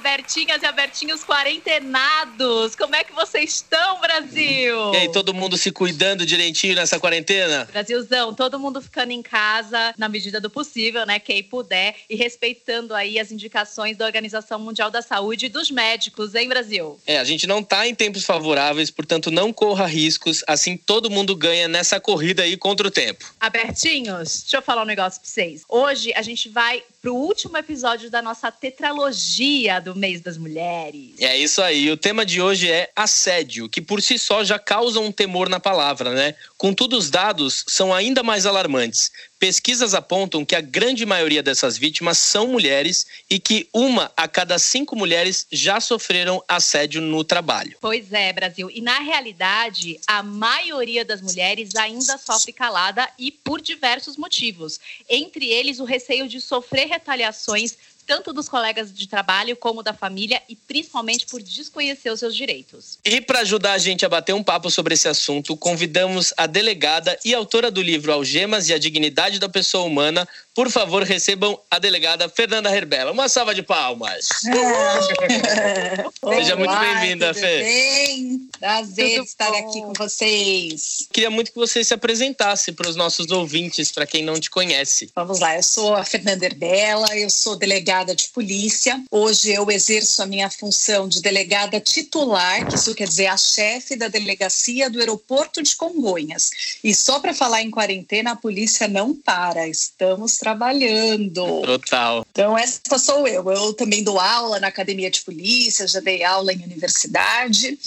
Bertinhas 0.00 0.62
e 0.62 0.66
Abertinhos 0.66 1.22
quarentenados. 1.22 2.74
Como 2.74 2.94
é 2.96 3.04
que 3.04 3.12
vocês 3.12 3.50
estão, 3.50 4.00
Brasil? 4.00 4.94
E 4.94 4.96
aí, 4.96 5.12
todo 5.12 5.34
mundo 5.34 5.56
se 5.56 5.70
cuidando 5.70 6.24
direitinho 6.24 6.74
nessa 6.74 6.98
quarentena? 6.98 7.68
Brasilzão, 7.70 8.34
todo 8.34 8.58
mundo 8.58 8.80
ficando 8.80 9.12
em 9.12 9.22
casa 9.22 9.94
na 9.98 10.08
medida 10.08 10.40
do 10.40 10.48
possível, 10.50 11.04
né? 11.06 11.18
Quem 11.18 11.42
puder 11.42 11.94
e 12.08 12.16
respeitando 12.16 12.94
aí 12.94 13.18
as 13.18 13.30
indicações 13.30 13.96
da 13.96 14.06
Organização 14.06 14.58
Mundial 14.58 14.90
da 14.90 15.02
Saúde 15.02 15.46
e 15.46 15.48
dos 15.48 15.70
médicos, 15.70 16.34
hein, 16.34 16.48
Brasil? 16.48 16.98
É, 17.06 17.18
a 17.18 17.24
gente 17.24 17.46
não 17.46 17.62
tá 17.62 17.86
em 17.86 17.94
tempos 17.94 18.24
favoráveis, 18.24 18.90
portanto 18.90 19.30
não 19.30 19.52
corra 19.52 19.86
riscos, 19.86 20.42
assim 20.46 20.76
todo 20.76 21.10
mundo 21.10 21.36
ganha 21.36 21.68
nessa 21.68 22.00
corrida 22.00 22.42
aí 22.42 22.56
contra 22.56 22.88
o 22.88 22.90
tempo. 22.90 23.24
Abertinhos, 23.38 24.40
deixa 24.40 24.56
eu 24.56 24.62
falar 24.62 24.82
um 24.82 24.86
negócio 24.86 25.20
pra 25.20 25.28
vocês. 25.28 25.62
Hoje 25.68 26.12
a 26.14 26.22
gente 26.22 26.48
vai 26.48 26.82
pro 27.00 27.14
último 27.14 27.56
episódio 27.56 28.10
da 28.10 28.20
nossa 28.20 28.52
tetralogia 28.52 29.80
do 29.80 29.96
mês 29.96 30.20
das 30.20 30.36
mulheres. 30.36 31.14
É 31.18 31.36
isso 31.36 31.62
aí. 31.62 31.90
O 31.90 31.96
tema 31.96 32.26
de 32.26 32.42
hoje 32.42 32.70
é 32.70 32.90
assédio, 32.94 33.68
que 33.68 33.80
por 33.80 34.02
si 34.02 34.18
só 34.18 34.44
já 34.44 34.58
causa 34.58 35.00
um 35.00 35.10
temor 35.10 35.48
na 35.48 35.58
palavra, 35.58 36.12
né? 36.12 36.34
Contudo, 36.58 36.98
os 36.98 37.10
dados 37.10 37.64
são 37.66 37.92
ainda 37.92 38.22
mais 38.22 38.44
alarmantes. 38.44 39.10
Pesquisas 39.40 39.94
apontam 39.94 40.44
que 40.44 40.54
a 40.54 40.60
grande 40.60 41.06
maioria 41.06 41.42
dessas 41.42 41.78
vítimas 41.78 42.18
são 42.18 42.48
mulheres 42.48 43.06
e 43.28 43.40
que 43.40 43.66
uma 43.72 44.12
a 44.14 44.28
cada 44.28 44.58
cinco 44.58 44.94
mulheres 44.94 45.46
já 45.50 45.80
sofreram 45.80 46.44
assédio 46.46 47.00
no 47.00 47.24
trabalho. 47.24 47.74
Pois 47.80 48.12
é, 48.12 48.34
Brasil. 48.34 48.70
E 48.70 48.82
na 48.82 48.98
realidade, 48.98 49.98
a 50.06 50.22
maioria 50.22 51.06
das 51.06 51.22
mulheres 51.22 51.74
ainda 51.74 52.18
sofre 52.18 52.52
calada 52.52 53.08
e 53.18 53.32
por 53.32 53.62
diversos 53.62 54.18
motivos. 54.18 54.78
Entre 55.08 55.46
eles, 55.46 55.80
o 55.80 55.84
receio 55.84 56.28
de 56.28 56.38
sofrer 56.38 56.86
retaliações 56.86 57.78
tanto 58.10 58.32
dos 58.32 58.48
colegas 58.48 58.92
de 58.92 59.06
trabalho 59.06 59.54
como 59.54 59.84
da 59.84 59.94
família 59.94 60.42
e 60.48 60.56
principalmente 60.56 61.26
por 61.26 61.40
desconhecer 61.40 62.10
os 62.10 62.18
seus 62.18 62.34
direitos. 62.34 62.98
E 63.04 63.20
para 63.20 63.38
ajudar 63.38 63.74
a 63.74 63.78
gente 63.78 64.04
a 64.04 64.08
bater 64.08 64.34
um 64.34 64.42
papo 64.42 64.68
sobre 64.68 64.94
esse 64.94 65.06
assunto, 65.06 65.56
convidamos 65.56 66.34
a 66.36 66.48
delegada 66.48 67.16
e 67.24 67.32
autora 67.32 67.70
do 67.70 67.80
livro 67.80 68.12
Algemas 68.12 68.68
e 68.68 68.74
a 68.74 68.78
Dignidade 68.78 69.38
da 69.38 69.48
Pessoa 69.48 69.84
Humana. 69.84 70.28
Por 70.52 70.68
favor, 70.68 71.04
recebam 71.04 71.58
a 71.70 71.78
delegada 71.78 72.28
Fernanda 72.28 72.74
Herbela. 72.74 73.12
Uma 73.12 73.28
salva 73.28 73.54
de 73.54 73.62
palmas. 73.62 74.28
É. 74.46 76.04
Seja 76.34 76.56
muito 76.56 76.76
bem-vinda, 76.76 77.32
Fê. 77.32 77.62
Bem? 77.62 78.48
Prazer 78.58 79.18
tudo 79.18 79.24
estar 79.24 79.50
bom. 79.50 79.56
aqui 79.56 79.80
com 79.80 79.92
vocês. 79.92 81.06
Queria 81.12 81.30
muito 81.30 81.52
que 81.52 81.56
você 81.56 81.84
se 81.84 81.94
apresentasse 81.94 82.72
para 82.72 82.88
os 82.88 82.96
nossos 82.96 83.30
ouvintes, 83.30 83.92
para 83.92 84.06
quem 84.06 84.24
não 84.24 84.40
te 84.40 84.50
conhece. 84.50 85.08
Vamos 85.14 85.38
lá, 85.38 85.56
eu 85.56 85.62
sou 85.62 85.94
a 85.94 86.04
Fernanda 86.04 86.44
Herbela, 86.44 87.16
eu 87.16 87.30
sou 87.30 87.56
delegada 87.56 88.14
de 88.14 88.28
polícia. 88.28 89.02
Hoje 89.10 89.52
eu 89.52 89.70
exerço 89.70 90.20
a 90.20 90.26
minha 90.26 90.50
função 90.50 91.08
de 91.08 91.22
delegada 91.22 91.80
titular, 91.80 92.66
que 92.66 92.74
isso 92.74 92.94
quer 92.94 93.06
dizer 93.06 93.28
a 93.28 93.36
chefe 93.36 93.94
da 93.94 94.08
delegacia 94.08 94.90
do 94.90 94.98
aeroporto 94.98 95.62
de 95.62 95.76
Congonhas. 95.76 96.50
E 96.82 96.92
só 96.92 97.20
para 97.20 97.32
falar 97.32 97.62
em 97.62 97.70
quarentena, 97.70 98.32
a 98.32 98.36
polícia 98.36 98.88
não 98.88 99.14
para, 99.14 99.68
estamos 99.68 100.39
trabalhando. 100.40 101.62
Total. 101.62 102.26
Então, 102.32 102.58
essa 102.58 102.98
sou 102.98 103.28
eu. 103.28 103.48
Eu 103.50 103.74
também 103.74 104.02
dou 104.02 104.18
aula 104.18 104.58
na 104.58 104.68
academia 104.68 105.10
de 105.10 105.20
polícia, 105.20 105.86
já 105.86 106.00
dei 106.00 106.24
aula 106.24 106.52
em 106.52 106.64
universidade. 106.64 107.78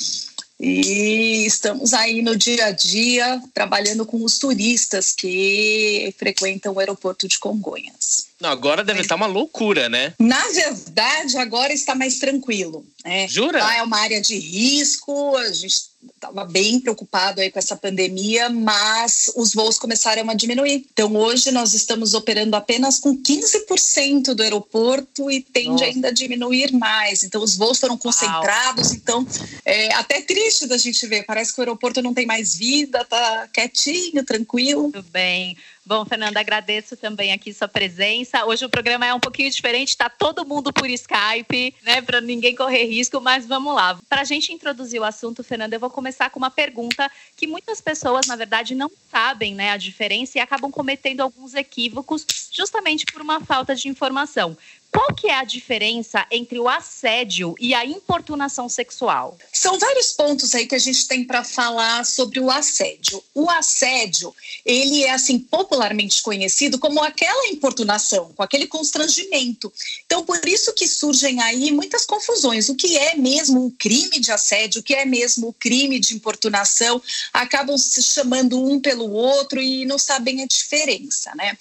E 0.60 1.46
estamos 1.46 1.94
aí 1.94 2.22
no 2.22 2.38
dia 2.38 2.68
a 2.68 2.72
dia 2.72 3.42
trabalhando 3.54 4.06
com 4.06 4.24
os 4.24 4.38
turistas 4.38 5.12
que 5.12 6.14
frequentam 6.18 6.74
o 6.74 6.80
aeroporto 6.80 7.28
de 7.28 7.38
Congonhas. 7.38 8.28
Não, 8.40 8.50
agora 8.50 8.84
deve 8.84 9.02
estar 9.02 9.16
uma 9.16 9.26
loucura, 9.26 9.90
né? 9.90 10.14
Na 10.20 10.48
verdade, 10.50 11.38
agora 11.38 11.74
está 11.74 11.96
mais 11.96 12.20
tranquilo. 12.20 12.86
Né? 13.04 13.28
Jura? 13.28 13.60
Lá 13.60 13.78
é 13.78 13.84
uma 13.84 14.00
área 14.00 14.22
de 14.22 14.38
risco, 14.38 15.36
a 15.36 15.52
gente 15.52 15.93
estava 16.16 16.46
bem 16.46 16.80
preocupado 16.80 17.42
aí 17.42 17.52
com 17.52 17.60
essa 17.60 17.76
pandemia, 17.76 18.50
mas 18.50 19.32
os 19.36 19.54
voos 19.54 19.78
começaram 19.78 20.30
a 20.30 20.34
diminuir. 20.34 20.86
Então 20.92 21.16
hoje 21.16 21.52
nós 21.52 21.74
estamos 21.74 22.14
operando 22.14 22.56
apenas 22.56 23.00
com 23.00 23.18
15% 23.18 24.34
do 24.34 24.44
aeroporto 24.44 25.30
e 25.30 25.42
tende 25.42 25.70
Nossa. 25.70 25.86
ainda 25.86 26.08
a 26.10 26.12
diminuir 26.12 26.72
mais. 26.72 27.24
Então 27.24 27.44
os 27.44 27.56
voos 27.56 27.80
foram 27.80 27.98
concentrados, 27.98 28.88
Uau. 28.88 28.96
então 28.96 29.28
é 29.66 29.94
até 29.94 30.22
triste 30.22 30.66
da 30.66 30.78
gente 30.78 31.06
ver, 31.08 31.24
parece 31.24 31.54
que 31.54 31.60
o 31.60 31.64
aeroporto 31.64 32.02
não 32.02 32.14
tem 32.14 32.26
mais 32.26 32.56
vida, 32.56 33.04
tá 33.06 33.48
quietinho, 33.54 34.24
tranquilo. 34.24 34.92
Tudo 34.92 35.06
bem. 35.12 35.58
Bom, 35.86 36.06
Fernanda, 36.06 36.40
agradeço 36.40 36.96
também 36.96 37.34
aqui 37.34 37.54
sua 37.54 37.68
presença. 37.68 38.46
Hoje 38.46 38.64
o 38.64 38.70
programa 38.70 39.06
é 39.06 39.14
um 39.14 39.20
pouquinho 39.20 39.52
diferente, 39.52 39.90
está 39.90 40.10
todo 40.10 40.46
mundo 40.46 40.72
por 40.72 40.90
Skype, 40.90 41.76
né, 41.84 42.02
para 42.02 42.22
ninguém 42.22 42.56
correr 42.56 42.86
risco, 42.86 43.20
mas 43.20 43.46
vamos 43.46 43.76
lá. 43.76 44.00
Para 44.08 44.22
a 44.22 44.24
gente 44.24 44.54
introduzir 44.54 45.02
o 45.02 45.04
assunto, 45.04 45.44
Fernanda, 45.44 45.76
eu 45.76 45.82
vou 45.82 45.90
começar 45.90 46.30
com 46.30 46.40
uma 46.40 46.50
pergunta 46.50 47.12
que 47.36 47.46
muitas 47.48 47.82
pessoas, 47.82 48.28
na 48.28 48.38
verdade, 48.38 48.74
não 48.74 48.90
sabem, 49.12 49.54
né, 49.54 49.72
a 49.72 49.78
diferença 49.78 50.38
e 50.38 50.42
acabam 50.42 50.72
cometendo 50.72 51.20
alguns 51.20 51.54
equívocos 51.54 52.26
justamente 52.50 53.06
por 53.06 53.22
uma 53.22 53.42
falta 53.42 53.76
de 53.76 53.90
informação. 53.90 54.56
Qual 54.94 55.16
que 55.16 55.26
é 55.26 55.34
a 55.34 55.44
diferença 55.44 56.24
entre 56.30 56.60
o 56.60 56.70
assédio 56.70 57.56
e 57.60 57.74
a 57.74 57.84
importunação 57.84 58.70
sexual? 58.70 59.36
São 59.52 59.80
vários 59.80 60.12
pontos 60.12 60.54
aí 60.54 60.68
que 60.68 60.76
a 60.76 60.80
gente 60.80 61.08
tem 61.08 61.24
para 61.24 61.44
falar 61.44 62.06
sobre 62.06 62.40
o 62.40 62.52
assédio. 62.52 63.24
O 63.34 63.50
assédio, 63.50 64.34
ele 64.64 65.04
é 65.04 65.10
assim 65.10 65.40
popularmente 65.40 66.22
conhecido 66.22 66.78
como 66.78 67.04
aquela 67.04 67.48
importunação, 67.48 68.32
com 68.36 68.44
aquele 68.44 68.68
constrangimento. 68.68 69.74
Então, 70.06 70.24
por 70.24 70.48
isso 70.48 70.72
que 70.74 70.88
surgem 70.88 71.42
aí 71.42 71.72
muitas 71.72 72.06
confusões. 72.06 72.70
O 72.70 72.76
que 72.76 72.96
é 72.96 73.16
mesmo 73.16 73.66
um 73.66 73.72
crime 73.72 74.20
de 74.20 74.32
assédio, 74.32 74.82
o 74.82 74.84
que 74.84 74.94
é 74.94 75.06
mesmo 75.06 75.48
o 75.48 75.54
crime 75.54 76.00
de 76.00 76.14
importunação, 76.14 77.02
acabam 77.34 77.80
se 77.80 78.04
chamando 78.04 78.64
um 78.64 78.80
pelo 78.80 79.12
outro 79.12 79.60
e 79.60 79.86
não 79.86 79.98
sabem 79.98 80.44
a 80.44 80.46
diferença, 80.46 81.34
né? 81.36 81.58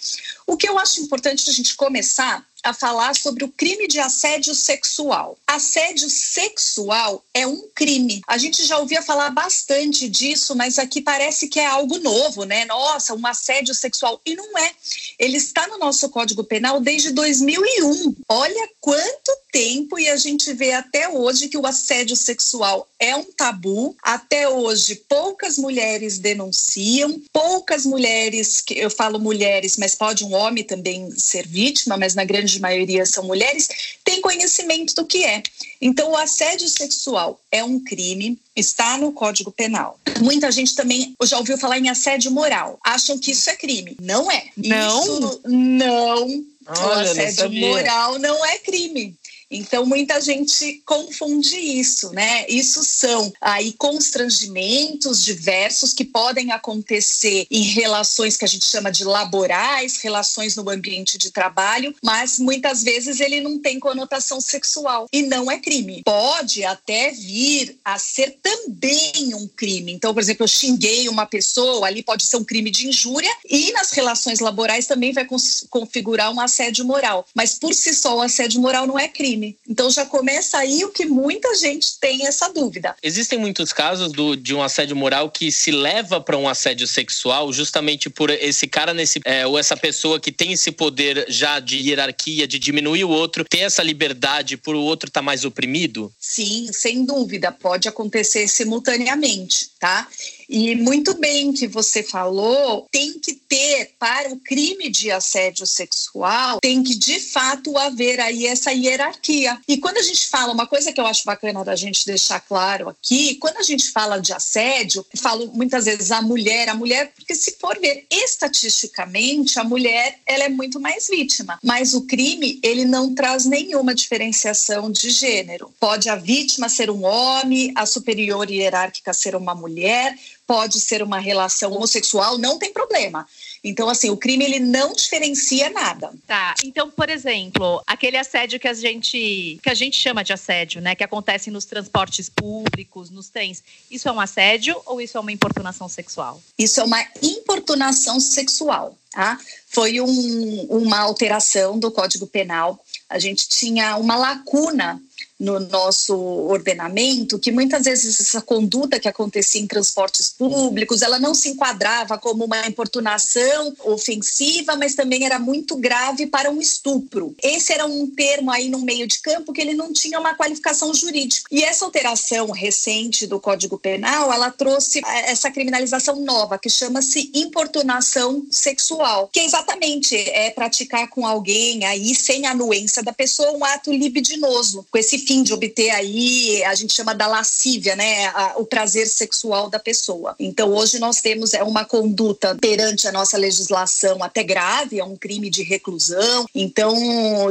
O 0.46 0.54
que 0.54 0.68
eu 0.68 0.78
acho 0.78 1.00
importante 1.00 1.48
a 1.48 1.52
gente 1.52 1.74
começar 1.74 2.46
a 2.62 2.72
falar 2.72 3.14
sobre 3.16 3.44
o 3.44 3.48
crime 3.48 3.88
de 3.88 3.98
assédio 3.98 4.54
sexual. 4.54 5.36
Assédio 5.46 6.08
sexual 6.08 7.24
é 7.34 7.46
um 7.46 7.68
crime. 7.74 8.22
A 8.26 8.38
gente 8.38 8.64
já 8.64 8.78
ouvia 8.78 9.02
falar 9.02 9.30
bastante 9.30 10.08
disso, 10.08 10.54
mas 10.54 10.78
aqui 10.78 11.00
parece 11.00 11.48
que 11.48 11.58
é 11.58 11.66
algo 11.66 11.98
novo, 11.98 12.44
né? 12.44 12.64
Nossa, 12.64 13.14
um 13.14 13.26
assédio 13.26 13.74
sexual. 13.74 14.20
E 14.24 14.34
não 14.34 14.58
é. 14.58 14.70
Ele 15.18 15.36
está 15.36 15.66
no 15.66 15.78
nosso 15.78 16.08
Código 16.08 16.44
Penal 16.44 16.80
desde 16.80 17.10
2001. 17.10 18.14
Olha 18.28 18.68
quanto 18.80 19.32
tempo 19.52 19.98
e 19.98 20.08
a 20.08 20.16
gente 20.16 20.52
vê 20.54 20.72
até 20.72 21.08
hoje 21.08 21.48
que 21.48 21.58
o 21.58 21.66
assédio 21.66 22.16
sexual 22.16 22.88
é 22.98 23.14
um 23.14 23.24
tabu. 23.24 23.94
Até 24.02 24.48
hoje, 24.48 24.96
poucas 25.08 25.58
mulheres 25.58 26.18
denunciam, 26.18 27.20
poucas 27.32 27.84
mulheres, 27.84 28.62
eu 28.70 28.90
falo 28.90 29.18
mulheres, 29.18 29.76
mas 29.76 29.94
pode 29.94 30.24
um 30.24 30.32
homem 30.32 30.64
também 30.64 31.10
ser 31.10 31.46
vítima, 31.46 31.96
mas 31.96 32.14
na 32.14 32.24
grande 32.24 32.51
maioria 32.60 33.04
são 33.06 33.24
mulheres, 33.24 33.68
têm 34.04 34.20
conhecimento 34.20 34.94
do 34.94 35.04
que 35.04 35.24
é. 35.24 35.42
Então, 35.80 36.10
o 36.12 36.16
assédio 36.16 36.68
sexual 36.68 37.40
é 37.50 37.62
um 37.64 37.80
crime, 37.80 38.38
está 38.54 38.96
no 38.96 39.12
Código 39.12 39.50
Penal. 39.50 39.98
Muita 40.20 40.50
gente 40.52 40.74
também 40.74 41.14
já 41.24 41.38
ouviu 41.38 41.58
falar 41.58 41.78
em 41.78 41.88
assédio 41.88 42.30
moral. 42.30 42.78
Acham 42.84 43.18
que 43.18 43.32
isso 43.32 43.50
é 43.50 43.56
crime. 43.56 43.96
Não 44.00 44.30
é. 44.30 44.44
Não? 44.56 45.02
Isso 45.02 45.40
não. 45.44 46.44
Olha, 46.66 47.08
o 47.08 47.10
assédio 47.10 47.52
moral 47.52 48.18
não 48.18 48.44
é 48.46 48.58
crime. 48.58 49.16
Então, 49.52 49.84
muita 49.84 50.20
gente 50.20 50.82
confunde 50.86 51.56
isso, 51.56 52.10
né? 52.10 52.46
Isso 52.48 52.82
são 52.82 53.32
aí 53.40 53.72
constrangimentos 53.72 55.22
diversos 55.22 55.92
que 55.92 56.04
podem 56.04 56.52
acontecer 56.52 57.46
em 57.50 57.62
relações 57.62 58.36
que 58.36 58.44
a 58.44 58.48
gente 58.48 58.64
chama 58.64 58.90
de 58.90 59.04
laborais, 59.04 59.98
relações 60.00 60.56
no 60.56 60.68
ambiente 60.70 61.18
de 61.18 61.30
trabalho, 61.30 61.94
mas 62.02 62.38
muitas 62.38 62.82
vezes 62.82 63.20
ele 63.20 63.40
não 63.40 63.58
tem 63.58 63.78
conotação 63.78 64.40
sexual 64.40 65.06
e 65.12 65.22
não 65.22 65.50
é 65.50 65.58
crime. 65.58 66.02
Pode 66.04 66.64
até 66.64 67.10
vir 67.10 67.78
a 67.84 67.98
ser 67.98 68.38
também 68.42 69.34
um 69.34 69.46
crime. 69.46 69.92
Então, 69.92 70.14
por 70.14 70.20
exemplo, 70.20 70.44
eu 70.44 70.48
xinguei 70.48 71.08
uma 71.08 71.26
pessoa, 71.26 71.86
ali 71.86 72.02
pode 72.02 72.24
ser 72.24 72.36
um 72.36 72.44
crime 72.44 72.70
de 72.70 72.88
injúria 72.88 73.30
e 73.48 73.72
nas 73.72 73.90
relações 73.92 74.40
laborais 74.40 74.86
também 74.86 75.12
vai 75.12 75.26
configurar 75.68 76.32
um 76.32 76.40
assédio 76.40 76.84
moral. 76.84 77.26
Mas 77.34 77.58
por 77.58 77.74
si 77.74 77.92
só, 77.94 78.16
o 78.16 78.22
assédio 78.22 78.60
moral 78.60 78.86
não 78.86 78.98
é 78.98 79.08
crime 79.08 79.41
crime. 79.42 79.56
Então 79.68 79.90
já 79.90 80.06
começa 80.06 80.58
aí 80.58 80.84
o 80.84 80.90
que 80.90 81.04
muita 81.04 81.54
gente 81.56 81.98
tem 81.98 82.26
essa 82.26 82.48
dúvida. 82.48 82.94
Existem 83.02 83.38
muitos 83.38 83.72
casos 83.72 84.12
do, 84.12 84.36
de 84.36 84.54
um 84.54 84.62
assédio 84.62 84.94
moral 84.94 85.30
que 85.30 85.50
se 85.50 85.70
leva 85.70 86.20
para 86.20 86.36
um 86.36 86.48
assédio 86.48 86.86
sexual 86.86 87.52
justamente 87.52 88.08
por 88.08 88.30
esse 88.30 88.66
cara 88.68 88.94
nesse 88.94 89.20
é, 89.24 89.46
ou 89.46 89.58
essa 89.58 89.76
pessoa 89.76 90.20
que 90.20 90.30
tem 90.30 90.52
esse 90.52 90.70
poder 90.70 91.26
já 91.28 91.58
de 91.58 91.76
hierarquia, 91.76 92.46
de 92.46 92.58
diminuir 92.58 93.04
o 93.04 93.10
outro, 93.10 93.44
ter 93.44 93.60
essa 93.60 93.82
liberdade 93.82 94.56
por 94.56 94.74
o 94.74 94.82
outro 94.82 95.08
estar 95.08 95.20
tá 95.20 95.24
mais 95.24 95.44
oprimido? 95.44 96.12
Sim, 96.18 96.70
sem 96.72 97.04
dúvida, 97.04 97.50
pode 97.50 97.88
acontecer 97.88 98.46
simultaneamente, 98.46 99.70
tá? 99.80 100.06
E 100.52 100.76
muito 100.76 101.14
bem 101.14 101.50
que 101.50 101.66
você 101.66 102.02
falou, 102.02 102.86
tem 102.92 103.18
que 103.18 103.32
ter 103.32 103.94
para 103.98 104.30
o 104.30 104.36
crime 104.38 104.90
de 104.90 105.10
assédio 105.10 105.66
sexual, 105.66 106.60
tem 106.60 106.82
que 106.82 106.94
de 106.94 107.18
fato 107.18 107.78
haver 107.78 108.20
aí 108.20 108.46
essa 108.46 108.70
hierarquia. 108.70 109.58
E 109.66 109.78
quando 109.78 109.96
a 109.96 110.02
gente 110.02 110.28
fala, 110.28 110.52
uma 110.52 110.66
coisa 110.66 110.92
que 110.92 111.00
eu 111.00 111.06
acho 111.06 111.24
bacana 111.24 111.64
da 111.64 111.74
gente 111.74 112.04
deixar 112.04 112.38
claro 112.40 112.90
aqui, 112.90 113.36
quando 113.36 113.56
a 113.56 113.62
gente 113.62 113.90
fala 113.90 114.18
de 114.18 114.34
assédio, 114.34 115.06
falo 115.16 115.50
muitas 115.54 115.86
vezes 115.86 116.10
a 116.10 116.20
mulher, 116.20 116.68
a 116.68 116.74
mulher, 116.74 117.12
porque 117.16 117.34
se 117.34 117.56
for 117.58 117.78
ver 117.80 118.04
estatisticamente, 118.10 119.58
a 119.58 119.64
mulher 119.64 120.18
ela 120.26 120.44
é 120.44 120.50
muito 120.50 120.78
mais 120.78 121.08
vítima, 121.08 121.58
mas 121.62 121.94
o 121.94 122.02
crime 122.02 122.60
ele 122.62 122.84
não 122.84 123.14
traz 123.14 123.46
nenhuma 123.46 123.94
diferenciação 123.94 124.90
de 124.90 125.08
gênero. 125.08 125.72
Pode 125.80 126.10
a 126.10 126.16
vítima 126.16 126.68
ser 126.68 126.90
um 126.90 127.06
homem, 127.06 127.72
a 127.74 127.86
superior 127.86 128.50
hierárquica 128.50 129.14
ser 129.14 129.34
uma 129.34 129.54
mulher, 129.54 130.14
pode 130.52 130.78
ser 130.80 131.02
uma 131.02 131.18
relação 131.18 131.72
homossexual, 131.72 132.36
não 132.36 132.58
tem 132.58 132.70
problema. 132.74 133.26
Então, 133.64 133.88
assim, 133.88 134.10
o 134.10 134.18
crime 134.18 134.44
ele 134.44 134.60
não 134.60 134.92
diferencia 134.92 135.70
nada. 135.70 136.12
Tá. 136.26 136.52
Então, 136.62 136.90
por 136.90 137.08
exemplo, 137.08 137.82
aquele 137.86 138.18
assédio 138.18 138.60
que 138.60 138.68
a 138.68 138.74
gente 138.74 139.58
que 139.62 139.70
a 139.70 139.74
gente 139.74 139.98
chama 139.98 140.22
de 140.22 140.30
assédio, 140.30 140.82
né, 140.82 140.94
que 140.94 141.02
acontece 141.02 141.50
nos 141.50 141.64
transportes 141.64 142.28
públicos, 142.28 143.08
nos 143.08 143.30
trens, 143.30 143.62
isso 143.90 144.10
é 144.10 144.12
um 144.12 144.20
assédio 144.20 144.78
ou 144.84 145.00
isso 145.00 145.16
é 145.16 145.20
uma 145.22 145.32
importunação 145.32 145.88
sexual? 145.88 146.38
Isso 146.58 146.82
é 146.82 146.84
uma 146.84 147.02
importunação 147.22 148.20
sexual, 148.20 148.94
tá? 149.10 149.40
Foi 149.68 150.02
um, 150.02 150.66
uma 150.68 150.98
alteração 150.98 151.78
do 151.78 151.90
Código 151.90 152.26
Penal. 152.26 152.78
A 153.08 153.18
gente 153.18 153.48
tinha 153.48 153.96
uma 153.96 154.16
lacuna 154.16 155.00
no 155.38 155.58
nosso 155.58 156.16
ordenamento 156.16 157.38
que 157.38 157.50
muitas 157.50 157.84
vezes 157.84 158.20
essa 158.20 158.40
conduta 158.40 159.00
que 159.00 159.08
acontecia 159.08 159.60
em 159.60 159.66
transportes 159.66 160.30
públicos, 160.30 161.02
ela 161.02 161.18
não 161.18 161.34
se 161.34 161.48
enquadrava 161.48 162.16
como 162.18 162.44
uma 162.44 162.66
importunação 162.66 163.74
ofensiva, 163.84 164.76
mas 164.76 164.94
também 164.94 165.24
era 165.24 165.38
muito 165.38 165.76
grave 165.76 166.26
para 166.26 166.50
um 166.50 166.60
estupro. 166.60 167.34
Esse 167.42 167.72
era 167.72 167.86
um 167.86 168.06
termo 168.06 168.50
aí 168.50 168.68
no 168.68 168.78
meio 168.78 169.06
de 169.06 169.20
campo 169.20 169.52
que 169.52 169.60
ele 169.60 169.74
não 169.74 169.92
tinha 169.92 170.20
uma 170.20 170.34
qualificação 170.34 170.94
jurídica. 170.94 171.48
E 171.50 171.62
essa 171.64 171.84
alteração 171.84 172.50
recente 172.50 173.26
do 173.26 173.40
Código 173.40 173.78
Penal, 173.78 174.32
ela 174.32 174.50
trouxe 174.50 175.00
eh, 175.00 175.30
essa 175.30 175.50
criminalização 175.50 176.20
nova 176.20 176.58
que 176.58 176.70
chama-se 176.70 177.30
importunação 177.34 178.44
sexual, 178.50 179.28
que 179.32 179.40
exatamente 179.40 180.16
é 180.16 180.50
praticar 180.50 181.08
com 181.08 181.26
alguém 181.26 181.84
aí 181.84 182.14
sem 182.14 182.46
anuência 182.46 183.02
da 183.02 183.12
pessoa 183.12 183.52
um 183.52 183.64
ato 183.64 183.92
libidinoso, 183.92 184.86
com 184.90 184.98
esse 184.98 185.11
fim 185.18 185.32
fim 185.32 185.42
de 185.42 185.54
obter 185.54 185.90
aí, 185.90 186.62
a 186.64 186.74
gente 186.74 186.92
chama 186.92 187.14
da 187.14 187.26
lascívia, 187.26 187.96
né, 187.96 188.26
a, 188.28 188.54
o 188.58 188.66
prazer 188.66 189.06
sexual 189.06 189.70
da 189.70 189.78
pessoa. 189.78 190.34
Então, 190.38 190.72
hoje 190.72 190.98
nós 190.98 191.20
temos 191.20 191.54
é 191.54 191.62
uma 191.62 191.84
conduta 191.84 192.54
perante 192.60 193.08
a 193.08 193.12
nossa 193.12 193.38
legislação 193.38 194.22
até 194.22 194.42
grave, 194.42 195.00
é 195.00 195.04
um 195.04 195.16
crime 195.16 195.48
de 195.48 195.62
reclusão. 195.62 196.46
Então, 196.54 196.94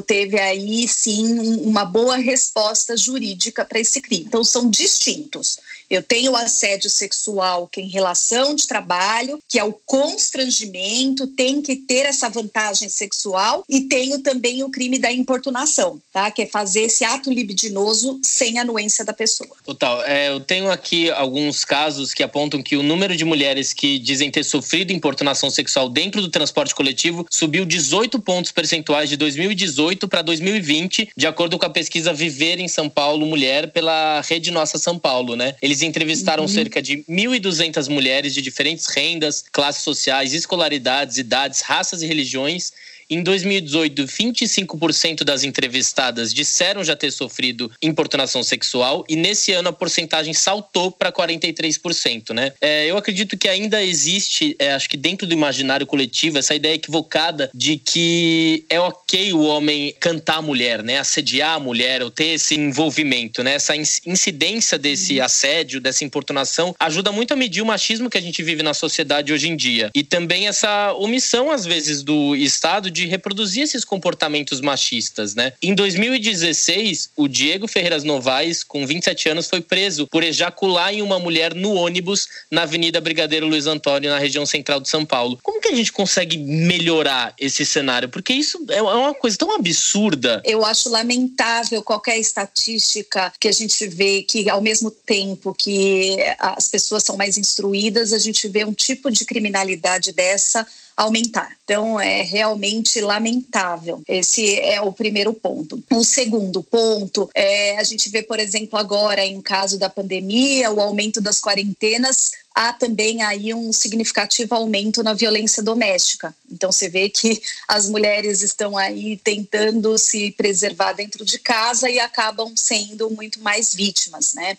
teve 0.06 0.40
aí 0.40 0.88
sim 0.88 1.58
uma 1.64 1.84
boa 1.84 2.18
resposta 2.18 2.96
jurídica 2.96 3.66
para 3.66 3.80
esse 3.80 4.00
crime. 4.00 4.26
Então, 4.28 4.44
são 4.44 4.70
distintos. 4.70 5.58
Eu 5.92 6.02
tenho 6.02 6.32
o 6.32 6.36
assédio 6.38 6.90
sexual 6.90 7.68
que 7.68 7.82
é 7.82 7.84
em 7.84 7.90
relação 7.90 8.56
de 8.56 8.66
trabalho, 8.66 9.40
que 9.48 9.60
é 9.60 9.64
o 9.64 9.74
constrangimento, 9.74 11.28
tem 11.28 11.62
que 11.62 11.76
ter 11.76 12.06
essa 12.06 12.30
vantagem 12.30 12.88
sexual 12.88 13.66
e 13.68 13.82
tenho 13.82 14.20
também 14.20 14.64
o 14.64 14.70
crime 14.70 14.98
da 14.98 15.12
importunação, 15.12 16.00
tá? 16.14 16.32
Que 16.32 16.44
é 16.44 16.46
fazer 16.46 16.84
esse 16.84 17.04
ato 17.04 17.30
libidinoso 17.30 18.22
sem 18.24 18.58
anuência 18.58 19.04
da 19.04 19.12
pessoa. 19.12 19.50
Total. 19.66 20.02
É, 20.06 20.30
eu 20.30 20.40
tenho 20.40 20.72
aqui 20.72 21.10
alguns 21.12 21.66
casos 21.66 22.14
que 22.14 22.24
apontam 22.24 22.64
que 22.64 22.78
o 22.78 22.84
número 22.84 23.16
de 23.18 23.26
mulheres 23.26 23.74
que 23.74 24.00
dizem 24.00 24.32
ter 24.32 24.46
sofrido 24.46 24.94
importunação 24.94 25.50
sexual 25.50 25.90
dentro 25.90 26.22
do 26.22 26.30
transporte 26.30 26.74
coletivo 26.74 27.26
subiu 27.30 27.66
18 27.66 28.18
pontos 28.22 28.54
percentuais 28.54 29.10
de 29.10 29.18
2018 29.18 30.08
para 30.08 30.22
2020, 30.22 31.10
de 31.18 31.28
acordo 31.28 31.60
com 31.60 31.66
a 31.66 31.70
pesquisa 31.70 32.14
Viver 32.14 32.60
em 32.60 32.70
São 32.70 32.90
Paulo 32.90 33.26
Mulher 33.26 33.72
pela 33.72 34.22
Rede 34.22 34.52
Nossa 34.52 34.78
São 34.78 34.98
Paulo, 34.98 35.36
né? 35.36 35.56
Eles 35.62 35.81
eles 35.82 35.84
entrevistaram 35.84 36.44
uhum. 36.44 36.48
cerca 36.48 36.82
de 36.82 36.98
1.200 37.10 37.90
mulheres 37.90 38.34
de 38.34 38.42
diferentes 38.42 38.86
rendas, 38.88 39.44
classes 39.52 39.84
sociais, 39.84 40.34
escolaridades, 40.34 41.18
idades, 41.18 41.62
raças 41.62 42.02
e 42.02 42.08
religiões 42.08 42.72
em 43.12 43.22
2018, 43.22 44.06
25% 44.06 45.26
das 45.26 45.44
entrevistadas 45.44 46.34
disseram 46.34 46.82
já 46.82 46.96
ter 46.96 47.12
sofrido 47.12 47.70
importunação 47.82 48.42
sexual 48.42 49.04
e 49.10 49.18
nesse 49.18 49.52
ano 49.52 49.68
a 49.68 49.74
porcentagem 49.74 50.34
saltou 50.34 50.90
para 50.90 51.12
43%, 51.12 52.34
né? 52.34 52.54
É, 52.62 52.90
eu 52.90 52.96
acredito 52.96 53.38
que 53.38 53.50
ainda 53.50 53.84
existe, 53.84 54.56
é, 54.58 54.72
acho 54.72 54.90
que 54.90 54.96
dentro 54.96 55.28
do 55.28 55.34
imaginário 55.34 55.86
coletivo, 55.86 56.38
essa 56.38 56.56
ideia 56.56 56.76
equivocada 56.76 57.52
de 57.54 57.76
que 57.78 58.66
é 58.70 58.80
ok 58.80 59.34
o 59.34 59.42
homem 59.42 59.94
cantar 60.00 60.38
a 60.38 60.42
mulher, 60.42 60.82
né? 60.82 60.98
Assediar 60.98 61.56
a 61.56 61.60
mulher 61.60 62.02
ou 62.02 62.10
ter 62.10 62.36
esse 62.36 62.56
envolvimento, 62.56 63.44
né? 63.44 63.56
Essa 63.56 63.76
incidência 63.76 64.78
desse 64.78 65.20
uhum. 65.20 65.26
assédio, 65.26 65.82
dessa 65.82 66.06
importunação, 66.06 66.74
ajuda 66.80 67.12
muito 67.12 67.34
a 67.34 67.36
medir 67.36 67.62
o 67.62 67.66
machismo 67.66 68.10
que 68.10 68.18
a 68.18 68.22
gente 68.22 68.42
vive 68.42 68.64
na 68.64 68.74
sociedade 68.74 69.34
hoje 69.34 69.50
em 69.50 69.58
dia. 69.58 69.92
E 69.94 70.02
também 70.02 70.48
essa 70.48 70.94
omissão, 70.94 71.52
às 71.52 71.66
vezes, 71.66 72.04
do 72.04 72.38
Estado 72.38 72.90
de 72.90 73.01
de 73.02 73.08
reproduzir 73.08 73.64
esses 73.64 73.84
comportamentos 73.84 74.62
machistas, 74.62 75.36
né? 75.36 75.54
Em 75.62 75.74
2016, 75.74 77.12
o 77.16 77.28
Diego 77.28 77.68
Ferreiras 77.68 78.04
Novaes, 78.04 78.64
com 78.64 78.86
27 78.86 79.30
anos, 79.30 79.48
foi 79.48 79.62
preso 79.62 80.08
por 80.08 80.24
ejacular 80.24 80.94
em 80.94 81.02
uma 81.02 81.20
mulher 81.20 81.54
no 81.56 81.74
ônibus 81.74 82.28
na 82.50 82.64
Avenida 82.64 83.02
Brigadeiro 83.02 83.48
Luiz 83.48 83.66
Antônio, 83.66 84.10
na 84.10 84.20
região 84.20 84.46
central 84.46 84.80
de 84.80 84.90
São 84.90 85.06
Paulo. 85.06 85.40
Como 85.42 85.62
que 85.62 85.70
a 85.70 85.76
gente 85.76 85.92
consegue 85.92 86.38
melhorar 86.38 87.34
esse 87.40 87.66
cenário? 87.66 88.10
Porque 88.10 88.34
isso 88.34 88.64
é 88.70 88.82
uma 88.82 89.14
coisa 89.14 89.38
tão 89.38 89.54
absurda. 89.56 90.42
Eu 90.46 90.64
acho 90.66 90.90
lamentável 90.90 91.82
qualquer 91.82 92.18
estatística 92.20 93.34
que 93.40 93.48
a 93.48 93.52
gente 93.52 93.88
vê 93.88 94.24
que, 94.24 94.50
ao 94.50 94.62
mesmo 94.62 94.92
tempo 94.92 95.54
que 95.54 96.18
as 96.38 96.68
pessoas 96.68 97.04
são 97.04 97.18
mais 97.18 97.38
instruídas, 97.38 98.14
a 98.14 98.20
gente 98.20 98.48
vê 98.48 98.64
um 98.64 98.74
tipo 98.74 99.10
de 99.10 99.26
criminalidade 99.26 100.12
dessa 100.12 100.66
aumentar. 101.02 101.56
Então, 101.64 102.00
é 102.00 102.22
realmente 102.22 103.02
lamentável. 103.02 104.02
Esse 104.08 104.60
é 104.60 104.82
o 104.82 104.92
primeiro 104.92 105.34
ponto. 105.34 105.82
O 105.92 106.04
segundo 106.04 106.62
ponto 106.62 107.30
é 107.34 107.78
a 107.78 107.84
gente 107.84 108.10
vê, 108.10 108.22
por 108.22 108.40
exemplo, 108.40 108.78
agora 108.78 109.26
em 109.26 109.42
caso 109.42 109.80
da 109.80 109.90
pandemia, 109.90 110.72
o 110.72 110.80
aumento 110.80 111.20
das 111.20 111.40
quarentenas 111.40 112.32
há 112.54 112.74
também 112.74 113.22
aí 113.22 113.54
um 113.54 113.72
significativo 113.72 114.54
aumento 114.56 115.04
na 115.04 115.14
violência 115.14 115.64
doméstica. 115.64 116.36
Então 116.52 116.72
você 116.72 116.90
vê 116.90 117.10
que 117.10 117.42
as 117.68 117.90
mulheres 117.90 118.42
estão 118.42 118.78
aí 118.78 119.18
tentando 119.18 119.98
se 119.98 120.32
preservar 120.32 120.94
dentro 120.94 121.24
de 121.24 121.40
casa 121.40 121.90
e 121.90 122.00
acabam 122.00 122.54
sendo 122.56 123.10
muito 123.10 123.42
mais 123.42 123.74
vítimas, 123.74 124.34
né? 124.34 124.58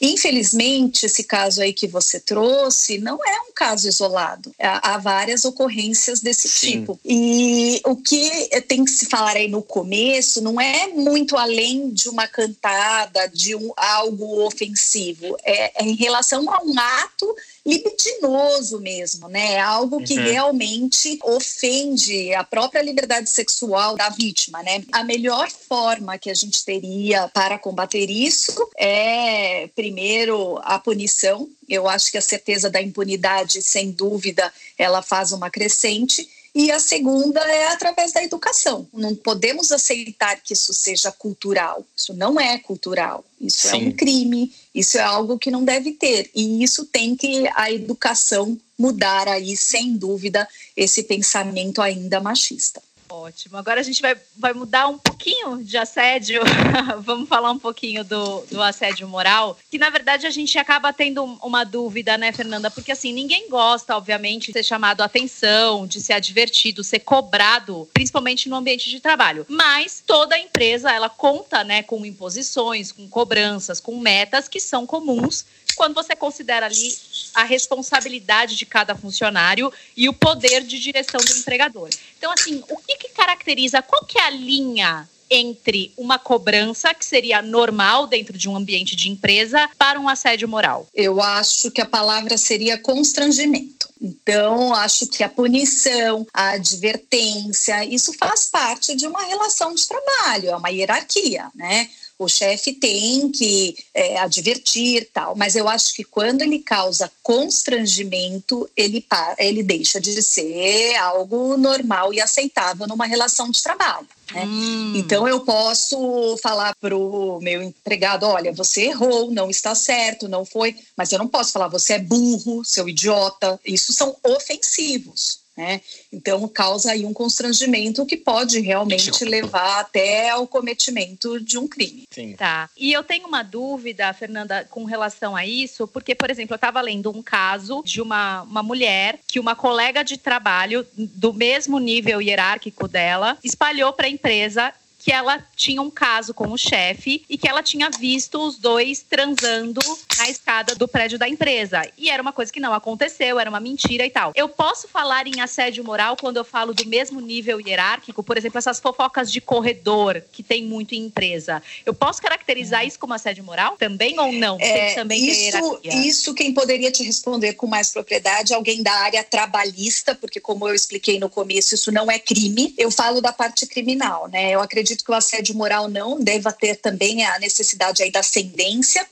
Infelizmente, 0.00 1.06
esse 1.06 1.24
caso 1.24 1.62
aí 1.62 1.72
que 1.72 1.86
você 1.86 2.20
trouxe 2.20 2.98
não 2.98 3.18
é 3.24 3.40
um 3.42 3.52
caso 3.54 3.88
isolado. 3.88 4.52
Há 4.58 4.98
várias 4.98 5.44
ocorrências 5.44 6.20
desse 6.20 6.48
Sim. 6.48 6.80
tipo. 6.80 7.00
E 7.04 7.80
o 7.84 7.96
que 7.96 8.48
tem 8.68 8.84
que 8.84 8.90
se 8.90 9.06
falar 9.06 9.36
aí 9.36 9.48
no 9.48 9.62
começo 9.62 10.40
não 10.40 10.60
é 10.60 10.88
muito 10.88 11.36
além 11.36 11.90
de 11.90 12.08
uma 12.08 12.26
cantada, 12.26 13.26
de 13.28 13.54
um, 13.54 13.72
algo 13.76 14.44
ofensivo. 14.46 15.36
É, 15.42 15.82
é 15.82 15.86
em 15.86 15.94
relação 15.94 16.50
a 16.50 16.62
um 16.62 16.78
ato 16.78 17.29
libidinoso 17.64 18.80
mesmo, 18.80 19.28
né? 19.28 19.54
É 19.54 19.60
algo 19.60 20.02
que 20.02 20.18
uhum. 20.18 20.24
realmente 20.24 21.18
ofende 21.22 22.34
a 22.34 22.44
própria 22.44 22.82
liberdade 22.82 23.28
sexual 23.30 23.96
da 23.96 24.08
vítima, 24.08 24.62
né? 24.62 24.82
A 24.92 25.04
melhor 25.04 25.50
forma 25.50 26.18
que 26.18 26.30
a 26.30 26.34
gente 26.34 26.64
teria 26.64 27.28
para 27.28 27.58
combater 27.58 28.10
isso 28.10 28.68
é, 28.76 29.68
primeiro, 29.74 30.58
a 30.62 30.78
punição. 30.78 31.48
Eu 31.68 31.88
acho 31.88 32.10
que 32.10 32.18
a 32.18 32.22
certeza 32.22 32.68
da 32.68 32.82
impunidade, 32.82 33.62
sem 33.62 33.90
dúvida, 33.90 34.52
ela 34.76 35.02
faz 35.02 35.32
uma 35.32 35.50
crescente 35.50 36.28
e 36.54 36.70
a 36.70 36.80
segunda 36.80 37.40
é 37.40 37.68
através 37.68 38.12
da 38.12 38.22
educação. 38.22 38.88
Não 38.92 39.14
podemos 39.14 39.70
aceitar 39.70 40.40
que 40.42 40.52
isso 40.52 40.74
seja 40.74 41.12
cultural. 41.12 41.84
Isso 41.96 42.12
não 42.14 42.40
é 42.40 42.58
cultural. 42.58 43.24
Isso 43.40 43.68
Sim. 43.68 43.68
é 43.68 43.76
um 43.76 43.92
crime. 43.92 44.52
Isso 44.74 44.98
é 44.98 45.00
algo 45.00 45.38
que 45.38 45.50
não 45.50 45.64
deve 45.64 45.92
ter. 45.92 46.30
E 46.34 46.62
isso 46.62 46.84
tem 46.86 47.14
que 47.14 47.48
a 47.54 47.70
educação 47.70 48.58
mudar 48.78 49.28
aí, 49.28 49.56
sem 49.56 49.96
dúvida, 49.96 50.48
esse 50.76 51.02
pensamento 51.02 51.80
ainda 51.82 52.20
machista. 52.20 52.82
Ótimo. 53.10 53.56
Agora 53.56 53.80
a 53.80 53.82
gente 53.82 54.00
vai, 54.00 54.16
vai 54.36 54.52
mudar 54.52 54.86
um 54.86 54.96
pouquinho 54.96 55.62
de 55.64 55.76
assédio. 55.76 56.42
Vamos 57.02 57.28
falar 57.28 57.50
um 57.50 57.58
pouquinho 57.58 58.04
do, 58.04 58.42
do 58.42 58.62
assédio 58.62 59.08
moral, 59.08 59.58
que 59.68 59.78
na 59.78 59.90
verdade 59.90 60.26
a 60.26 60.30
gente 60.30 60.56
acaba 60.58 60.92
tendo 60.92 61.24
uma 61.42 61.64
dúvida, 61.64 62.16
né, 62.16 62.30
Fernanda? 62.30 62.70
Porque 62.70 62.92
assim, 62.92 63.12
ninguém 63.12 63.48
gosta, 63.48 63.96
obviamente, 63.96 64.48
de 64.48 64.52
ser 64.52 64.62
chamado 64.62 65.00
a 65.00 65.06
atenção, 65.06 65.88
de 65.88 66.00
ser 66.00 66.12
advertido, 66.12 66.84
ser 66.84 67.00
cobrado, 67.00 67.88
principalmente 67.92 68.48
no 68.48 68.56
ambiente 68.56 68.88
de 68.88 69.00
trabalho. 69.00 69.44
Mas 69.48 70.02
toda 70.06 70.38
empresa, 70.38 70.92
ela 70.92 71.08
conta, 71.08 71.64
né, 71.64 71.82
com 71.82 72.06
imposições, 72.06 72.92
com 72.92 73.08
cobranças, 73.08 73.80
com 73.80 73.98
metas 73.98 74.48
que 74.48 74.60
são 74.60 74.86
comuns 74.86 75.44
quando 75.80 75.94
você 75.94 76.14
considera 76.14 76.66
ali 76.66 76.94
a 77.34 77.42
responsabilidade 77.42 78.54
de 78.54 78.66
cada 78.66 78.94
funcionário 78.94 79.72
e 79.96 80.10
o 80.10 80.12
poder 80.12 80.62
de 80.62 80.78
direção 80.78 81.18
do 81.18 81.32
empregador. 81.38 81.88
Então, 82.18 82.30
assim, 82.30 82.62
o 82.68 82.76
que, 82.76 82.98
que 82.98 83.08
caracteriza, 83.08 83.80
qual 83.80 84.04
que 84.04 84.18
é 84.18 84.24
a 84.24 84.28
linha 84.28 85.08
entre 85.30 85.90
uma 85.96 86.18
cobrança, 86.18 86.92
que 86.92 87.02
seria 87.02 87.40
normal 87.40 88.06
dentro 88.06 88.36
de 88.36 88.46
um 88.46 88.56
ambiente 88.56 88.94
de 88.94 89.08
empresa, 89.08 89.70
para 89.78 89.98
um 89.98 90.06
assédio 90.06 90.46
moral? 90.46 90.86
Eu 90.92 91.18
acho 91.18 91.70
que 91.70 91.80
a 91.80 91.86
palavra 91.86 92.36
seria 92.36 92.76
constrangimento. 92.76 93.88
Então, 94.02 94.74
acho 94.74 95.06
que 95.06 95.22
a 95.22 95.30
punição, 95.30 96.26
a 96.34 96.50
advertência, 96.50 97.86
isso 97.86 98.12
faz 98.18 98.44
parte 98.44 98.94
de 98.94 99.06
uma 99.06 99.22
relação 99.22 99.74
de 99.74 99.88
trabalho, 99.88 100.50
é 100.50 100.56
uma 100.56 100.68
hierarquia, 100.68 101.48
né? 101.54 101.88
O 102.20 102.28
chefe 102.28 102.74
tem 102.74 103.30
que 103.30 103.74
é, 103.94 104.18
advertir 104.18 105.08
tal, 105.10 105.34
mas 105.34 105.56
eu 105.56 105.66
acho 105.66 105.94
que 105.94 106.04
quando 106.04 106.42
ele 106.42 106.58
causa 106.58 107.10
constrangimento, 107.22 108.68
ele, 108.76 109.02
ele 109.38 109.62
deixa 109.62 109.98
de 109.98 110.22
ser 110.22 110.96
algo 110.96 111.56
normal 111.56 112.12
e 112.12 112.20
aceitável 112.20 112.86
numa 112.86 113.06
relação 113.06 113.50
de 113.50 113.62
trabalho. 113.62 114.06
Né? 114.34 114.44
Hum. 114.44 114.92
Então 114.96 115.26
eu 115.26 115.40
posso 115.40 116.36
falar 116.42 116.74
para 116.78 116.94
o 116.94 117.40
meu 117.40 117.62
empregado, 117.62 118.26
olha, 118.26 118.52
você 118.52 118.82
errou, 118.88 119.30
não 119.30 119.48
está 119.48 119.74
certo, 119.74 120.28
não 120.28 120.44
foi, 120.44 120.76
mas 120.94 121.10
eu 121.10 121.18
não 121.18 121.26
posso 121.26 121.52
falar 121.52 121.68
você 121.68 121.94
é 121.94 121.98
burro, 121.98 122.62
seu 122.64 122.86
idiota. 122.86 123.58
Isso 123.64 123.94
são 123.94 124.14
ofensivos. 124.22 125.40
Né? 125.60 125.82
Então, 126.10 126.48
causa 126.48 126.92
aí 126.92 127.04
um 127.04 127.12
constrangimento 127.12 128.06
que 128.06 128.16
pode 128.16 128.60
realmente 128.60 129.22
levar 129.26 129.80
até 129.80 130.30
ao 130.30 130.46
cometimento 130.46 131.38
de 131.38 131.58
um 131.58 131.68
crime. 131.68 132.04
Sim. 132.10 132.32
Tá. 132.32 132.70
E 132.74 132.90
eu 132.90 133.04
tenho 133.04 133.28
uma 133.28 133.42
dúvida, 133.42 134.10
Fernanda, 134.14 134.66
com 134.70 134.84
relação 134.84 135.36
a 135.36 135.44
isso, 135.44 135.86
porque, 135.86 136.14
por 136.14 136.30
exemplo, 136.30 136.54
eu 136.54 136.56
estava 136.56 136.80
lendo 136.80 137.10
um 137.10 137.22
caso 137.22 137.82
de 137.84 138.00
uma, 138.00 138.40
uma 138.40 138.62
mulher 138.62 139.18
que 139.28 139.38
uma 139.38 139.54
colega 139.54 140.02
de 140.02 140.16
trabalho 140.16 140.86
do 140.96 141.34
mesmo 141.34 141.78
nível 141.78 142.22
hierárquico 142.22 142.88
dela 142.88 143.36
espalhou 143.44 143.92
para 143.92 144.06
a 144.06 144.10
empresa 144.10 144.72
que 145.00 145.10
ela 145.10 145.42
tinha 145.56 145.80
um 145.80 145.90
caso 145.90 146.34
com 146.34 146.52
o 146.52 146.58
chefe 146.58 147.24
e 147.28 147.38
que 147.38 147.48
ela 147.48 147.62
tinha 147.62 147.88
visto 147.88 148.38
os 148.38 148.58
dois 148.58 149.00
transando 149.00 149.80
na 150.18 150.28
escada 150.28 150.74
do 150.74 150.86
prédio 150.86 151.18
da 151.18 151.26
empresa. 151.26 151.90
E 151.96 152.10
era 152.10 152.20
uma 152.20 152.34
coisa 152.34 152.52
que 152.52 152.60
não 152.60 152.74
aconteceu, 152.74 153.40
era 153.40 153.48
uma 153.48 153.60
mentira 153.60 154.04
e 154.04 154.10
tal. 154.10 154.32
Eu 154.34 154.46
posso 154.46 154.86
falar 154.86 155.26
em 155.26 155.40
assédio 155.40 155.82
moral 155.82 156.18
quando 156.18 156.36
eu 156.36 156.44
falo 156.44 156.74
do 156.74 156.86
mesmo 156.86 157.18
nível 157.18 157.58
hierárquico, 157.58 158.22
por 158.22 158.36
exemplo, 158.36 158.58
essas 158.58 158.78
fofocas 158.78 159.32
de 159.32 159.40
corredor 159.40 160.22
que 160.30 160.42
tem 160.42 160.66
muito 160.66 160.94
em 160.94 161.06
empresa. 161.06 161.62
Eu 161.86 161.94
posso 161.94 162.20
caracterizar 162.20 162.86
isso 162.86 162.98
como 162.98 163.14
assédio 163.14 163.42
moral 163.42 163.76
também 163.78 164.20
ou 164.20 164.30
não? 164.30 164.58
É, 164.60 164.94
também 164.94 165.26
isso, 165.26 165.80
isso 165.82 166.34
quem 166.34 166.52
poderia 166.52 166.92
te 166.92 167.02
responder 167.02 167.54
com 167.54 167.66
mais 167.66 167.90
propriedade, 167.90 168.52
alguém 168.52 168.82
da 168.82 168.92
área 168.92 169.24
trabalhista, 169.24 170.14
porque 170.14 170.38
como 170.38 170.68
eu 170.68 170.74
expliquei 170.74 171.18
no 171.18 171.30
começo, 171.30 171.74
isso 171.74 171.90
não 171.90 172.10
é 172.10 172.18
crime. 172.18 172.74
Eu 172.76 172.90
falo 172.90 173.22
da 173.22 173.32
parte 173.32 173.64
criminal, 173.64 174.28
né? 174.28 174.50
Eu 174.50 174.60
acredito 174.60 174.89
acredito 174.90 175.04
que 175.04 175.10
o 175.10 175.14
assédio 175.14 175.54
moral 175.54 175.88
não 175.88 176.20
deva 176.20 176.52
ter 176.52 176.76
também 176.76 177.24
a 177.24 177.38
necessidade 177.38 178.02
aí 178.02 178.10
da 178.10 178.20
ascendência 178.20 179.06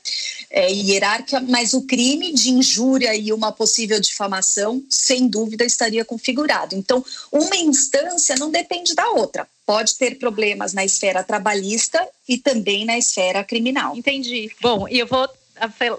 é, 0.49 0.71
hierárquica, 0.71 1.39
mas 1.39 1.73
o 1.73 1.83
crime 1.83 2.33
de 2.33 2.49
injúria 2.49 3.15
e 3.15 3.31
uma 3.31 3.51
possível 3.51 3.99
difamação, 3.99 4.83
sem 4.89 5.27
dúvida, 5.27 5.63
estaria 5.63 6.03
configurado. 6.03 6.75
Então, 6.75 7.03
uma 7.31 7.55
instância 7.55 8.35
não 8.35 8.51
depende 8.51 8.93
da 8.93 9.09
outra. 9.11 9.47
Pode 9.65 9.95
ter 9.95 10.17
problemas 10.17 10.73
na 10.73 10.83
esfera 10.83 11.23
trabalhista 11.23 12.05
e 12.27 12.37
também 12.37 12.85
na 12.85 12.97
esfera 12.97 13.43
criminal. 13.43 13.95
Entendi. 13.95 14.51
Bom, 14.61 14.87
e 14.87 14.99
eu 14.99 15.07
vou 15.07 15.27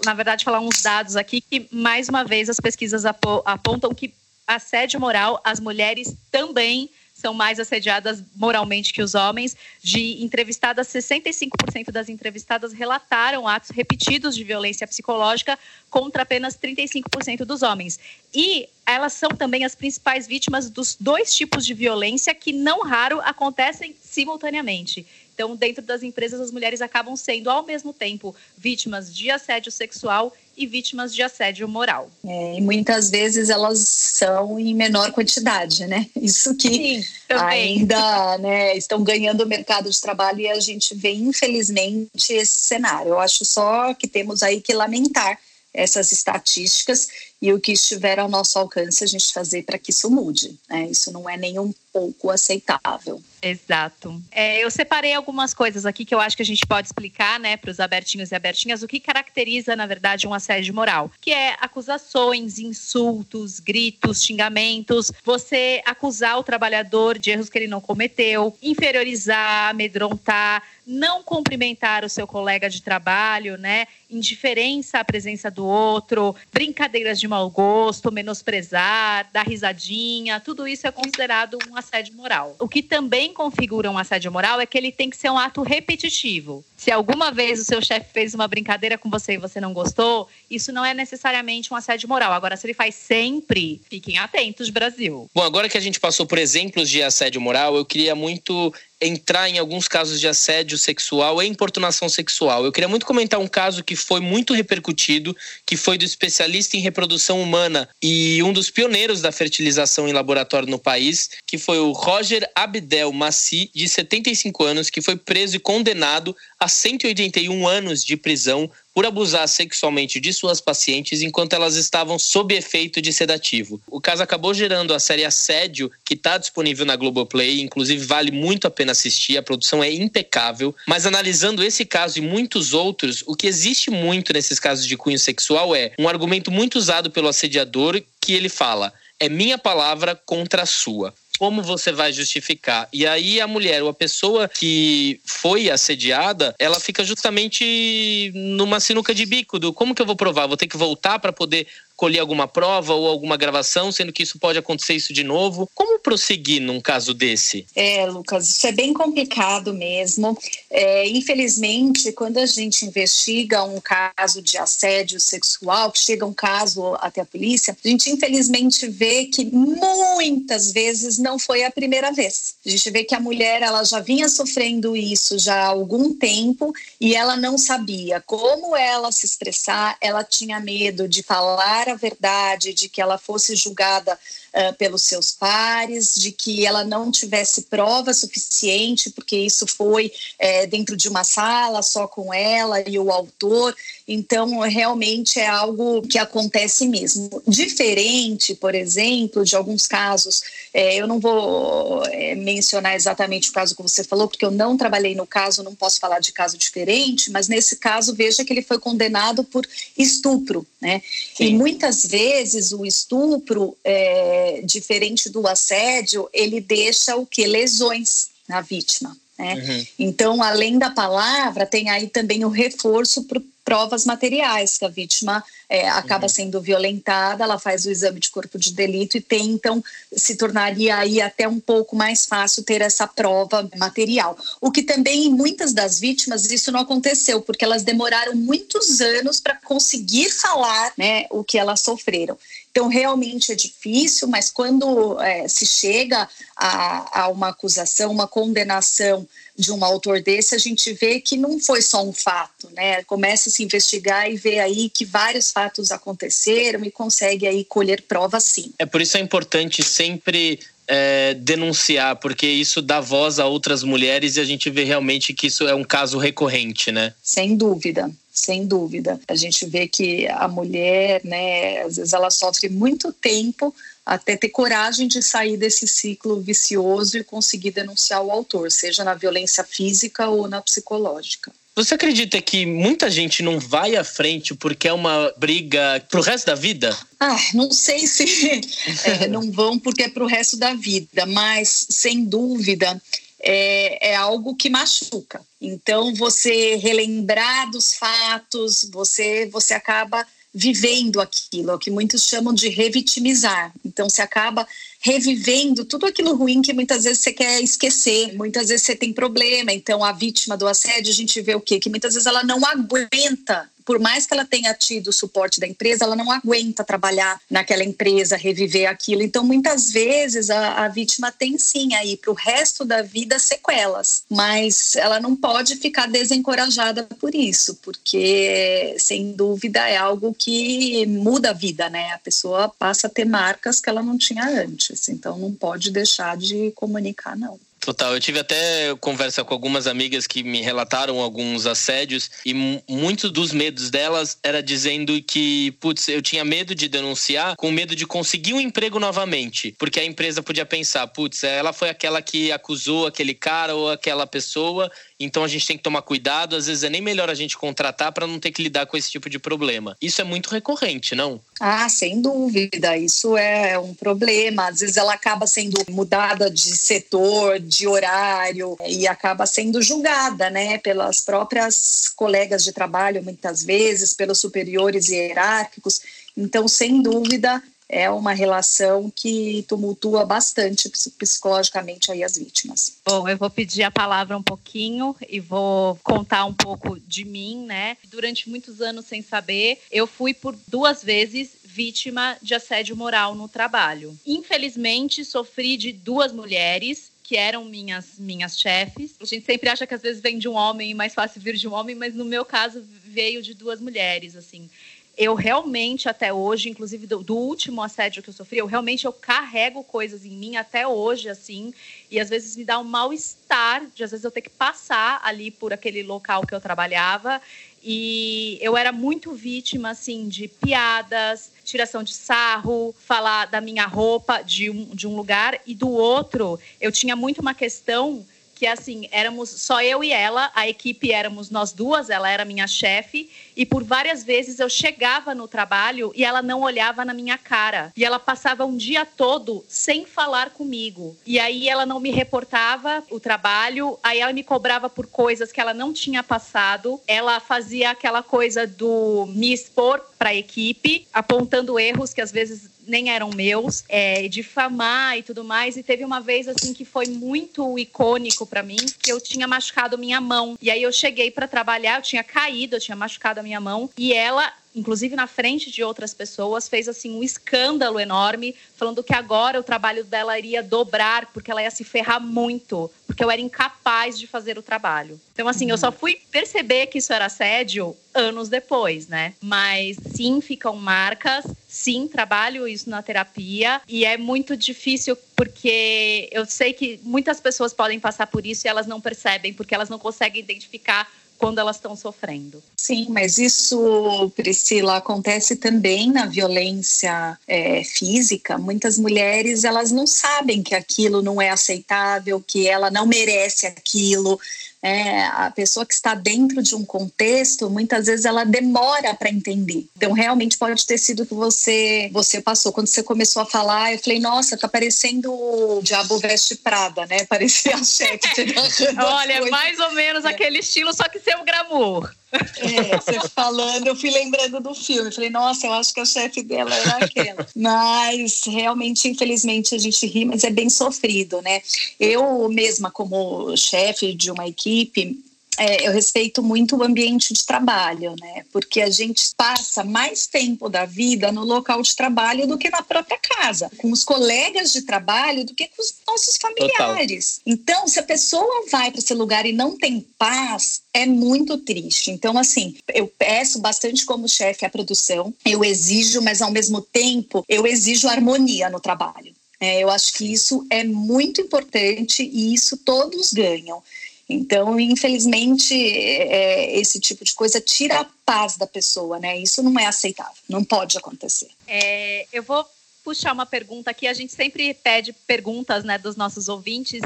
na 0.03 0.15
verdade, 0.15 0.43
falar 0.43 0.59
uns 0.59 0.81
dados 0.81 1.15
aqui 1.15 1.39
que, 1.39 1.67
mais 1.71 2.09
uma 2.09 2.23
vez, 2.23 2.49
as 2.49 2.59
pesquisas 2.59 3.05
apontam 3.05 3.93
que 3.93 4.11
assédio 4.47 4.99
moral, 4.99 5.39
as 5.43 5.59
mulheres 5.59 6.15
também 6.31 6.89
são 7.21 7.33
mais 7.33 7.59
assediadas 7.59 8.23
moralmente 8.35 8.91
que 8.91 9.01
os 9.01 9.15
homens. 9.15 9.55
De 9.81 10.21
entrevistadas, 10.23 10.87
65% 10.87 11.91
das 11.91 12.09
entrevistadas 12.09 12.73
relataram 12.73 13.47
atos 13.47 13.69
repetidos 13.69 14.35
de 14.35 14.43
violência 14.43 14.87
psicológica 14.87 15.57
contra 15.89 16.23
apenas 16.23 16.57
35% 16.57 17.45
dos 17.45 17.61
homens. 17.61 17.99
E 18.33 18.67
elas 18.85 19.13
são 19.13 19.29
também 19.29 19.63
as 19.63 19.75
principais 19.75 20.27
vítimas 20.27 20.69
dos 20.69 20.97
dois 20.99 21.33
tipos 21.33 21.65
de 21.65 21.73
violência 21.73 22.33
que 22.33 22.51
não 22.51 22.81
raro 22.81 23.21
acontecem 23.21 23.95
simultaneamente. 24.03 25.05
Então, 25.41 25.55
dentro 25.55 25.81
das 25.81 26.03
empresas, 26.03 26.39
as 26.39 26.51
mulheres 26.51 26.83
acabam 26.83 27.17
sendo, 27.17 27.49
ao 27.49 27.65
mesmo 27.65 27.91
tempo, 27.91 28.35
vítimas 28.55 29.11
de 29.11 29.31
assédio 29.31 29.71
sexual 29.71 30.31
e 30.55 30.67
vítimas 30.67 31.15
de 31.15 31.23
assédio 31.23 31.67
moral. 31.67 32.11
É, 32.23 32.57
e 32.57 32.61
muitas 32.61 33.09
vezes 33.09 33.49
elas 33.49 33.79
são 33.79 34.59
em 34.59 34.75
menor 34.75 35.11
quantidade, 35.11 35.87
né? 35.87 36.05
Isso 36.15 36.53
que 36.53 37.01
Sim, 37.01 37.05
ainda 37.27 38.37
né, 38.37 38.77
estão 38.77 39.03
ganhando 39.03 39.41
o 39.41 39.47
mercado 39.47 39.89
de 39.89 39.99
trabalho 39.99 40.41
e 40.41 40.47
a 40.47 40.59
gente 40.59 40.93
vê, 40.93 41.11
infelizmente, 41.13 42.31
esse 42.33 42.59
cenário. 42.59 43.09
Eu 43.09 43.19
acho 43.19 43.43
só 43.43 43.95
que 43.95 44.07
temos 44.07 44.43
aí 44.43 44.61
que 44.61 44.73
lamentar 44.73 45.39
essas 45.73 46.11
estatísticas 46.11 47.07
e 47.41 47.51
o 47.51 47.59
que 47.59 47.71
estiver 47.71 48.19
ao 48.19 48.29
nosso 48.29 48.59
alcance 48.59 49.03
a 49.03 49.07
gente 49.07 49.33
fazer 49.33 49.63
para 49.63 49.77
que 49.77 49.91
isso 49.91 50.09
mude. 50.11 50.55
Né? 50.69 50.87
Isso 50.91 51.11
não 51.11 51.27
é 51.27 51.35
nem 51.35 51.57
um 51.57 51.73
pouco 51.91 52.29
aceitável. 52.29 53.21
Exato. 53.41 54.21
É, 54.31 54.63
eu 54.63 54.69
separei 54.69 55.13
algumas 55.13 55.53
coisas 55.53 55.85
aqui 55.85 56.05
que 56.05 56.13
eu 56.13 56.19
acho 56.19 56.37
que 56.37 56.43
a 56.43 56.45
gente 56.45 56.65
pode 56.65 56.87
explicar, 56.87 57.39
né, 57.39 57.57
para 57.57 57.71
os 57.71 57.79
abertinhos 57.79 58.31
e 58.31 58.35
abertinhas, 58.35 58.83
o 58.83 58.87
que 58.87 58.99
caracteriza, 58.99 59.75
na 59.75 59.87
verdade, 59.87 60.27
um 60.27 60.33
assédio 60.33 60.73
moral, 60.73 61.11
que 61.19 61.31
é 61.31 61.55
acusações, 61.59 62.59
insultos, 62.59 63.59
gritos, 63.59 64.23
xingamentos, 64.23 65.11
você 65.23 65.81
acusar 65.85 66.37
o 66.37 66.43
trabalhador 66.43 67.17
de 67.17 67.31
erros 67.31 67.49
que 67.49 67.57
ele 67.57 67.67
não 67.67 67.81
cometeu, 67.81 68.55
inferiorizar, 68.61 69.71
amedrontar, 69.71 70.63
não 70.85 71.23
cumprimentar 71.23 72.03
o 72.05 72.09
seu 72.09 72.27
colega 72.27 72.69
de 72.69 72.81
trabalho, 72.81 73.57
né? 73.57 73.87
Indiferença 74.09 74.99
à 74.99 75.05
presença 75.05 75.49
do 75.49 75.65
outro, 75.65 76.35
brincadeiras 76.51 77.19
de 77.19 77.27
mau 77.31 77.49
gosto, 77.49 78.11
menosprezar, 78.11 79.29
dar 79.31 79.47
risadinha, 79.47 80.41
tudo 80.41 80.67
isso 80.67 80.85
é 80.85 80.91
considerado 80.91 81.57
um 81.69 81.77
assédio 81.77 82.13
moral. 82.13 82.57
O 82.59 82.67
que 82.67 82.83
também 82.83 83.33
configura 83.33 83.89
um 83.89 83.97
assédio 83.97 84.29
moral 84.29 84.59
é 84.59 84.65
que 84.65 84.77
ele 84.77 84.91
tem 84.91 85.09
que 85.09 85.15
ser 85.15 85.29
um 85.29 85.37
ato 85.37 85.61
repetitivo. 85.61 86.63
Se 86.75 86.91
alguma 86.91 87.31
vez 87.31 87.61
o 87.61 87.63
seu 87.63 87.81
chefe 87.81 88.11
fez 88.11 88.33
uma 88.33 88.49
brincadeira 88.49 88.97
com 88.97 89.09
você 89.09 89.33
e 89.33 89.37
você 89.37 89.61
não 89.61 89.71
gostou, 89.71 90.27
isso 90.49 90.73
não 90.73 90.83
é 90.83 90.93
necessariamente 90.93 91.73
um 91.73 91.77
assédio 91.77 92.09
moral. 92.09 92.33
Agora, 92.33 92.57
se 92.57 92.67
ele 92.67 92.73
faz 92.73 92.95
sempre, 92.95 93.81
fiquem 93.89 94.17
atentos, 94.17 94.69
Brasil. 94.69 95.29
Bom, 95.33 95.43
agora 95.43 95.69
que 95.69 95.77
a 95.77 95.81
gente 95.81 96.01
passou 96.01 96.25
por 96.25 96.37
exemplos 96.37 96.89
de 96.89 97.01
assédio 97.01 97.39
moral, 97.39 97.77
eu 97.77 97.85
queria 97.85 98.13
muito 98.13 98.73
entrar 99.01 99.49
em 99.49 99.57
alguns 99.57 99.87
casos 99.87 100.19
de 100.19 100.27
assédio 100.27 100.77
sexual 100.77 101.41
e 101.41 101.47
importunação 101.47 102.07
sexual. 102.07 102.63
Eu 102.63 102.71
queria 102.71 102.87
muito 102.87 103.05
comentar 103.05 103.39
um 103.39 103.47
caso 103.47 103.83
que 103.83 103.95
foi 103.95 104.19
muito 104.19 104.53
repercutido, 104.53 105.35
que 105.65 105.75
foi 105.75 105.97
do 105.97 106.05
especialista 106.05 106.77
em 106.77 106.81
reprodução 106.81 107.41
humana 107.41 107.89
e 108.01 108.41
um 108.43 108.53
dos 108.53 108.69
pioneiros 108.69 109.21
da 109.21 109.31
fertilização 109.31 110.07
em 110.07 110.13
laboratório 110.13 110.69
no 110.69 110.77
país, 110.77 111.31
que 111.47 111.57
foi 111.57 111.79
o 111.79 111.91
Roger 111.91 112.47
Abdel 112.55 113.11
Massi, 113.11 113.71
de 113.73 113.89
75 113.89 114.63
anos, 114.63 114.89
que 114.89 115.01
foi 115.01 115.15
preso 115.15 115.55
e 115.55 115.59
condenado 115.59 116.35
a 116.59 116.67
181 116.67 117.67
anos 117.67 118.05
de 118.05 118.15
prisão 118.15 118.69
por 118.93 119.05
abusar 119.05 119.47
sexualmente 119.47 120.19
de 120.19 120.33
suas 120.33 120.59
pacientes 120.59 121.21
enquanto 121.21 121.53
elas 121.53 121.75
estavam 121.75 122.19
sob 122.19 122.55
efeito 122.55 123.01
de 123.01 123.13
sedativo. 123.13 123.81
O 123.87 124.01
caso 124.01 124.21
acabou 124.21 124.53
gerando 124.53 124.93
a 124.93 124.99
série 124.99 125.23
Assédio, 125.23 125.91
que 126.03 126.13
está 126.13 126.37
disponível 126.37 126.85
na 126.85 126.95
Globoplay, 126.95 127.61
inclusive 127.61 128.05
vale 128.05 128.31
muito 128.31 128.67
a 128.67 128.71
pena 128.71 128.91
assistir, 128.91 129.37
a 129.37 129.43
produção 129.43 129.83
é 129.83 129.91
impecável. 129.91 130.75
Mas 130.87 131.05
analisando 131.05 131.63
esse 131.63 131.85
caso 131.85 132.19
e 132.19 132.21
muitos 132.21 132.73
outros, 132.73 133.23
o 133.25 133.35
que 133.35 133.47
existe 133.47 133.89
muito 133.89 134.33
nesses 134.33 134.59
casos 134.59 134.85
de 134.85 134.97
cunho 134.97 135.19
sexual 135.19 135.75
é 135.75 135.93
um 135.97 136.07
argumento 136.07 136.51
muito 136.51 136.75
usado 136.77 137.09
pelo 137.11 137.27
assediador 137.27 138.01
que 138.19 138.33
ele 138.33 138.49
fala: 138.49 138.93
é 139.19 139.29
minha 139.29 139.57
palavra 139.57 140.19
contra 140.25 140.63
a 140.63 140.65
sua 140.65 141.13
como 141.41 141.63
você 141.63 141.91
vai 141.91 142.13
justificar? 142.13 142.87
E 142.93 143.07
aí 143.07 143.41
a 143.41 143.47
mulher, 143.47 143.81
ou 143.81 143.89
a 143.89 143.93
pessoa 143.95 144.47
que 144.47 145.19
foi 145.25 145.71
assediada, 145.71 146.53
ela 146.59 146.79
fica 146.79 147.03
justamente 147.03 148.31
numa 148.35 148.79
sinuca 148.79 149.11
de 149.11 149.25
bico 149.25 149.57
do 149.57 149.73
como 149.73 149.95
que 149.95 150.03
eu 150.03 150.05
vou 150.05 150.15
provar? 150.15 150.45
Vou 150.45 150.55
ter 150.55 150.67
que 150.67 150.77
voltar 150.77 151.17
para 151.17 151.33
poder 151.33 151.65
colher 152.01 152.17
alguma 152.17 152.47
prova 152.47 152.95
ou 152.95 153.07
alguma 153.07 153.37
gravação, 153.37 153.91
sendo 153.91 154.11
que 154.11 154.23
isso 154.23 154.39
pode 154.39 154.57
acontecer 154.57 154.95
isso 154.95 155.13
de 155.13 155.23
novo. 155.23 155.69
Como 155.75 155.99
prosseguir 155.99 156.59
num 156.59 156.81
caso 156.81 157.13
desse? 157.13 157.67
É, 157.75 158.07
Lucas, 158.07 158.49
isso 158.49 158.65
é 158.65 158.71
bem 158.71 158.91
complicado 158.91 159.71
mesmo. 159.71 160.35
É, 160.67 161.07
infelizmente, 161.07 162.11
quando 162.13 162.39
a 162.39 162.45
gente 162.47 162.87
investiga 162.87 163.63
um 163.63 163.79
caso 163.79 164.41
de 164.41 164.57
assédio 164.57 165.19
sexual, 165.19 165.93
chega 165.95 166.25
um 166.25 166.33
caso 166.33 166.95
até 166.95 167.21
a 167.21 167.25
polícia, 167.25 167.77
a 167.85 167.87
gente 167.87 168.09
infelizmente 168.09 168.87
vê 168.87 169.25
que 169.25 169.45
muitas 169.45 170.71
vezes 170.71 171.19
não 171.19 171.37
foi 171.37 171.63
a 171.65 171.69
primeira 171.69 172.11
vez. 172.11 172.55
A 172.65 172.69
gente 172.71 172.89
vê 172.89 173.03
que 173.03 173.13
a 173.13 173.19
mulher 173.19 173.61
ela 173.61 173.83
já 173.83 173.99
vinha 173.99 174.27
sofrendo 174.27 174.95
isso 174.95 175.37
já 175.37 175.65
há 175.65 175.67
algum 175.67 176.15
tempo 176.15 176.73
e 176.99 177.13
ela 177.13 177.37
não 177.37 177.59
sabia 177.59 178.19
como 178.25 178.75
ela 178.75 179.11
se 179.11 179.23
expressar, 179.27 179.95
ela 180.01 180.23
tinha 180.23 180.59
medo 180.59 181.07
de 181.07 181.21
falar 181.21 181.90
a 181.91 181.95
verdade, 181.95 182.73
de 182.73 182.89
que 182.89 183.01
ela 183.01 183.17
fosse 183.17 183.55
julgada 183.55 184.17
uh, 184.53 184.73
pelos 184.77 185.03
seus 185.03 185.31
pares, 185.31 186.15
de 186.15 186.31
que 186.31 186.65
ela 186.65 186.83
não 186.83 187.11
tivesse 187.11 187.63
prova 187.63 188.13
suficiente, 188.13 189.09
porque 189.11 189.37
isso 189.37 189.65
foi 189.67 190.11
é, 190.37 190.67
dentro 190.67 190.95
de 190.95 191.07
uma 191.09 191.23
sala 191.23 191.81
só 191.81 192.07
com 192.07 192.33
ela 192.33 192.81
e 192.87 192.97
o 192.97 193.11
autor. 193.11 193.75
Então, 194.07 194.59
realmente 194.59 195.39
é 195.39 195.47
algo 195.47 196.01
que 196.01 196.17
acontece 196.17 196.87
mesmo. 196.87 197.41
Diferente, 197.47 198.53
por 198.55 198.75
exemplo, 198.75 199.45
de 199.45 199.55
alguns 199.55 199.87
casos, 199.87 200.41
é, 200.73 200.95
eu 200.95 201.07
não 201.07 201.19
vou 201.19 202.03
é, 202.07 202.35
mencionar 202.35 202.95
exatamente 202.95 203.49
o 203.49 203.53
caso 203.53 203.75
que 203.75 203.81
você 203.81 204.03
falou, 204.03 204.27
porque 204.27 204.43
eu 204.43 204.51
não 204.51 204.75
trabalhei 204.75 205.15
no 205.15 205.25
caso, 205.25 205.63
não 205.63 205.75
posso 205.75 205.99
falar 205.99 206.19
de 206.19 206.31
caso 206.31 206.57
diferente, 206.57 207.31
mas 207.31 207.47
nesse 207.47 207.77
caso, 207.77 208.13
veja 208.13 208.43
que 208.43 208.51
ele 208.51 208.61
foi 208.61 208.79
condenado 208.79 209.43
por 209.43 209.65
estupro, 209.97 210.65
né? 210.81 211.01
Sim. 211.35 211.45
E 211.45 211.53
muitas 211.53 212.05
vezes 212.05 212.71
o 212.71 212.85
estupro, 212.85 213.77
é, 213.83 214.40
diferente 214.63 215.29
do 215.29 215.47
assédio, 215.47 216.29
ele 216.33 216.59
deixa 216.61 217.15
o 217.15 217.25
que? 217.25 217.45
Lesões 217.45 218.29
na 218.47 218.61
vítima. 218.61 219.15
Né? 219.37 219.55
Uhum. 219.55 219.85
Então, 219.97 220.43
além 220.43 220.77
da 220.77 220.89
palavra, 220.91 221.65
tem 221.65 221.89
aí 221.89 222.07
também 222.07 222.45
o 222.45 222.49
reforço 222.49 223.23
para 223.23 223.41
provas 223.63 224.05
materiais, 224.05 224.77
que 224.77 224.85
a 224.85 224.89
vítima 224.89 225.43
é, 225.69 225.87
acaba 225.89 226.25
uhum. 226.25 226.29
sendo 226.29 226.59
violentada, 226.59 227.43
ela 227.43 227.57
faz 227.57 227.85
o 227.85 227.91
exame 227.91 228.19
de 228.19 228.29
corpo 228.29 228.57
de 228.57 228.73
delito 228.73 229.17
e 229.17 229.21
tem, 229.21 229.51
então, 229.51 229.83
se 230.11 230.35
tornaria 230.35 230.97
aí 230.97 231.21
até 231.21 231.47
um 231.47 231.59
pouco 231.59 231.95
mais 231.95 232.25
fácil 232.25 232.63
ter 232.63 232.81
essa 232.81 233.07
prova 233.07 233.69
material. 233.77 234.37
O 234.59 234.71
que 234.71 234.83
também, 234.83 235.27
em 235.27 235.29
muitas 235.29 235.73
das 235.73 235.99
vítimas, 235.99 236.51
isso 236.51 236.71
não 236.71 236.81
aconteceu, 236.81 237.41
porque 237.41 237.63
elas 237.63 237.83
demoraram 237.83 238.35
muitos 238.35 238.99
anos 238.99 239.39
para 239.39 239.55
conseguir 239.55 240.29
falar 240.29 240.91
né, 240.97 241.25
o 241.29 241.43
que 241.43 241.57
elas 241.57 241.79
sofreram. 241.79 242.37
Então, 242.71 242.87
realmente 242.87 243.51
é 243.51 243.55
difícil, 243.55 244.29
mas 244.29 244.49
quando 244.49 245.19
é, 245.21 245.45
se 245.45 245.65
chega 245.65 246.27
a, 246.55 247.23
a 247.23 247.27
uma 247.27 247.49
acusação, 247.49 248.09
uma 248.11 248.27
condenação 248.27 249.27
de 249.57 249.73
um 249.73 249.83
autor 249.83 250.21
desse, 250.21 250.55
a 250.55 250.57
gente 250.57 250.93
vê 250.93 251.19
que 251.19 251.35
não 251.35 251.59
foi 251.59 251.81
só 251.81 252.01
um 252.01 252.13
fato, 252.13 252.69
né? 252.73 253.03
Começa 253.03 253.49
a 253.49 253.51
se 253.51 253.61
investigar 253.61 254.31
e 254.31 254.37
vê 254.37 254.59
aí 254.59 254.89
que 254.89 255.03
vários 255.03 255.51
fatos 255.51 255.91
aconteceram 255.91 256.85
e 256.85 256.89
consegue 256.89 257.45
aí 257.45 257.65
colher 257.65 258.03
provas 258.03 258.45
sim. 258.45 258.71
É 258.79 258.85
por 258.85 259.01
isso 259.01 259.17
é 259.17 259.19
importante 259.19 259.83
sempre 259.83 260.57
é, 260.87 261.33
denunciar, 261.33 262.15
porque 262.15 262.47
isso 262.47 262.81
dá 262.81 263.01
voz 263.01 263.37
a 263.37 263.45
outras 263.45 263.83
mulheres 263.83 264.37
e 264.37 264.39
a 264.39 264.45
gente 264.45 264.69
vê 264.69 264.85
realmente 264.85 265.33
que 265.33 265.47
isso 265.47 265.67
é 265.67 265.75
um 265.75 265.83
caso 265.83 266.17
recorrente, 266.17 266.89
né? 266.89 267.13
Sem 267.21 267.57
dúvida 267.57 268.09
sem 268.31 268.65
dúvida. 268.65 269.19
A 269.27 269.35
gente 269.35 269.65
vê 269.65 269.87
que 269.87 270.27
a 270.27 270.47
mulher, 270.47 271.21
né, 271.23 271.81
às 271.81 271.97
vezes 271.97 272.13
ela 272.13 272.29
sofre 272.29 272.69
muito 272.69 273.11
tempo 273.11 273.73
até 274.05 274.35
ter 274.35 274.49
coragem 274.49 275.07
de 275.07 275.21
sair 275.21 275.57
desse 275.57 275.87
ciclo 275.87 276.41
vicioso 276.41 277.17
e 277.17 277.23
conseguir 277.23 277.71
denunciar 277.71 278.23
o 278.23 278.31
autor, 278.31 278.71
seja 278.71 279.03
na 279.03 279.13
violência 279.13 279.63
física 279.63 280.27
ou 280.27 280.47
na 280.47 280.61
psicológica. 280.61 281.51
Você 281.73 281.95
acredita 281.95 282.41
que 282.41 282.65
muita 282.65 283.09
gente 283.09 283.41
não 283.41 283.57
vai 283.57 283.95
à 283.95 284.03
frente 284.03 284.53
porque 284.53 284.89
é 284.89 284.93
uma 284.93 285.33
briga 285.37 286.03
pro 286.09 286.21
resto 286.21 286.47
da 286.47 286.55
vida? 286.55 286.97
Ah, 287.17 287.39
não 287.53 287.71
sei 287.71 288.05
se 288.07 288.25
é, 289.05 289.27
não 289.27 289.49
vão 289.51 289.79
porque 289.79 290.03
é 290.03 290.09
pro 290.09 290.25
resto 290.25 290.57
da 290.57 290.73
vida, 290.73 291.25
mas 291.25 291.87
sem 291.89 292.25
dúvida 292.25 293.01
é, 293.43 294.11
é 294.11 294.15
algo 294.15 294.55
que 294.55 294.69
machuca. 294.69 295.41
Então, 295.59 296.13
você 296.13 296.75
relembrar 296.75 297.69
dos 297.71 297.93
fatos, 297.93 298.89
você, 298.91 299.47
você 299.47 299.73
acaba 299.73 300.25
vivendo 300.53 301.21
aquilo, 301.21 301.71
é 301.71 301.75
o 301.75 301.79
que 301.79 301.89
muitos 301.89 302.23
chamam 302.23 302.53
de 302.53 302.67
revitimizar. 302.67 303.73
Então, 303.85 304.09
você 304.09 304.21
acaba 304.21 304.67
revivendo 304.99 305.85
tudo 305.85 306.05
aquilo 306.05 306.35
ruim 306.35 306.61
que 306.61 306.73
muitas 306.73 307.05
vezes 307.05 307.19
você 307.19 307.31
quer 307.31 307.61
esquecer, 307.61 308.35
muitas 308.35 308.67
vezes 308.67 308.85
você 308.85 308.95
tem 308.95 309.13
problema. 309.13 309.71
Então, 309.71 310.03
a 310.03 310.11
vítima 310.11 310.57
do 310.57 310.67
assédio, 310.67 311.11
a 311.11 311.15
gente 311.15 311.41
vê 311.41 311.55
o 311.55 311.61
quê? 311.61 311.79
Que 311.79 311.89
muitas 311.89 312.13
vezes 312.13 312.27
ela 312.27 312.43
não 312.43 312.65
aguenta 312.65 313.69
por 313.85 313.99
mais 313.99 314.25
que 314.25 314.33
ela 314.33 314.45
tenha 314.45 314.73
tido 314.73 315.07
o 315.07 315.13
suporte 315.13 315.59
da 315.59 315.67
empresa, 315.67 316.05
ela 316.05 316.15
não 316.15 316.31
aguenta 316.31 316.83
trabalhar 316.83 317.39
naquela 317.49 317.83
empresa, 317.83 318.35
reviver 318.35 318.89
aquilo. 318.89 319.21
Então, 319.21 319.43
muitas 319.43 319.91
vezes, 319.91 320.49
a, 320.49 320.85
a 320.85 320.87
vítima 320.87 321.31
tem 321.31 321.57
sim 321.57 321.93
aí 321.95 322.17
para 322.17 322.31
o 322.31 322.35
resto 322.35 322.85
da 322.85 323.01
vida 323.01 323.39
sequelas, 323.39 324.23
mas 324.29 324.95
ela 324.95 325.19
não 325.19 325.35
pode 325.35 325.75
ficar 325.75 326.07
desencorajada 326.07 327.03
por 327.19 327.33
isso, 327.33 327.75
porque 327.81 328.95
sem 328.97 329.31
dúvida 329.33 329.87
é 329.87 329.97
algo 329.97 330.33
que 330.33 331.05
muda 331.05 331.51
a 331.51 331.53
vida, 331.53 331.89
né? 331.89 332.11
A 332.11 332.19
pessoa 332.19 332.69
passa 332.69 333.07
a 333.07 333.09
ter 333.09 333.25
marcas 333.25 333.79
que 333.79 333.89
ela 333.89 334.03
não 334.03 334.17
tinha 334.17 334.45
antes, 334.45 335.09
então 335.09 335.37
não 335.37 335.53
pode 335.53 335.91
deixar 335.91 336.37
de 336.37 336.71
comunicar, 336.71 337.37
não. 337.37 337.59
Total, 337.81 338.13
eu 338.13 338.19
tive 338.19 338.37
até 338.37 338.95
conversa 338.99 339.43
com 339.43 339.55
algumas 339.55 339.87
amigas 339.87 340.27
que 340.27 340.43
me 340.43 340.61
relataram 340.61 341.19
alguns 341.19 341.65
assédios 341.65 342.29
e 342.45 342.53
muitos 342.87 343.31
dos 343.31 343.51
medos 343.51 343.89
delas 343.89 344.37
era 344.43 344.61
dizendo 344.61 345.19
que, 345.23 345.71
putz, 345.79 346.07
eu 346.07 346.21
tinha 346.21 346.45
medo 346.45 346.75
de 346.75 346.87
denunciar 346.87 347.55
com 347.55 347.71
medo 347.71 347.95
de 347.95 348.05
conseguir 348.05 348.53
um 348.53 348.61
emprego 348.61 348.99
novamente, 348.99 349.73
porque 349.79 349.99
a 349.99 350.05
empresa 350.05 350.43
podia 350.43 350.63
pensar, 350.63 351.07
putz, 351.07 351.43
ela 351.43 351.73
foi 351.73 351.89
aquela 351.89 352.21
que 352.21 352.51
acusou 352.51 353.07
aquele 353.07 353.33
cara 353.33 353.73
ou 353.73 353.89
aquela 353.89 354.27
pessoa 354.27 354.91
então 355.23 355.43
a 355.43 355.47
gente 355.47 355.65
tem 355.65 355.77
que 355.77 355.83
tomar 355.83 356.01
cuidado, 356.01 356.55
às 356.55 356.67
vezes 356.67 356.83
é 356.83 356.89
nem 356.89 357.01
melhor 357.01 357.29
a 357.29 357.33
gente 357.33 357.57
contratar 357.57 358.11
para 358.11 358.27
não 358.27 358.39
ter 358.39 358.51
que 358.51 358.61
lidar 358.61 358.85
com 358.85 358.97
esse 358.97 359.09
tipo 359.09 359.29
de 359.29 359.39
problema. 359.39 359.95
Isso 360.01 360.21
é 360.21 360.23
muito 360.23 360.49
recorrente, 360.49 361.15
não? 361.15 361.39
Ah, 361.59 361.87
sem 361.89 362.21
dúvida, 362.21 362.97
isso 362.97 363.37
é 363.37 363.77
um 363.77 363.93
problema. 363.93 364.67
Às 364.67 364.79
vezes 364.79 364.97
ela 364.97 365.13
acaba 365.13 365.45
sendo 365.47 365.83
mudada 365.89 366.49
de 366.49 366.75
setor, 366.75 367.59
de 367.59 367.87
horário 367.87 368.77
e 368.87 369.07
acaba 369.07 369.45
sendo 369.45 369.81
julgada, 369.81 370.49
né, 370.49 370.77
pelas 370.77 371.21
próprias 371.21 372.11
colegas 372.15 372.63
de 372.63 372.71
trabalho, 372.71 373.23
muitas 373.23 373.63
vezes, 373.63 374.13
pelos 374.13 374.39
superiores 374.39 375.09
hierárquicos. 375.09 376.01
Então, 376.35 376.67
sem 376.67 377.01
dúvida, 377.01 377.61
é 377.91 378.09
uma 378.09 378.31
relação 378.31 379.11
que 379.13 379.65
tumultua 379.67 380.25
bastante 380.25 380.89
psicologicamente 380.89 382.11
aí 382.11 382.23
as 382.23 382.37
vítimas. 382.37 382.97
Bom, 383.05 383.27
eu 383.27 383.37
vou 383.37 383.49
pedir 383.49 383.83
a 383.83 383.91
palavra 383.91 384.37
um 384.37 384.41
pouquinho 384.41 385.15
e 385.27 385.39
vou 385.39 385.99
contar 386.01 386.45
um 386.45 386.53
pouco 386.53 386.97
de 386.99 387.25
mim, 387.25 387.65
né? 387.65 387.97
Durante 388.07 388.49
muitos 388.49 388.81
anos 388.81 389.05
sem 389.05 389.21
saber, 389.21 389.79
eu 389.91 390.07
fui 390.07 390.33
por 390.33 390.57
duas 390.67 391.03
vezes 391.03 391.51
vítima 391.63 392.37
de 392.41 392.53
assédio 392.53 392.95
moral 392.95 393.35
no 393.35 393.47
trabalho. 393.47 394.17
Infelizmente, 394.25 395.23
sofri 395.25 395.75
de 395.77 395.91
duas 395.91 396.31
mulheres 396.31 397.11
que 397.23 397.37
eram 397.37 397.63
minhas 397.63 398.17
minhas 398.17 398.59
chefes. 398.59 399.11
A 399.21 399.25
gente 399.25 399.45
sempre 399.45 399.69
acha 399.69 399.87
que 399.87 399.93
às 399.93 400.01
vezes 400.01 400.21
vem 400.21 400.37
de 400.37 400.49
um 400.49 400.53
homem, 400.53 400.93
mais 400.93 401.13
fácil 401.13 401.41
vir 401.41 401.55
de 401.55 401.65
um 401.65 401.73
homem, 401.73 401.95
mas 401.95 402.13
no 402.13 402.25
meu 402.25 402.43
caso 402.43 402.83
veio 403.05 403.41
de 403.41 403.53
duas 403.53 403.79
mulheres, 403.79 404.35
assim 404.35 404.69
eu 405.17 405.35
realmente 405.35 406.07
até 406.07 406.31
hoje, 406.31 406.69
inclusive 406.69 407.05
do, 407.05 407.21
do, 407.21 407.35
último 407.35 407.83
assédio 407.83 408.23
que 408.23 408.29
eu 408.29 408.33
sofri, 408.33 408.59
eu 408.59 408.65
realmente 408.65 409.05
eu 409.05 409.11
carrego 409.11 409.83
coisas 409.83 410.25
em 410.25 410.31
mim 410.31 410.55
até 410.55 410.87
hoje, 410.87 411.29
assim, 411.29 411.73
e 412.09 412.19
às 412.19 412.29
vezes 412.29 412.55
me 412.55 412.63
dá 412.63 412.79
um 412.79 412.83
mal-estar 412.83 413.85
de 413.93 414.03
às 414.03 414.11
vezes 414.11 414.23
eu 414.23 414.31
ter 414.31 414.41
que 414.41 414.49
passar 414.49 415.19
ali 415.23 415.51
por 415.51 415.73
aquele 415.73 416.01
local 416.01 416.45
que 416.45 416.55
eu 416.55 416.61
trabalhava. 416.61 417.41
E 417.83 418.59
eu 418.61 418.77
era 418.77 418.91
muito 418.91 419.33
vítima, 419.33 419.89
assim, 419.89 420.29
de 420.29 420.47
piadas, 420.47 421.51
tiração 421.63 422.03
de 422.03 422.13
sarro, 422.13 422.93
falar 422.99 423.45
da 423.45 423.59
minha 423.59 423.87
roupa 423.87 424.41
de 424.41 424.69
um, 424.69 424.85
de 424.93 425.07
um 425.07 425.15
lugar, 425.15 425.59
e 425.65 425.73
do 425.73 425.89
outro, 425.89 426.59
eu 426.79 426.91
tinha 426.91 427.15
muito 427.15 427.41
uma 427.41 427.55
questão 427.55 428.23
que 428.61 428.67
assim, 428.67 429.07
éramos 429.11 429.49
só 429.49 429.81
eu 429.81 430.03
e 430.03 430.11
ela, 430.11 430.51
a 430.53 430.69
equipe 430.69 431.11
éramos 431.11 431.49
nós 431.49 431.73
duas, 431.73 432.11
ela 432.11 432.29
era 432.29 432.45
minha 432.45 432.67
chefe, 432.67 433.27
e 433.61 433.65
por 433.65 433.83
várias 433.83 434.23
vezes 434.23 434.59
eu 434.59 434.67
chegava 434.67 435.35
no 435.35 435.47
trabalho 435.47 436.11
e 436.15 436.25
ela 436.25 436.41
não 436.41 436.61
olhava 436.61 437.05
na 437.05 437.13
minha 437.13 437.37
cara. 437.37 437.93
E 437.95 438.03
ela 438.03 438.17
passava 438.17 438.65
um 438.65 438.75
dia 438.75 439.05
todo 439.05 439.63
sem 439.69 440.03
falar 440.03 440.49
comigo. 440.49 441.15
E 441.27 441.39
aí 441.39 441.69
ela 441.69 441.85
não 441.85 441.99
me 441.99 442.09
reportava 442.09 443.03
o 443.11 443.19
trabalho, 443.19 443.99
aí 444.01 444.19
ela 444.19 444.33
me 444.33 444.43
cobrava 444.43 444.89
por 444.89 445.05
coisas 445.05 445.51
que 445.51 445.61
ela 445.61 445.75
não 445.75 445.93
tinha 445.93 446.23
passado. 446.23 446.99
Ela 447.07 447.39
fazia 447.39 447.91
aquela 447.91 448.23
coisa 448.23 448.65
do 448.65 449.27
me 449.27 449.53
expor 449.53 450.01
para 450.17 450.29
a 450.29 450.35
equipe, 450.35 451.07
apontando 451.13 451.79
erros 451.79 452.15
que 452.15 452.21
às 452.21 452.31
vezes 452.31 452.71
nem 452.87 453.09
eram 453.09 453.29
meus, 453.29 453.83
é, 453.87 454.27
difamar 454.27 455.17
e 455.17 455.23
tudo 455.23 455.43
mais. 455.43 455.77
E 455.77 455.83
teve 455.83 456.03
uma 456.03 456.19
vez 456.19 456.47
assim 456.47 456.73
que 456.73 456.85
foi 456.85 457.07
muito 457.07 457.77
icônico 457.77 458.45
para 458.45 458.63
mim, 458.63 458.77
que 459.01 459.11
eu 459.11 459.19
tinha 459.19 459.47
machucado 459.47 459.97
minha 459.97 460.19
mão. 460.19 460.57
E 460.61 460.69
aí 460.69 460.83
eu 460.83 460.91
cheguei 460.91 461.31
para 461.31 461.47
trabalhar, 461.47 461.97
eu 461.97 462.01
tinha 462.01 462.23
caído, 462.23 462.75
eu 462.75 462.79
tinha 462.79 462.95
machucado 462.95 463.39
a 463.39 463.43
minha 463.43 463.50
mão, 463.59 463.89
e 463.97 464.13
ela 464.13 464.53
inclusive 464.75 465.15
na 465.15 465.27
frente 465.27 465.69
de 465.69 465.83
outras 465.83 466.13
pessoas, 466.13 466.67
fez 466.67 466.87
assim 466.87 467.15
um 467.15 467.23
escândalo 467.23 467.99
enorme, 467.99 468.55
falando 468.75 469.03
que 469.03 469.13
agora 469.13 469.59
o 469.59 469.63
trabalho 469.63 470.03
dela 470.03 470.37
iria 470.37 470.63
dobrar, 470.63 471.27
porque 471.33 471.51
ela 471.51 471.61
ia 471.61 471.71
se 471.71 471.83
ferrar 471.83 472.21
muito, 472.21 472.89
porque 473.05 473.23
eu 473.23 473.29
era 473.29 473.41
incapaz 473.41 474.17
de 474.17 474.27
fazer 474.27 474.57
o 474.57 474.61
trabalho. 474.61 475.19
Então, 475.33 475.47
assim, 475.47 475.65
uhum. 475.65 475.71
eu 475.71 475.77
só 475.77 475.91
fui 475.91 476.19
perceber 476.31 476.87
que 476.87 476.99
isso 476.99 477.11
era 477.11 477.25
assédio 477.25 477.95
anos 478.13 478.49
depois, 478.49 479.07
né? 479.07 479.33
Mas 479.41 479.97
sim, 480.15 480.39
ficam 480.41 480.75
marcas, 480.75 481.45
sim, 481.67 482.07
trabalho 482.07 482.67
isso 482.67 482.89
na 482.89 483.01
terapia, 483.01 483.81
e 483.87 484.05
é 484.05 484.17
muito 484.17 484.55
difícil 484.55 485.17
porque 485.35 486.29
eu 486.31 486.45
sei 486.45 486.71
que 486.71 486.99
muitas 487.03 487.41
pessoas 487.41 487.73
podem 487.73 487.99
passar 487.99 488.27
por 488.27 488.45
isso 488.45 488.67
e 488.67 488.69
elas 488.69 488.85
não 488.85 489.01
percebem, 489.01 489.53
porque 489.53 489.73
elas 489.73 489.89
não 489.89 489.97
conseguem 489.97 490.41
identificar 490.41 491.09
quando 491.41 491.57
elas 491.57 491.77
estão 491.77 491.95
sofrendo. 491.95 492.61
Sim, 492.77 493.07
mas 493.09 493.39
isso, 493.39 494.31
Priscila, 494.35 494.97
acontece 494.97 495.55
também 495.55 496.11
na 496.11 496.27
violência 496.27 497.35
é, 497.47 497.83
física. 497.83 498.59
Muitas 498.59 498.99
mulheres 498.99 499.63
elas 499.63 499.91
não 499.91 500.05
sabem 500.05 500.61
que 500.61 500.75
aquilo 500.75 501.23
não 501.23 501.41
é 501.41 501.49
aceitável, 501.49 502.41
que 502.45 502.67
ela 502.67 502.91
não 502.91 503.07
merece 503.07 503.65
aquilo 503.65 504.39
é, 504.83 505.25
a 505.25 505.51
pessoa 505.51 505.85
que 505.85 505.93
está 505.93 506.15
dentro 506.15 506.61
de 506.63 506.75
um 506.75 506.83
contexto, 506.83 507.69
muitas 507.69 508.07
vezes 508.07 508.25
ela 508.25 508.43
demora 508.43 509.13
para 509.13 509.29
entender. 509.29 509.87
Então, 509.95 510.11
realmente 510.11 510.57
pode 510.57 510.85
ter 510.85 510.97
sido 510.97 511.25
que 511.25 511.33
você 511.33 512.09
você 512.11 512.41
passou. 512.41 512.73
Quando 512.73 512.87
você 512.87 513.03
começou 513.03 513.43
a 513.43 513.45
falar, 513.45 513.93
eu 513.93 513.99
falei, 513.99 514.19
nossa, 514.19 514.57
tá 514.57 514.67
parecendo 514.67 515.31
o 515.31 515.81
Diabo 515.83 516.17
Veste 516.17 516.55
Prada, 516.55 517.05
né? 517.05 517.25
Parecia 517.29 517.75
a 517.75 517.83
chefe. 517.83 518.55
Olha, 518.97 519.45
mais 519.51 519.79
ou 519.79 519.91
menos 519.93 520.25
é. 520.25 520.29
aquele 520.29 520.59
estilo, 520.59 520.93
só 520.93 521.07
que 521.07 521.19
sem 521.19 521.35
o 521.35 521.45
glamour. 521.45 522.11
É, 522.31 522.97
você 522.97 523.19
falando, 523.29 523.87
eu 523.87 523.95
fui 523.95 524.09
lembrando 524.09 524.59
do 524.59 524.73
filme. 524.73 525.11
Falei, 525.11 525.29
nossa, 525.29 525.67
eu 525.67 525.73
acho 525.73 525.93
que 525.93 525.99
a 525.99 526.05
chefe 526.05 526.41
dela 526.41 526.73
era 526.73 527.05
aquela. 527.05 527.47
Mas 527.55 528.41
realmente, 528.45 529.07
infelizmente, 529.07 529.75
a 529.75 529.77
gente 529.77 530.05
ri, 530.07 530.25
mas 530.25 530.43
é 530.43 530.49
bem 530.49 530.69
sofrido, 530.69 531.41
né? 531.41 531.61
Eu 531.99 532.47
mesma, 532.49 532.89
como 532.89 533.55
chefe 533.57 534.13
de 534.13 534.31
uma 534.31 534.47
equipe, 534.47 535.21
é, 535.57 535.87
eu 535.87 535.91
respeito 535.91 536.41
muito 536.41 536.77
o 536.77 536.83
ambiente 536.83 537.33
de 537.33 537.45
trabalho, 537.45 538.15
né? 538.19 538.45
Porque 538.51 538.81
a 538.81 538.89
gente 538.89 539.29
passa 539.35 539.83
mais 539.83 540.25
tempo 540.25 540.69
da 540.69 540.85
vida 540.85 541.31
no 541.31 541.43
local 541.43 541.81
de 541.81 541.95
trabalho 541.95 542.47
do 542.47 542.57
que 542.57 542.69
na 542.69 542.81
própria 542.81 543.17
casa, 543.17 543.69
com 543.77 543.91
os 543.91 544.03
colegas 544.03 544.71
de 544.71 544.83
trabalho 544.83 545.45
do 545.45 545.53
que 545.53 545.67
com 545.67 545.81
os 545.81 545.93
nossos 546.07 546.37
familiares. 546.37 547.39
Total. 547.39 547.53
Então, 547.53 547.87
se 547.87 547.99
a 547.99 548.03
pessoa 548.03 548.65
vai 548.71 548.91
para 548.91 548.99
esse 548.99 549.13
lugar 549.13 549.45
e 549.45 549.51
não 549.51 549.77
tem 549.77 550.05
paz, 550.17 550.81
é 550.93 551.05
muito 551.05 551.57
triste. 551.57 552.11
Então, 552.11 552.37
assim, 552.37 552.75
eu 552.93 553.07
peço 553.07 553.59
bastante 553.59 554.05
como 554.05 554.29
chefe 554.29 554.65
a 554.65 554.69
produção, 554.69 555.33
eu 555.45 555.63
exijo, 555.63 556.21
mas 556.21 556.41
ao 556.41 556.51
mesmo 556.51 556.81
tempo 556.81 557.43
eu 557.47 557.67
exijo 557.67 558.07
harmonia 558.07 558.69
no 558.69 558.79
trabalho. 558.79 559.33
É, 559.59 559.83
eu 559.83 559.91
acho 559.91 560.13
que 560.15 560.25
isso 560.25 560.65
é 560.71 560.83
muito 560.83 561.39
importante 561.39 562.23
e 562.23 562.51
isso 562.51 562.75
todos 562.77 563.31
ganham. 563.31 563.83
Então, 564.31 564.79
infelizmente, 564.79 565.73
é, 565.73 566.79
esse 566.79 566.99
tipo 566.99 567.23
de 567.23 567.33
coisa 567.33 567.59
tira 567.59 567.99
a 567.99 568.05
paz 568.25 568.57
da 568.57 568.65
pessoa, 568.65 569.19
né? 569.19 569.37
Isso 569.37 569.61
não 569.61 569.79
é 569.79 569.85
aceitável, 569.85 570.41
não 570.47 570.63
pode 570.63 570.97
acontecer. 570.97 571.49
É, 571.67 572.25
eu 572.31 572.43
vou 572.43 572.65
puxar 573.03 573.33
uma 573.33 573.45
pergunta 573.45 573.91
aqui. 573.91 574.07
A 574.07 574.13
gente 574.13 574.33
sempre 574.33 574.73
pede 574.73 575.13
perguntas 575.27 575.83
né, 575.83 575.97
dos 575.97 576.15
nossos 576.15 576.47
ouvintes. 576.47 577.01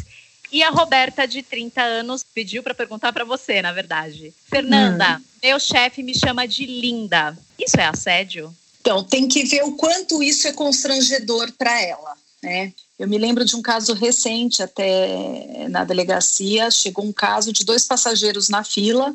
E 0.51 0.61
a 0.61 0.69
Roberta, 0.69 1.27
de 1.27 1.41
30 1.41 1.81
anos, 1.81 2.23
pediu 2.23 2.61
para 2.61 2.75
perguntar 2.75 3.11
para 3.11 3.25
você, 3.25 3.61
na 3.61 3.73
verdade. 3.73 4.33
Fernanda, 4.47 5.17
hum. 5.17 5.23
meu 5.43 5.59
chefe 5.59 6.03
me 6.03 6.13
chama 6.13 6.47
de 6.47 6.65
linda. 6.65 7.37
Isso 7.59 7.79
é 7.79 7.85
assédio? 7.85 8.55
Então, 8.79 9.03
tem 9.03 9.27
que 9.27 9.43
ver 9.43 9.63
o 9.63 9.75
quanto 9.75 10.21
isso 10.21 10.47
é 10.47 10.53
constrangedor 10.53 11.51
para 11.53 11.81
ela, 11.81 12.15
né? 12.41 12.71
Eu 12.97 13.07
me 13.07 13.17
lembro 13.17 13.43
de 13.43 13.55
um 13.55 13.61
caso 13.61 13.93
recente, 13.93 14.63
até 14.63 15.67
na 15.69 15.83
delegacia, 15.83 16.71
chegou 16.71 17.03
um 17.03 17.11
caso 17.11 17.51
de 17.51 17.65
dois 17.65 17.85
passageiros 17.85 18.47
na 18.47 18.63
fila, 18.63 19.13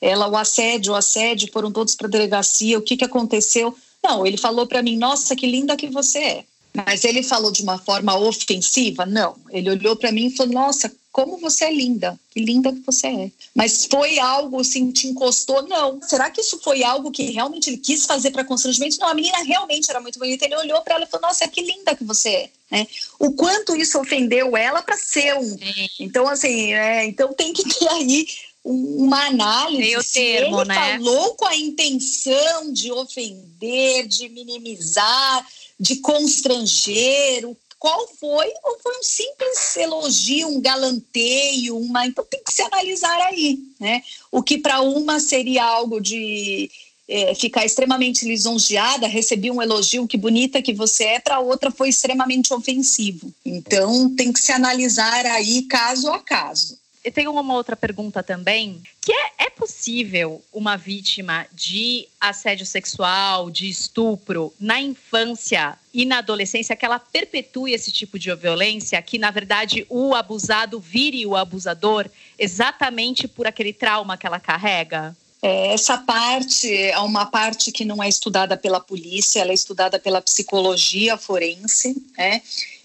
ela, 0.00 0.28
o 0.28 0.36
assédio, 0.36 0.92
o 0.92 0.96
assédio, 0.96 1.50
foram 1.52 1.70
todos 1.70 1.94
para 1.94 2.06
a 2.06 2.10
delegacia, 2.10 2.78
o 2.78 2.82
que, 2.82 2.96
que 2.96 3.04
aconteceu? 3.04 3.76
Não, 4.02 4.26
ele 4.26 4.36
falou 4.36 4.66
para 4.66 4.82
mim, 4.82 4.96
nossa, 4.96 5.36
que 5.36 5.46
linda 5.46 5.76
que 5.76 5.88
você 5.88 6.18
é. 6.18 6.44
Mas 6.72 7.04
ele 7.04 7.22
falou 7.22 7.52
de 7.52 7.62
uma 7.62 7.78
forma 7.78 8.16
ofensiva? 8.16 9.04
Não. 9.04 9.36
Ele 9.50 9.70
olhou 9.70 9.96
para 9.96 10.12
mim 10.12 10.26
e 10.26 10.36
falou, 10.36 10.52
nossa, 10.52 10.90
como 11.12 11.38
você 11.38 11.64
é 11.64 11.72
linda, 11.72 12.18
que 12.30 12.40
linda 12.40 12.72
que 12.72 12.80
você 12.86 13.08
é. 13.08 13.30
Mas 13.54 13.84
foi 13.86 14.18
algo 14.20 14.60
assim, 14.60 14.92
te 14.92 15.08
encostou? 15.08 15.62
Não. 15.62 16.00
Será 16.02 16.30
que 16.30 16.40
isso 16.40 16.60
foi 16.62 16.84
algo 16.84 17.10
que 17.10 17.30
realmente 17.30 17.68
ele 17.68 17.78
quis 17.78 18.06
fazer 18.06 18.30
para 18.30 18.44
constrangimento? 18.44 18.98
Não, 19.00 19.08
a 19.08 19.14
menina 19.14 19.42
realmente 19.42 19.90
era 19.90 20.00
muito 20.00 20.18
bonita. 20.18 20.44
Ele 20.44 20.56
olhou 20.56 20.80
para 20.82 20.94
ela 20.94 21.04
e 21.04 21.08
falou: 21.08 21.28
Nossa, 21.28 21.48
que 21.48 21.62
linda 21.62 21.96
que 21.96 22.04
você 22.04 22.28
é. 22.28 22.50
Né? 22.70 22.86
O 23.18 23.32
quanto 23.32 23.74
isso 23.74 23.98
ofendeu 23.98 24.56
ela 24.56 24.82
para 24.82 24.96
ser 24.96 25.36
um. 25.36 25.56
Então, 25.98 26.28
assim, 26.28 26.72
é, 26.72 27.04
então 27.04 27.32
tem 27.32 27.52
que 27.52 27.64
ter 27.68 27.88
aí 27.88 28.26
uma 28.64 29.26
análise. 29.26 29.78
Meio 29.78 30.04
termo, 30.04 30.60
ele 30.60 30.68
né? 30.68 30.98
falou 30.98 31.34
com 31.34 31.46
a 31.46 31.56
intenção 31.56 32.72
de 32.72 32.92
ofender, 32.92 34.06
de 34.06 34.28
minimizar, 34.28 35.46
de 35.78 35.96
constranger, 35.96 37.48
qual 37.80 38.06
foi, 38.06 38.46
ou 38.62 38.78
foi 38.78 38.98
um 38.98 39.02
simples 39.02 39.76
elogio, 39.78 40.48
um 40.48 40.60
galanteio, 40.60 41.78
uma. 41.78 42.06
Então 42.06 42.22
tem 42.26 42.42
que 42.44 42.52
se 42.52 42.60
analisar 42.60 43.18
aí, 43.22 43.58
né? 43.80 44.02
O 44.30 44.42
que 44.42 44.58
para 44.58 44.82
uma 44.82 45.18
seria 45.18 45.64
algo 45.64 45.98
de 45.98 46.70
é, 47.08 47.34
ficar 47.34 47.64
extremamente 47.64 48.26
lisonjeada, 48.26 49.06
recebi 49.06 49.50
um 49.50 49.62
elogio, 49.62 50.06
que 50.06 50.18
bonita 50.18 50.60
que 50.60 50.74
você 50.74 51.04
é, 51.04 51.20
para 51.20 51.40
outra 51.40 51.70
foi 51.70 51.88
extremamente 51.88 52.52
ofensivo. 52.52 53.32
Então 53.44 54.14
tem 54.14 54.30
que 54.30 54.40
se 54.40 54.52
analisar 54.52 55.24
aí 55.24 55.62
caso 55.62 56.10
a 56.10 56.18
caso 56.18 56.78
eu 57.02 57.10
tenho 57.10 57.32
uma 57.32 57.54
outra 57.54 57.74
pergunta 57.74 58.22
também, 58.22 58.82
que 59.00 59.12
é, 59.12 59.32
é 59.46 59.50
possível 59.50 60.42
uma 60.52 60.76
vítima 60.76 61.46
de 61.52 62.06
assédio 62.20 62.66
sexual, 62.66 63.50
de 63.50 63.68
estupro, 63.68 64.52
na 64.60 64.80
infância 64.80 65.78
e 65.92 66.04
na 66.04 66.18
adolescência, 66.18 66.76
que 66.76 66.84
ela 66.84 66.98
perpetue 66.98 67.72
esse 67.72 67.90
tipo 67.90 68.18
de 68.18 68.34
violência, 68.34 69.00
que 69.00 69.18
na 69.18 69.30
verdade 69.30 69.86
o 69.88 70.14
abusado 70.14 70.78
vire 70.78 71.24
o 71.26 71.36
abusador 71.36 72.08
exatamente 72.38 73.26
por 73.26 73.46
aquele 73.46 73.72
trauma 73.72 74.16
que 74.16 74.26
ela 74.26 74.38
carrega? 74.38 75.16
É, 75.42 75.72
essa 75.72 75.96
parte 75.96 76.70
é 76.70 76.98
uma 76.98 77.24
parte 77.24 77.72
que 77.72 77.84
não 77.84 78.02
é 78.02 78.08
estudada 78.08 78.58
pela 78.58 78.78
polícia, 78.78 79.40
ela 79.40 79.52
é 79.52 79.54
estudada 79.54 79.98
pela 79.98 80.20
psicologia 80.20 81.16
forense, 81.16 81.96
né? 82.16 82.42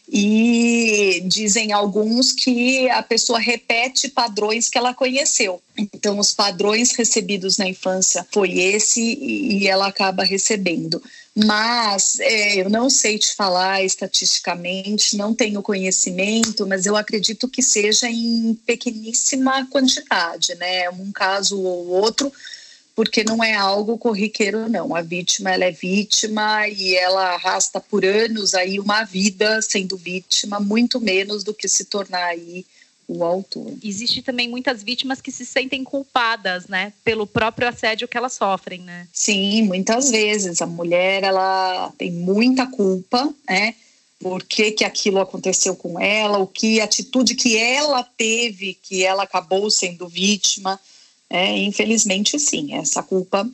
E 0.07 1.23
dizem 1.25 1.71
alguns 1.71 2.31
que 2.31 2.89
a 2.89 3.01
pessoa 3.01 3.39
repete 3.39 4.09
padrões 4.09 4.69
que 4.69 4.77
ela 4.77 4.93
conheceu. 4.93 5.61
Então, 5.77 6.19
os 6.19 6.33
padrões 6.33 6.91
recebidos 6.95 7.57
na 7.57 7.67
infância 7.67 8.25
foi 8.31 8.59
esse 8.59 9.01
e 9.01 9.67
ela 9.67 9.87
acaba 9.87 10.23
recebendo. 10.23 11.01
Mas 11.35 12.17
é, 12.21 12.55
eu 12.61 12.69
não 12.69 12.89
sei 12.89 13.19
te 13.19 13.35
falar 13.35 13.83
estatisticamente, 13.83 15.17
não 15.17 15.33
tenho 15.33 15.61
conhecimento, 15.61 16.65
mas 16.65 16.85
eu 16.85 16.95
acredito 16.95 17.49
que 17.49 17.61
seja 17.61 18.09
em 18.09 18.53
pequeníssima 18.65 19.67
quantidade, 19.69 20.55
né? 20.55 20.89
Um 20.91 21.11
caso 21.11 21.59
ou 21.59 21.87
outro, 21.87 22.31
porque 22.95 23.23
não 23.23 23.43
é 23.43 23.53
algo 23.53 23.97
corriqueiro, 23.97 24.69
não. 24.69 24.95
A 24.95 25.01
vítima 25.01 25.51
ela 25.51 25.65
é 25.65 25.71
vítima 25.71 26.67
e 26.69 26.95
ela 26.95 27.33
arrasta 27.33 27.79
por 27.79 28.05
anos 28.05 28.53
aí 28.53 28.79
uma 28.79 29.03
vida 29.03 29.61
sendo 29.61 29.97
vítima, 29.97 30.59
muito 30.59 31.01
menos 31.01 31.43
do 31.43 31.53
que 31.53 31.67
se 31.67 31.85
tornar 31.85 32.23
aí 32.23 32.65
o 33.07 33.23
autor. 33.23 33.71
Existe 33.83 34.21
também 34.21 34.49
muitas 34.49 34.81
vítimas 34.81 35.21
que 35.21 35.31
se 35.31 35.45
sentem 35.45 35.83
culpadas, 35.83 36.67
né, 36.67 36.91
pelo 37.03 37.27
próprio 37.27 37.67
assédio 37.67 38.07
que 38.07 38.17
elas 38.17 38.33
sofrem, 38.33 38.81
né? 38.81 39.07
Sim, 39.13 39.63
muitas 39.63 40.09
vezes 40.09 40.61
a 40.61 40.65
mulher 40.65 41.23
ela 41.23 41.91
tem 41.97 42.11
muita 42.11 42.65
culpa, 42.65 43.31
né? 43.47 43.75
por 44.19 44.43
que, 44.43 44.71
que 44.71 44.83
aquilo 44.83 45.19
aconteceu 45.19 45.75
com 45.75 45.99
ela, 45.99 46.39
o 46.39 46.47
que 46.47 46.81
atitude 46.81 47.35
que 47.35 47.57
ela 47.57 48.03
teve, 48.03 48.73
que 48.81 49.03
ela 49.03 49.23
acabou 49.23 49.69
sendo 49.69 50.07
vítima. 50.07 50.79
É, 51.29 51.57
infelizmente, 51.57 52.39
sim, 52.39 52.73
essa 52.73 53.01
culpa 53.01 53.49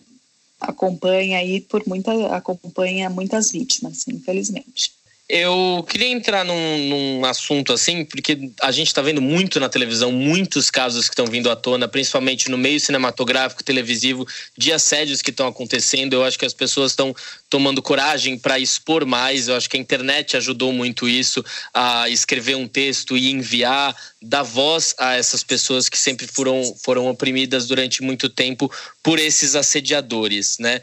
acompanha 0.60 1.40
aí 1.40 1.62
por 1.62 1.88
muita, 1.88 2.36
acompanha 2.36 3.10
muitas 3.10 3.52
vítimas, 3.52 4.08
infelizmente. 4.08 4.94
Eu 5.34 5.86
queria 5.88 6.10
entrar 6.10 6.44
num, 6.44 6.90
num, 6.90 7.24
assunto 7.24 7.72
assim, 7.72 8.04
porque 8.04 8.52
a 8.62 8.70
gente 8.70 8.88
está 8.88 9.02
vendo 9.02 9.22
muito 9.22 9.62
na 9.62 9.70
televisão, 9.70 10.12
muitos 10.12 10.70
casos 10.70 11.06
que 11.08 11.14
estão 11.14 11.26
vindo 11.26 11.50
à 11.50 11.56
tona, 11.56 11.88
principalmente 11.88 12.52
no 12.52 12.58
meio 12.58 12.82
cinematográfico, 12.82 13.64
televisivo, 13.64 14.28
de 14.58 14.74
assédios 14.74 15.22
que 15.22 15.30
estão 15.30 15.48
acontecendo. 15.48 16.12
Eu 16.12 16.26
acho 16.26 16.38
que 16.38 16.46
as 16.46 16.54
pessoas 16.54 16.92
estão 16.92 17.16
tomando 17.50 17.82
coragem 17.82 18.38
para 18.38 18.60
expor 18.60 19.06
mais. 19.06 19.48
Eu 19.48 19.56
acho 19.56 19.70
que 19.70 19.78
a 19.78 19.80
internet 19.80 20.36
ajudou 20.36 20.74
muito 20.74 21.08
isso, 21.08 21.42
a 21.74 22.10
escrever 22.10 22.58
um 22.58 22.68
texto 22.68 23.16
e 23.16 23.32
enviar, 23.32 23.96
dar 24.22 24.44
voz 24.44 24.94
a 24.98 25.16
essas 25.16 25.46
pessoas 25.46 25.88
que 25.88 25.98
sempre 25.98 26.28
foram, 26.28 26.76
foram 26.84 27.08
oprimidas 27.08 27.68
durante 27.68 28.04
muito 28.04 28.28
tempo 28.28 28.70
por 29.02 29.18
esses 29.18 29.56
assediadores, 29.56 30.58
né? 30.60 30.82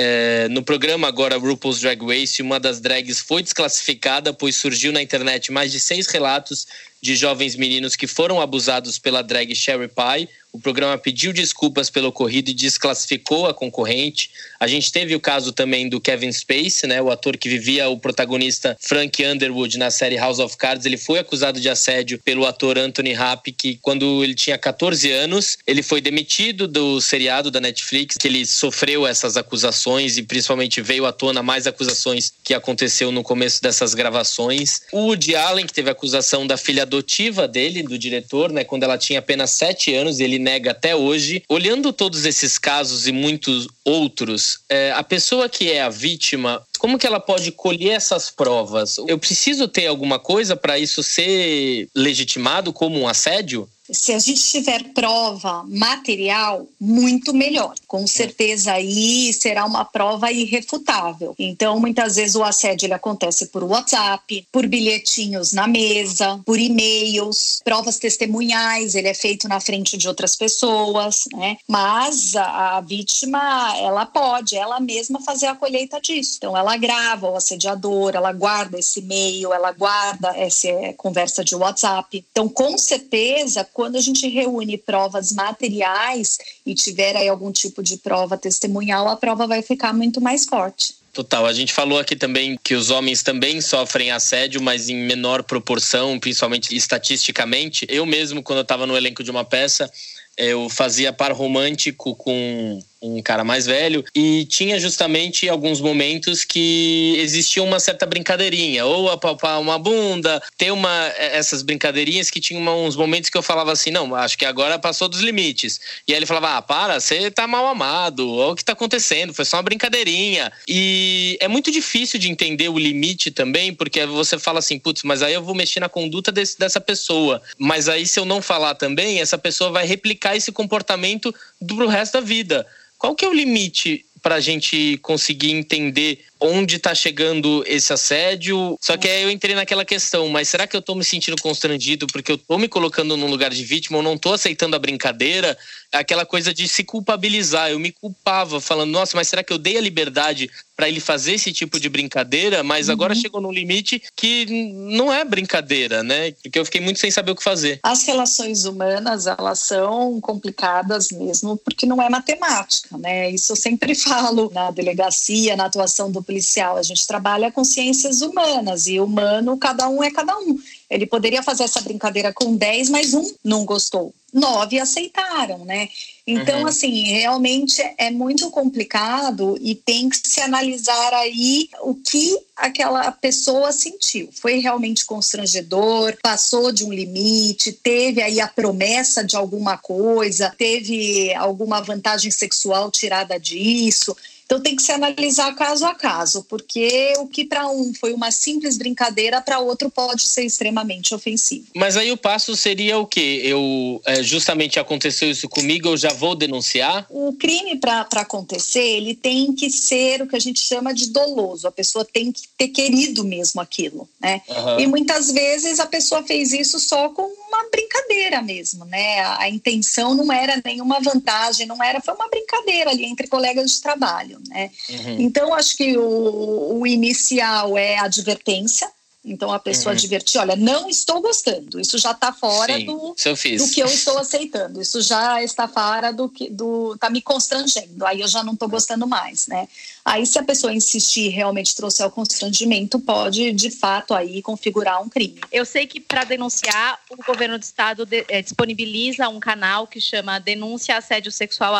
É, 0.00 0.46
no 0.48 0.62
programa 0.62 1.08
agora 1.08 1.36
RuPaul's 1.36 1.80
Drag 1.80 2.00
Race, 2.00 2.40
uma 2.40 2.60
das 2.60 2.78
drags 2.78 3.18
foi 3.18 3.42
desclassificada, 3.42 4.32
pois 4.32 4.54
surgiu 4.54 4.92
na 4.92 5.02
internet 5.02 5.50
mais 5.50 5.72
de 5.72 5.80
seis 5.80 6.06
relatos 6.06 6.68
de 7.00 7.16
jovens 7.16 7.56
meninos 7.56 7.96
que 7.96 8.06
foram 8.06 8.40
abusados 8.40 8.98
pela 8.98 9.22
drag 9.22 9.54
Sherry 9.54 9.88
Pie, 9.88 10.28
o 10.52 10.58
programa 10.58 10.96
pediu 10.96 11.32
desculpas 11.32 11.90
pelo 11.90 12.08
ocorrido 12.08 12.50
e 12.50 12.54
desclassificou 12.54 13.46
a 13.46 13.54
concorrente. 13.54 14.30
A 14.58 14.66
gente 14.66 14.90
teve 14.90 15.14
o 15.14 15.20
caso 15.20 15.52
também 15.52 15.88
do 15.88 16.00
Kevin 16.00 16.32
Spacey, 16.32 16.88
né, 16.88 17.02
o 17.02 17.10
ator 17.10 17.36
que 17.36 17.48
vivia 17.48 17.88
o 17.88 17.98
protagonista 17.98 18.76
Frank 18.80 19.24
Underwood 19.24 19.76
na 19.78 19.90
série 19.90 20.16
House 20.16 20.38
of 20.38 20.56
Cards. 20.56 20.86
Ele 20.86 20.96
foi 20.96 21.18
acusado 21.18 21.60
de 21.60 21.68
assédio 21.68 22.18
pelo 22.24 22.46
ator 22.46 22.78
Anthony 22.78 23.12
Rapp, 23.12 23.52
que 23.52 23.78
quando 23.82 24.24
ele 24.24 24.34
tinha 24.34 24.56
14 24.56 25.10
anos, 25.12 25.58
ele 25.66 25.82
foi 25.82 26.00
demitido 26.00 26.66
do 26.66 27.00
seriado 27.00 27.50
da 27.50 27.60
Netflix, 27.60 28.16
que 28.16 28.26
ele 28.26 28.46
sofreu 28.46 29.06
essas 29.06 29.36
acusações 29.36 30.16
e 30.16 30.22
principalmente 30.22 30.80
veio 30.80 31.04
à 31.04 31.12
tona 31.12 31.42
mais 31.42 31.66
acusações 31.66 32.32
que 32.42 32.54
aconteceu 32.54 33.12
no 33.12 33.22
começo 33.22 33.60
dessas 33.62 33.92
gravações. 33.92 34.82
O 34.92 35.08
Woody 35.08 35.36
Allen, 35.36 35.66
que 35.66 35.74
teve 35.74 35.90
acusação 35.90 36.46
da 36.46 36.56
filha 36.56 36.86
adotiva 36.88 37.46
dele, 37.46 37.82
do 37.82 37.98
diretor, 37.98 38.50
né, 38.50 38.64
quando 38.64 38.82
ela 38.82 38.98
tinha 38.98 39.18
apenas 39.18 39.50
7 39.50 39.94
anos, 39.94 40.18
ele 40.18 40.38
nega 40.38 40.72
até 40.72 40.96
hoje. 40.96 41.42
Olhando 41.48 41.92
todos 41.92 42.24
esses 42.24 42.58
casos 42.58 43.06
e 43.06 43.12
muitos 43.12 43.68
outros, 43.84 44.60
é, 44.68 44.92
a 44.92 45.02
pessoa 45.02 45.48
que 45.48 45.70
é 45.70 45.82
a 45.82 45.88
vítima, 45.88 46.62
como 46.78 46.98
que 46.98 47.06
ela 47.06 47.20
pode 47.20 47.52
colher 47.52 47.92
essas 47.92 48.30
provas? 48.30 48.98
Eu 49.06 49.18
preciso 49.18 49.68
ter 49.68 49.86
alguma 49.86 50.18
coisa 50.18 50.56
para 50.56 50.78
isso 50.78 51.02
ser 51.02 51.88
legitimado 51.94 52.72
como 52.72 52.98
um 52.98 53.08
assédio? 53.08 53.68
Se 53.90 54.12
a 54.12 54.18
gente 54.18 54.42
tiver 54.42 54.84
prova 54.92 55.64
material, 55.68 56.66
muito 56.80 57.32
melhor. 57.32 57.74
Com 57.86 58.06
certeza 58.06 58.72
aí 58.72 59.32
será 59.32 59.64
uma 59.64 59.84
prova 59.84 60.30
irrefutável. 60.30 61.34
Então, 61.38 61.80
muitas 61.80 62.16
vezes 62.16 62.34
o 62.34 62.44
assédio 62.44 62.86
ele 62.86 62.94
acontece 62.94 63.46
por 63.46 63.64
WhatsApp, 63.64 64.46
por 64.52 64.66
bilhetinhos 64.66 65.52
na 65.52 65.66
mesa, 65.66 66.40
por 66.44 66.58
e-mails, 66.58 67.60
provas 67.64 67.98
testemunhais, 67.98 68.94
ele 68.94 69.08
é 69.08 69.14
feito 69.14 69.48
na 69.48 69.60
frente 69.60 69.96
de 69.96 70.08
outras 70.08 70.36
pessoas, 70.36 71.24
né? 71.32 71.56
Mas 71.66 72.36
a, 72.36 72.76
a 72.76 72.80
vítima, 72.80 73.74
ela 73.78 74.06
pode, 74.06 74.56
ela 74.56 74.80
mesma 74.80 75.20
fazer 75.20 75.46
a 75.46 75.54
colheita 75.54 76.00
disso. 76.00 76.34
Então, 76.38 76.56
ela 76.56 76.76
grava 76.76 77.30
o 77.30 77.36
assediador, 77.36 78.14
ela 78.14 78.32
guarda 78.32 78.78
esse 78.78 79.00
e-mail, 79.00 79.52
ela 79.52 79.72
guarda 79.72 80.28
essa 80.36 80.68
conversa 80.96 81.44
de 81.44 81.54
WhatsApp. 81.54 82.24
Então, 82.30 82.48
com 82.48 82.76
certeza, 82.76 83.64
quando 83.78 83.94
a 83.94 84.00
gente 84.00 84.26
reúne 84.26 84.76
provas 84.76 85.30
materiais 85.30 86.36
e 86.66 86.74
tiver 86.74 87.14
aí 87.14 87.28
algum 87.28 87.52
tipo 87.52 87.80
de 87.80 87.96
prova 87.98 88.36
testemunhal, 88.36 89.06
a 89.06 89.14
prova 89.14 89.46
vai 89.46 89.62
ficar 89.62 89.94
muito 89.94 90.20
mais 90.20 90.44
forte. 90.44 90.96
Total. 91.12 91.46
A 91.46 91.52
gente 91.52 91.72
falou 91.72 91.96
aqui 91.96 92.16
também 92.16 92.58
que 92.64 92.74
os 92.74 92.90
homens 92.90 93.22
também 93.22 93.60
sofrem 93.60 94.10
assédio, 94.10 94.60
mas 94.60 94.88
em 94.88 94.96
menor 94.96 95.44
proporção, 95.44 96.18
principalmente 96.18 96.74
estatisticamente. 96.74 97.86
Eu 97.88 98.04
mesmo, 98.04 98.42
quando 98.42 98.58
eu 98.58 98.62
estava 98.62 98.84
no 98.84 98.96
elenco 98.96 99.22
de 99.22 99.30
uma 99.30 99.44
peça, 99.44 99.88
eu 100.36 100.68
fazia 100.68 101.12
par 101.12 101.30
romântico 101.30 102.16
com 102.16 102.82
um 103.00 103.22
cara 103.22 103.44
mais 103.44 103.66
velho, 103.66 104.04
e 104.14 104.44
tinha 104.46 104.78
justamente 104.78 105.48
alguns 105.48 105.80
momentos 105.80 106.44
que 106.44 107.14
existia 107.18 107.62
uma 107.62 107.78
certa 107.80 108.06
brincadeirinha, 108.06 108.84
ou 108.84 109.10
apalpar 109.10 109.60
uma 109.60 109.78
bunda, 109.78 110.42
ter 110.56 110.70
uma, 110.70 111.08
é, 111.16 111.36
essas 111.36 111.62
brincadeirinhas 111.62 112.30
que 112.30 112.40
tinham 112.40 112.84
uns 112.84 112.96
momentos 112.96 113.30
que 113.30 113.38
eu 113.38 113.42
falava 113.42 113.72
assim, 113.72 113.90
não, 113.90 114.14
acho 114.14 114.36
que 114.36 114.44
agora 114.44 114.78
passou 114.78 115.08
dos 115.08 115.20
limites. 115.20 115.80
E 116.06 116.12
aí 116.12 116.18
ele 116.18 116.26
falava, 116.26 116.56
ah, 116.56 116.62
para, 116.62 117.00
você 117.00 117.30
tá 117.30 117.46
mal 117.46 117.66
amado, 117.66 118.30
olha 118.34 118.52
o 118.52 118.56
que 118.56 118.64
tá 118.64 118.72
acontecendo, 118.72 119.32
foi 119.32 119.44
só 119.44 119.58
uma 119.58 119.62
brincadeirinha. 119.62 120.52
E 120.66 121.36
é 121.40 121.48
muito 121.48 121.70
difícil 121.70 122.18
de 122.18 122.30
entender 122.30 122.68
o 122.68 122.78
limite 122.78 123.30
também, 123.30 123.72
porque 123.72 124.04
você 124.06 124.38
fala 124.38 124.58
assim, 124.58 124.78
putz, 124.78 125.02
mas 125.02 125.22
aí 125.22 125.34
eu 125.34 125.42
vou 125.42 125.54
mexer 125.54 125.80
na 125.80 125.88
conduta 125.88 126.32
desse, 126.32 126.58
dessa 126.58 126.80
pessoa. 126.80 127.40
Mas 127.58 127.88
aí 127.88 128.06
se 128.06 128.18
eu 128.18 128.24
não 128.24 128.42
falar 128.42 128.74
também, 128.74 129.20
essa 129.20 129.38
pessoa 129.38 129.70
vai 129.70 129.86
replicar 129.86 130.36
esse 130.36 130.50
comportamento 130.50 131.34
pro 131.66 131.88
resto 131.88 132.14
da 132.14 132.20
vida. 132.20 132.66
Qual 132.98 133.14
que 133.14 133.24
é 133.24 133.28
o 133.28 133.34
limite 133.34 134.04
para 134.22 134.36
a 134.36 134.40
gente 134.40 134.98
conseguir 134.98 135.52
entender 135.52 136.24
onde 136.40 136.76
está 136.76 136.94
chegando 136.94 137.64
esse 137.66 137.92
assédio. 137.92 138.78
Só 138.80 138.96
que 138.96 139.08
aí 139.08 139.22
eu 139.22 139.30
entrei 139.30 139.54
naquela 139.54 139.84
questão, 139.84 140.28
mas 140.28 140.48
será 140.48 140.66
que 140.66 140.76
eu 140.76 140.80
estou 140.80 140.94
me 140.94 141.04
sentindo 141.04 141.40
constrangido 141.40 142.06
porque 142.06 142.30
eu 142.30 142.36
estou 142.36 142.58
me 142.58 142.68
colocando 142.68 143.16
num 143.16 143.28
lugar 143.28 143.50
de 143.50 143.64
vítima 143.64 143.98
ou 143.98 144.02
não 144.02 144.14
estou 144.14 144.32
aceitando 144.32 144.76
a 144.76 144.78
brincadeira? 144.78 145.56
Aquela 145.92 146.26
coisa 146.26 146.52
de 146.52 146.68
se 146.68 146.84
culpabilizar. 146.84 147.70
Eu 147.70 147.78
me 147.78 147.90
culpava, 147.90 148.60
falando, 148.60 148.90
nossa, 148.90 149.16
mas 149.16 149.28
será 149.28 149.42
que 149.42 149.52
eu 149.52 149.58
dei 149.58 149.78
a 149.78 149.80
liberdade 149.80 150.50
para 150.76 150.88
ele 150.88 151.00
fazer 151.00 151.32
esse 151.32 151.52
tipo 151.52 151.80
de 151.80 151.88
brincadeira? 151.88 152.62
Mas 152.62 152.86
uhum. 152.86 152.92
agora 152.92 153.14
chegou 153.14 153.40
num 153.40 153.50
limite 153.50 154.02
que 154.14 154.46
não 154.72 155.12
é 155.12 155.24
brincadeira, 155.24 156.02
né? 156.02 156.32
Porque 156.42 156.58
eu 156.58 156.64
fiquei 156.64 156.80
muito 156.80 157.00
sem 157.00 157.10
saber 157.10 157.32
o 157.32 157.36
que 157.36 157.42
fazer. 157.42 157.80
As 157.82 158.04
relações 158.04 158.64
humanas, 158.64 159.26
elas 159.26 159.60
são 159.60 160.20
complicadas 160.20 161.10
mesmo, 161.10 161.56
porque 161.56 161.86
não 161.86 162.00
é 162.00 162.08
matemática, 162.08 162.96
né? 162.98 163.30
Isso 163.30 163.52
eu 163.52 163.56
sempre 163.56 163.94
falo 163.96 164.50
na 164.52 164.70
delegacia, 164.70 165.56
na 165.56 165.64
atuação 165.64 166.12
do 166.12 166.22
policial, 166.28 166.76
a 166.76 166.82
gente 166.82 167.06
trabalha 167.06 167.50
com 167.50 167.64
ciências 167.64 168.20
humanas 168.20 168.86
e 168.86 169.00
humano, 169.00 169.56
cada 169.56 169.88
um 169.88 170.04
é 170.04 170.10
cada 170.10 170.36
um. 170.38 170.58
Ele 170.90 171.06
poderia 171.06 171.42
fazer 171.42 171.64
essa 171.64 171.80
brincadeira 171.80 172.34
com 172.34 172.54
10, 172.54 172.90
mas 172.90 173.14
um 173.14 173.24
não 173.42 173.64
gostou. 173.64 174.14
Nove 174.32 174.78
aceitaram, 174.78 175.64
né? 175.64 175.88
Então, 176.26 176.60
uhum. 176.60 176.66
assim, 176.66 177.04
realmente 177.04 177.80
é 177.96 178.10
muito 178.10 178.50
complicado 178.50 179.56
e 179.58 179.74
tem 179.74 180.10
que 180.10 180.18
se 180.18 180.40
analisar 180.42 181.14
aí 181.14 181.70
o 181.80 181.94
que 181.94 182.38
aquela 182.54 183.10
pessoa 183.10 183.72
sentiu. 183.72 184.28
Foi 184.32 184.58
realmente 184.58 185.06
constrangedor, 185.06 186.18
passou 186.22 186.70
de 186.70 186.84
um 186.84 186.92
limite, 186.92 187.72
teve 187.72 188.20
aí 188.20 188.38
a 188.38 188.48
promessa 188.48 189.24
de 189.24 189.36
alguma 189.36 189.78
coisa, 189.78 190.54
teve 190.58 191.34
alguma 191.34 191.80
vantagem 191.80 192.30
sexual 192.30 192.90
tirada 192.90 193.40
disso. 193.40 194.14
Então 194.48 194.60
tem 194.60 194.74
que 194.74 194.82
se 194.82 194.90
analisar 194.90 195.54
caso 195.54 195.84
a 195.84 195.94
caso, 195.94 196.42
porque 196.48 197.12
o 197.18 197.26
que 197.26 197.44
para 197.44 197.68
um 197.68 197.92
foi 197.92 198.14
uma 198.14 198.30
simples 198.30 198.78
brincadeira, 198.78 199.42
para 199.42 199.58
outro 199.58 199.90
pode 199.90 200.22
ser 200.22 200.42
extremamente 200.42 201.14
ofensivo. 201.14 201.66
Mas 201.76 201.98
aí 201.98 202.10
o 202.10 202.16
passo 202.16 202.56
seria 202.56 202.98
o 202.98 203.06
quê? 203.06 203.42
Eu 203.44 204.00
é, 204.06 204.22
justamente 204.22 204.80
aconteceu 204.80 205.30
isso 205.30 205.50
comigo, 205.50 205.88
eu 205.88 205.98
já 205.98 206.14
vou 206.14 206.34
denunciar? 206.34 207.06
O 207.10 207.34
crime 207.34 207.76
para 207.76 208.06
acontecer, 208.16 208.80
ele 208.80 209.14
tem 209.14 209.52
que 209.52 209.68
ser 209.68 210.22
o 210.22 210.26
que 210.26 210.36
a 210.36 210.40
gente 210.40 210.62
chama 210.62 210.94
de 210.94 211.10
doloso. 211.10 211.68
A 211.68 211.70
pessoa 211.70 212.02
tem 212.02 212.32
que 212.32 212.48
ter 212.56 212.68
querido 212.68 213.24
mesmo 213.24 213.60
aquilo, 213.60 214.08
né? 214.18 214.40
Uhum. 214.48 214.80
E 214.80 214.86
muitas 214.86 215.30
vezes 215.30 215.78
a 215.78 215.84
pessoa 215.84 216.22
fez 216.22 216.54
isso 216.54 216.78
só 216.78 217.10
com 217.10 217.30
uma 217.60 217.70
brincadeira 217.70 218.42
mesmo, 218.42 218.84
né? 218.84 219.20
A, 219.20 219.42
a 219.42 219.48
intenção 219.48 220.14
não 220.14 220.32
era 220.32 220.60
nenhuma 220.64 221.00
vantagem, 221.00 221.66
não 221.66 221.82
era, 221.82 222.00
foi 222.00 222.14
uma 222.14 222.28
brincadeira 222.28 222.90
ali 222.90 223.04
entre 223.04 223.26
colegas 223.26 223.72
de 223.72 223.82
trabalho 223.82 224.38
né? 224.48 224.70
Uhum. 224.88 225.20
Então, 225.20 225.54
acho 225.54 225.76
que 225.76 225.96
o, 225.96 226.78
o 226.80 226.86
inicial 226.86 227.76
é 227.76 227.98
a 227.98 228.04
advertência, 228.04 228.90
então 229.24 229.52
a 229.52 229.58
pessoa 229.58 229.92
uhum. 229.92 229.98
advertir, 229.98 230.40
olha, 230.40 230.56
não 230.56 230.88
estou 230.88 231.20
gostando, 231.20 231.80
isso 231.80 231.98
já 231.98 232.12
está 232.12 232.32
fora 232.32 232.76
Sim, 232.76 232.86
do, 232.86 233.14
do 233.14 233.70
que 233.70 233.80
eu 233.80 233.86
estou 233.86 234.18
aceitando, 234.18 234.80
isso 234.80 235.02
já 235.02 235.42
está 235.42 235.68
fora 235.68 236.12
do 236.12 236.28
que 236.28 236.48
do 236.48 236.94
está 236.94 237.10
me 237.10 237.20
constrangendo, 237.20 238.06
aí 238.06 238.20
eu 238.20 238.28
já 238.28 238.42
não 238.42 238.54
estou 238.54 238.68
gostando 238.68 239.06
mais, 239.06 239.46
né? 239.46 239.68
Aí, 240.08 240.24
se 240.24 240.38
a 240.38 240.42
pessoa 240.42 240.72
insistir 240.72 241.26
e 241.26 241.28
realmente 241.28 241.76
trouxer 241.76 242.06
o 242.06 242.10
constrangimento, 242.10 242.98
pode, 242.98 243.52
de 243.52 243.70
fato, 243.70 244.14
aí 244.14 244.40
configurar 244.40 245.02
um 245.02 245.08
crime. 245.08 245.38
Eu 245.52 245.66
sei 245.66 245.86
que 245.86 246.00
para 246.00 246.24
denunciar, 246.24 246.98
o 247.10 247.16
governo 247.22 247.58
do 247.58 247.62
estado 247.62 248.06
de, 248.06 248.24
é, 248.26 248.40
disponibiliza 248.40 249.28
um 249.28 249.38
canal 249.38 249.86
que 249.86 250.00
chama 250.00 250.38
denúncia 250.38 250.96
assédio 250.96 251.30
sexual 251.30 251.74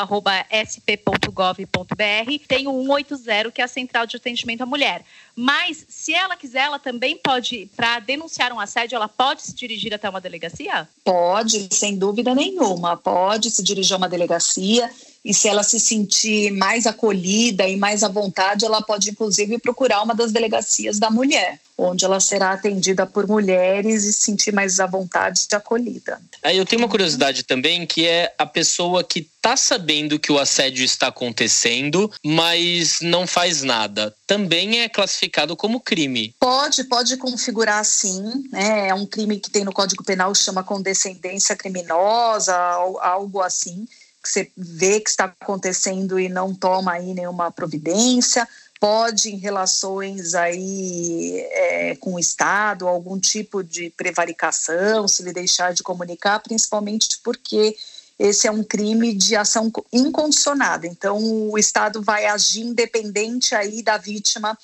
sp.gov.br. 0.68 2.44
Tem 2.46 2.68
o 2.68 2.84
180, 2.84 3.50
que 3.50 3.62
é 3.62 3.64
a 3.64 3.68
central 3.68 4.06
de 4.06 4.18
atendimento 4.18 4.60
à 4.60 4.66
mulher. 4.66 5.06
Mas, 5.34 5.86
se 5.88 6.12
ela 6.12 6.36
quiser, 6.36 6.64
ela 6.64 6.78
também 6.78 7.16
pode, 7.16 7.70
para 7.74 7.98
denunciar 7.98 8.52
um 8.52 8.60
assédio, 8.60 8.96
ela 8.96 9.08
pode 9.08 9.40
se 9.40 9.54
dirigir 9.54 9.94
até 9.94 10.06
uma 10.06 10.20
delegacia? 10.20 10.86
Pode, 11.02 11.66
sem 11.72 11.96
dúvida 11.96 12.34
nenhuma. 12.34 12.94
Pode 12.94 13.50
se 13.50 13.62
dirigir 13.62 13.94
a 13.94 13.96
uma 13.96 14.08
delegacia 14.08 14.90
e 15.24 15.34
se 15.34 15.48
ela 15.48 15.62
se 15.62 15.78
sentir 15.80 16.52
mais 16.52 16.86
acolhida 16.86 17.66
e 17.68 17.76
mais 17.76 18.02
à 18.02 18.08
vontade, 18.08 18.64
ela 18.64 18.80
pode 18.80 19.10
inclusive 19.10 19.58
procurar 19.58 20.02
uma 20.02 20.14
das 20.14 20.32
delegacias 20.32 20.98
da 20.98 21.10
mulher, 21.10 21.58
onde 21.76 22.04
ela 22.04 22.20
será 22.20 22.52
atendida 22.52 23.06
por 23.06 23.26
mulheres 23.26 24.04
e 24.04 24.12
se 24.12 24.20
sentir 24.20 24.52
mais 24.52 24.80
à 24.80 24.86
vontade 24.86 25.46
e 25.50 25.54
acolhida. 25.54 26.20
Aí 26.42 26.56
eu 26.56 26.64
tenho 26.64 26.82
uma 26.82 26.88
curiosidade 26.88 27.42
também, 27.42 27.86
que 27.86 28.06
é 28.06 28.32
a 28.38 28.46
pessoa 28.46 29.04
que 29.04 29.28
está 29.36 29.56
sabendo 29.56 30.18
que 30.18 30.32
o 30.32 30.38
assédio 30.38 30.84
está 30.84 31.08
acontecendo, 31.08 32.10
mas 32.24 32.98
não 33.00 33.26
faz 33.26 33.62
nada. 33.62 34.14
Também 34.26 34.80
é 34.80 34.88
classificado 34.88 35.56
como 35.56 35.80
crime. 35.80 36.34
Pode, 36.38 36.84
pode 36.84 37.16
configurar 37.16 37.84
sim. 37.84 38.48
Né? 38.50 38.88
É 38.88 38.94
um 38.94 39.06
crime 39.06 39.38
que 39.38 39.50
tem 39.50 39.64
no 39.64 39.72
Código 39.72 40.04
Penal 40.04 40.34
chama 40.34 40.62
condescendência 40.62 41.56
criminosa, 41.56 42.54
algo 43.00 43.40
assim 43.40 43.86
que 44.28 44.32
você 44.32 44.50
vê 44.56 45.00
que 45.00 45.08
está 45.08 45.24
acontecendo 45.24 46.20
e 46.20 46.28
não 46.28 46.54
toma 46.54 46.92
aí 46.92 47.14
nenhuma 47.14 47.50
providência, 47.50 48.46
pode 48.78 49.30
em 49.30 49.38
relações 49.38 50.34
aí 50.34 51.40
é, 51.50 51.96
com 51.96 52.14
o 52.14 52.18
Estado, 52.18 52.86
algum 52.86 53.18
tipo 53.18 53.64
de 53.64 53.90
prevaricação, 53.90 55.08
se 55.08 55.22
ele 55.22 55.32
deixar 55.32 55.72
de 55.72 55.82
comunicar, 55.82 56.40
principalmente 56.40 57.18
porque 57.24 57.76
esse 58.18 58.46
é 58.46 58.50
um 58.50 58.62
crime 58.62 59.14
de 59.14 59.34
ação 59.34 59.72
incondicionada. 59.92 60.86
Então, 60.86 61.18
o 61.50 61.58
Estado 61.58 62.02
vai 62.02 62.26
agir 62.26 62.62
independente 62.62 63.54
aí 63.54 63.82
da 63.82 63.96
vítima 63.96 64.58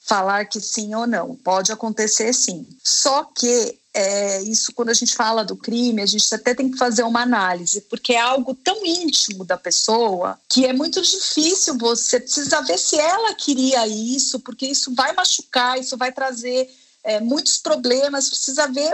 falar 0.00 0.44
que 0.46 0.60
sim 0.60 0.94
ou 0.94 1.06
não. 1.06 1.34
Pode 1.34 1.72
acontecer 1.72 2.32
sim. 2.32 2.66
Só 2.82 3.24
que 3.24 3.78
é, 3.98 4.42
isso 4.42 4.72
quando 4.72 4.90
a 4.90 4.94
gente 4.94 5.12
fala 5.12 5.44
do 5.44 5.56
crime, 5.56 6.00
a 6.00 6.06
gente 6.06 6.32
até 6.32 6.54
tem 6.54 6.70
que 6.70 6.78
fazer 6.78 7.02
uma 7.02 7.22
análise, 7.22 7.80
porque 7.80 8.12
é 8.12 8.20
algo 8.20 8.54
tão 8.54 8.86
íntimo 8.86 9.44
da 9.44 9.56
pessoa 9.56 10.38
que 10.48 10.64
é 10.64 10.72
muito 10.72 11.02
difícil 11.02 11.76
você 11.76 12.20
precisa 12.20 12.62
ver 12.62 12.78
se 12.78 12.96
ela 12.96 13.34
queria 13.34 13.88
isso, 13.88 14.38
porque 14.38 14.66
isso 14.66 14.94
vai 14.94 15.12
machucar, 15.12 15.80
isso 15.80 15.96
vai 15.96 16.12
trazer 16.12 16.70
é, 17.02 17.20
muitos 17.20 17.56
problemas, 17.56 18.28
precisa 18.28 18.68
ver, 18.68 18.92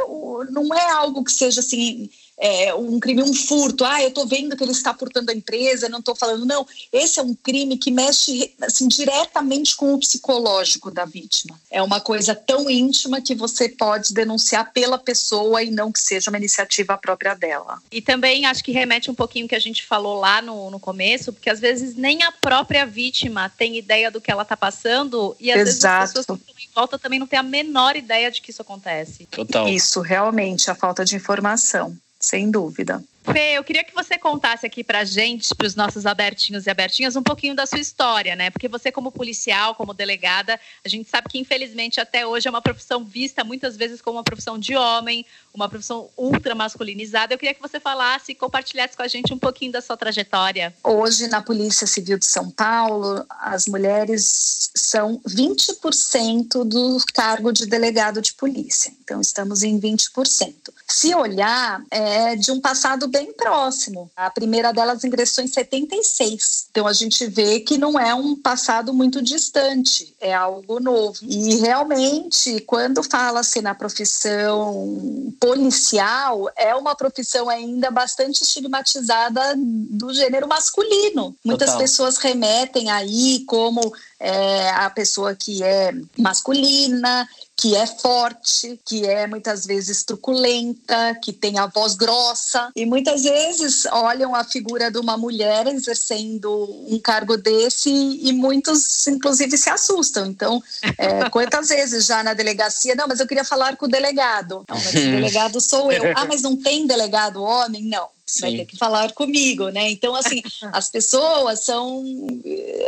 não 0.50 0.74
é 0.74 0.90
algo 0.92 1.22
que 1.22 1.32
seja 1.32 1.60
assim 1.60 2.08
é, 2.38 2.74
um 2.74 2.98
crime, 2.98 3.22
um 3.22 3.32
furto, 3.32 3.84
ah, 3.84 4.02
eu 4.02 4.08
estou 4.08 4.26
vendo 4.26 4.56
que 4.56 4.62
ele 4.62 4.72
está 4.72 4.92
furtando 4.92 5.30
a 5.30 5.34
empresa, 5.34 5.88
não 5.88 6.00
estou 6.00 6.14
falando, 6.14 6.44
não. 6.44 6.66
Esse 6.92 7.20
é 7.20 7.22
um 7.22 7.34
crime 7.34 7.76
que 7.76 7.90
mexe 7.90 8.52
assim, 8.60 8.88
diretamente 8.88 9.76
com 9.76 9.94
o 9.94 9.98
psicológico 9.98 10.90
da 10.90 11.04
vítima. 11.04 11.58
É 11.70 11.82
uma 11.82 12.00
coisa 12.00 12.34
tão 12.34 12.68
íntima 12.68 13.20
que 13.20 13.34
você 13.34 13.68
pode 13.68 14.12
denunciar 14.12 14.72
pela 14.72 14.98
pessoa 14.98 15.62
e 15.62 15.70
não 15.70 15.92
que 15.92 16.00
seja 16.00 16.30
uma 16.30 16.38
iniciativa 16.38 16.98
própria 16.98 17.34
dela. 17.34 17.80
E 17.90 18.02
também 18.02 18.46
acho 18.46 18.64
que 18.64 18.72
remete 18.72 19.10
um 19.10 19.14
pouquinho 19.14 19.48
que 19.48 19.54
a 19.54 19.60
gente 19.60 19.84
falou 19.84 20.18
lá 20.18 20.42
no, 20.42 20.70
no 20.70 20.80
começo, 20.80 21.32
porque 21.32 21.50
às 21.50 21.60
vezes 21.60 21.94
nem 21.94 22.22
a 22.22 22.32
própria 22.32 22.84
vítima 22.84 23.48
tem 23.48 23.76
ideia 23.76 24.10
do 24.10 24.20
que 24.20 24.30
ela 24.30 24.42
está 24.42 24.56
passando 24.56 25.36
e 25.38 25.52
às 25.52 25.60
Exato. 25.60 25.64
vezes 25.64 25.84
as 25.84 26.08
pessoas 26.08 26.26
que 26.26 26.32
estão 26.32 26.64
em 26.64 26.74
volta 26.74 26.98
também 26.98 27.18
não 27.18 27.26
têm 27.26 27.38
a 27.38 27.42
menor 27.42 27.96
ideia 27.96 28.30
de 28.30 28.40
que 28.40 28.50
isso 28.50 28.62
acontece. 28.62 29.26
Total. 29.26 29.68
Isso, 29.68 30.00
realmente, 30.00 30.70
a 30.70 30.74
falta 30.74 31.04
de 31.04 31.14
informação 31.14 31.96
sem 32.24 32.50
dúvida. 32.50 33.02
Fê, 33.24 33.56
eu 33.56 33.64
queria 33.64 33.82
que 33.82 33.94
você 33.94 34.18
contasse 34.18 34.66
aqui 34.66 34.84
pra 34.84 35.02
gente, 35.02 35.54
para 35.54 35.66
os 35.66 35.74
nossos 35.74 36.04
abertinhos 36.04 36.66
e 36.66 36.70
abertinhas, 36.70 37.16
um 37.16 37.22
pouquinho 37.22 37.54
da 37.54 37.64
sua 37.64 37.80
história, 37.80 38.36
né? 38.36 38.50
Porque 38.50 38.68
você, 38.68 38.92
como 38.92 39.10
policial, 39.10 39.74
como 39.74 39.94
delegada, 39.94 40.60
a 40.84 40.88
gente 40.88 41.08
sabe 41.08 41.28
que, 41.30 41.38
infelizmente, 41.38 41.98
até 41.98 42.26
hoje 42.26 42.48
é 42.48 42.50
uma 42.50 42.60
profissão 42.60 43.02
vista 43.02 43.42
muitas 43.42 43.78
vezes 43.78 44.02
como 44.02 44.18
uma 44.18 44.24
profissão 44.24 44.58
de 44.58 44.76
homem, 44.76 45.24
uma 45.54 45.70
profissão 45.70 46.10
ultra 46.18 46.54
masculinizada. 46.54 47.32
Eu 47.32 47.38
queria 47.38 47.54
que 47.54 47.62
você 47.62 47.80
falasse 47.80 48.32
e 48.32 48.34
compartilhasse 48.34 48.94
com 48.94 49.02
a 49.02 49.08
gente 49.08 49.32
um 49.32 49.38
pouquinho 49.38 49.72
da 49.72 49.80
sua 49.80 49.96
trajetória. 49.96 50.74
Hoje, 50.84 51.26
na 51.28 51.40
Polícia 51.40 51.86
Civil 51.86 52.18
de 52.18 52.26
São 52.26 52.50
Paulo, 52.50 53.24
as 53.40 53.66
mulheres 53.66 54.70
são 54.74 55.18
20% 55.26 56.62
do 56.64 56.98
cargo 57.14 57.52
de 57.52 57.64
delegado 57.64 58.20
de 58.20 58.34
polícia. 58.34 58.92
Então, 59.02 59.20
estamos 59.20 59.62
em 59.62 59.80
20%. 59.80 60.54
Se 60.86 61.14
olhar, 61.14 61.82
é 61.90 62.36
de 62.36 62.50
um 62.50 62.60
passado 62.60 63.08
bem 63.14 63.32
próximo. 63.32 64.10
A 64.16 64.28
primeira 64.28 64.72
delas 64.72 65.04
ingressou 65.04 65.44
em 65.44 65.46
76. 65.46 66.66
Então 66.70 66.84
a 66.86 66.92
gente 66.92 67.24
vê 67.26 67.60
que 67.60 67.78
não 67.78 67.98
é 67.98 68.12
um 68.12 68.34
passado 68.34 68.92
muito 68.92 69.22
distante, 69.22 70.12
é 70.20 70.34
algo 70.34 70.80
novo. 70.80 71.18
E 71.22 71.56
realmente, 71.58 72.60
quando 72.60 73.04
fala-se 73.04 73.60
na 73.60 73.72
profissão 73.72 75.32
policial, 75.38 76.50
é 76.56 76.74
uma 76.74 76.96
profissão 76.96 77.48
ainda 77.48 77.88
bastante 77.90 78.42
estigmatizada 78.42 79.54
do 79.56 80.12
gênero 80.12 80.48
masculino. 80.48 81.36
Muitas 81.44 81.70
Total. 81.70 81.82
pessoas 81.82 82.16
remetem 82.16 82.90
aí 82.90 83.44
como 83.46 83.92
é, 84.24 84.70
a 84.70 84.88
pessoa 84.88 85.34
que 85.34 85.62
é 85.62 85.92
masculina, 86.18 87.28
que 87.54 87.76
é 87.76 87.86
forte, 87.86 88.80
que 88.84 89.06
é 89.06 89.26
muitas 89.26 89.66
vezes 89.66 90.02
truculenta, 90.02 91.14
que 91.22 91.30
tem 91.30 91.58
a 91.58 91.66
voz 91.66 91.94
grossa 91.94 92.70
e 92.74 92.86
muitas 92.86 93.22
vezes 93.22 93.84
olham 93.92 94.34
a 94.34 94.42
figura 94.42 94.90
de 94.90 94.98
uma 94.98 95.18
mulher 95.18 95.66
exercendo 95.66 96.50
um 96.88 96.98
cargo 96.98 97.36
desse 97.36 97.90
e 97.90 98.32
muitos 98.32 99.06
inclusive 99.06 99.58
se 99.58 99.68
assustam. 99.68 100.24
Então, 100.26 100.62
é, 100.96 101.28
quantas 101.28 101.68
vezes 101.68 102.06
já 102.06 102.22
na 102.22 102.32
delegacia, 102.32 102.94
não, 102.94 103.06
mas 103.06 103.20
eu 103.20 103.26
queria 103.26 103.44
falar 103.44 103.76
com 103.76 103.84
o 103.84 103.90
delegado. 103.90 104.64
Não, 104.66 104.76
mas 104.76 104.88
o 104.88 104.92
delegado 105.12 105.60
sou 105.60 105.92
eu. 105.92 106.12
Ah, 106.16 106.24
mas 106.24 106.40
não 106.40 106.56
tem 106.56 106.86
delegado 106.86 107.42
homem? 107.42 107.84
Não 107.84 108.13
vai 108.40 108.56
ter 108.56 108.66
que 108.66 108.76
falar 108.76 109.12
comigo, 109.12 109.68
né? 109.68 109.90
Então, 109.90 110.14
assim, 110.14 110.42
as 110.72 110.88
pessoas 110.88 111.60
são. 111.60 112.04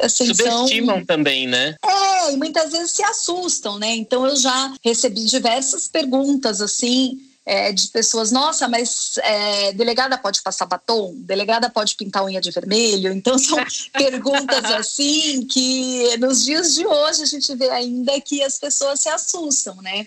Assim, 0.02 0.26
Subestimam 0.26 0.96
são... 0.96 1.06
também, 1.06 1.46
né? 1.46 1.76
É, 1.85 2.32
e 2.32 2.37
muitas 2.37 2.72
vezes 2.72 2.92
se 2.92 3.04
assustam, 3.04 3.78
né? 3.78 3.94
Então, 3.94 4.26
eu 4.26 4.37
já 4.37 4.74
recebi 4.85 5.24
diversas 5.24 5.88
perguntas, 5.88 6.61
assim. 6.61 7.18
É, 7.48 7.70
de 7.72 7.87
pessoas, 7.90 8.32
nossa, 8.32 8.66
mas 8.66 9.18
é, 9.18 9.72
delegada 9.72 10.18
pode 10.18 10.42
passar 10.42 10.66
batom? 10.66 11.14
Delegada 11.14 11.70
pode 11.70 11.94
pintar 11.94 12.24
unha 12.24 12.40
de 12.40 12.50
vermelho? 12.50 13.12
Então, 13.12 13.38
são 13.38 13.56
perguntas 13.94 14.64
assim 14.64 15.46
que 15.46 16.16
nos 16.16 16.44
dias 16.44 16.74
de 16.74 16.85
hoje 16.85 17.22
a 17.22 17.26
gente 17.26 17.54
vê 17.54 17.70
ainda 17.70 18.20
que 18.20 18.42
as 18.42 18.59
pessoas 18.59 18.98
se 18.98 19.09
assustam, 19.09 19.76
né? 19.76 20.04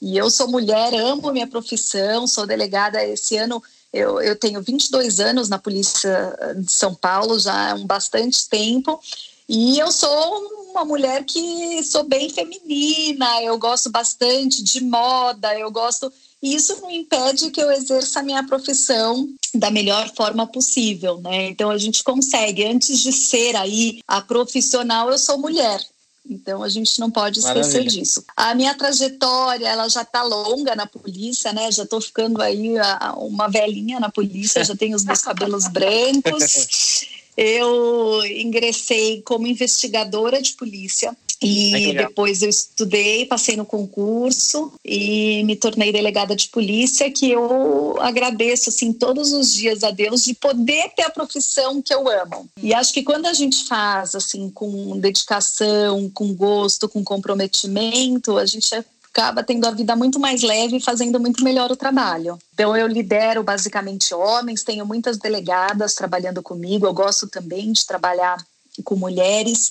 E 0.00 0.16
eu 0.16 0.30
sou 0.30 0.48
mulher, 0.48 0.94
amo 0.94 1.32
minha 1.32 1.46
profissão, 1.46 2.26
sou 2.26 2.46
delegada 2.46 3.02
esse 3.04 3.36
ano 3.36 3.62
eu, 3.92 4.20
eu 4.20 4.36
tenho 4.36 4.62
22 4.62 5.20
anos 5.20 5.48
na 5.48 5.58
Polícia 5.58 6.54
de 6.56 6.70
São 6.70 6.94
Paulo, 6.94 7.38
já 7.38 7.72
há 7.72 7.74
um 7.74 7.86
bastante 7.86 8.48
tempo, 8.48 9.00
e 9.48 9.78
eu 9.78 9.92
sou 9.92 10.56
uma 10.70 10.84
mulher 10.84 11.24
que 11.24 11.82
sou 11.84 12.02
bem 12.04 12.28
feminina, 12.28 13.42
eu 13.42 13.56
gosto 13.58 13.88
bastante 13.90 14.62
de 14.62 14.82
moda, 14.82 15.56
eu 15.58 15.70
gosto. 15.70 16.12
E 16.42 16.54
isso 16.54 16.80
não 16.82 16.90
impede 16.90 17.50
que 17.50 17.60
eu 17.60 17.70
exerça 17.70 18.20
a 18.20 18.22
minha 18.22 18.46
profissão 18.46 19.28
da 19.54 19.70
melhor 19.70 20.12
forma 20.14 20.46
possível, 20.46 21.18
né? 21.20 21.48
Então 21.48 21.70
a 21.70 21.78
gente 21.78 22.04
consegue, 22.04 22.64
antes 22.64 22.98
de 22.98 23.12
ser 23.12 23.56
aí 23.56 24.00
a 24.06 24.20
profissional, 24.20 25.10
eu 25.10 25.18
sou 25.18 25.38
mulher. 25.38 25.80
Então 26.28 26.62
a 26.62 26.68
gente 26.68 26.98
não 26.98 27.10
pode 27.10 27.38
esquecer 27.38 27.78
Maravilha. 27.78 27.90
disso. 27.90 28.24
A 28.36 28.54
minha 28.54 28.74
trajetória, 28.74 29.66
ela 29.68 29.88
já 29.88 30.02
está 30.02 30.22
longa 30.22 30.74
na 30.74 30.86
polícia, 30.86 31.52
né? 31.52 31.70
Já 31.70 31.84
estou 31.84 32.00
ficando 32.00 32.42
aí 32.42 32.76
a, 32.78 33.14
uma 33.18 33.48
velhinha 33.48 34.00
na 34.00 34.10
polícia, 34.10 34.64
já 34.64 34.74
tenho 34.74 34.96
os 34.96 35.04
meus 35.04 35.22
cabelos 35.22 35.68
brancos. 35.70 37.06
Eu 37.36 38.24
ingressei 38.24 39.22
como 39.22 39.46
investigadora 39.46 40.40
de 40.40 40.54
polícia 40.54 41.16
e 41.46 41.94
depois 41.94 42.42
eu 42.42 42.48
estudei, 42.48 43.26
passei 43.26 43.56
no 43.56 43.64
concurso 43.64 44.72
e 44.84 45.44
me 45.44 45.56
tornei 45.56 45.92
delegada 45.92 46.34
de 46.34 46.48
polícia, 46.48 47.10
que 47.10 47.30
eu 47.30 47.96
agradeço 48.00 48.70
assim 48.70 48.92
todos 48.92 49.32
os 49.32 49.52
dias 49.52 49.82
a 49.82 49.90
Deus 49.90 50.24
de 50.24 50.34
poder 50.34 50.90
ter 50.96 51.02
a 51.02 51.10
profissão 51.10 51.80
que 51.80 51.94
eu 51.94 52.08
amo. 52.08 52.48
E 52.62 52.74
acho 52.74 52.92
que 52.92 53.02
quando 53.02 53.26
a 53.26 53.32
gente 53.32 53.64
faz 53.66 54.14
assim 54.14 54.50
com 54.50 54.98
dedicação, 54.98 56.10
com 56.10 56.34
gosto, 56.34 56.88
com 56.88 57.04
comprometimento, 57.04 58.36
a 58.38 58.46
gente 58.46 58.74
acaba 59.16 59.42
tendo 59.42 59.66
a 59.66 59.70
vida 59.70 59.96
muito 59.96 60.20
mais 60.20 60.42
leve 60.42 60.76
e 60.76 60.80
fazendo 60.80 61.18
muito 61.18 61.42
melhor 61.42 61.72
o 61.72 61.76
trabalho. 61.76 62.38
Então 62.52 62.76
eu 62.76 62.86
lidero 62.86 63.42
basicamente 63.42 64.12
homens, 64.12 64.62
tenho 64.62 64.84
muitas 64.84 65.16
delegadas 65.16 65.94
trabalhando 65.94 66.42
comigo, 66.42 66.86
eu 66.86 66.92
gosto 66.92 67.26
também 67.26 67.72
de 67.72 67.86
trabalhar 67.86 68.36
com 68.84 68.94
mulheres 68.94 69.70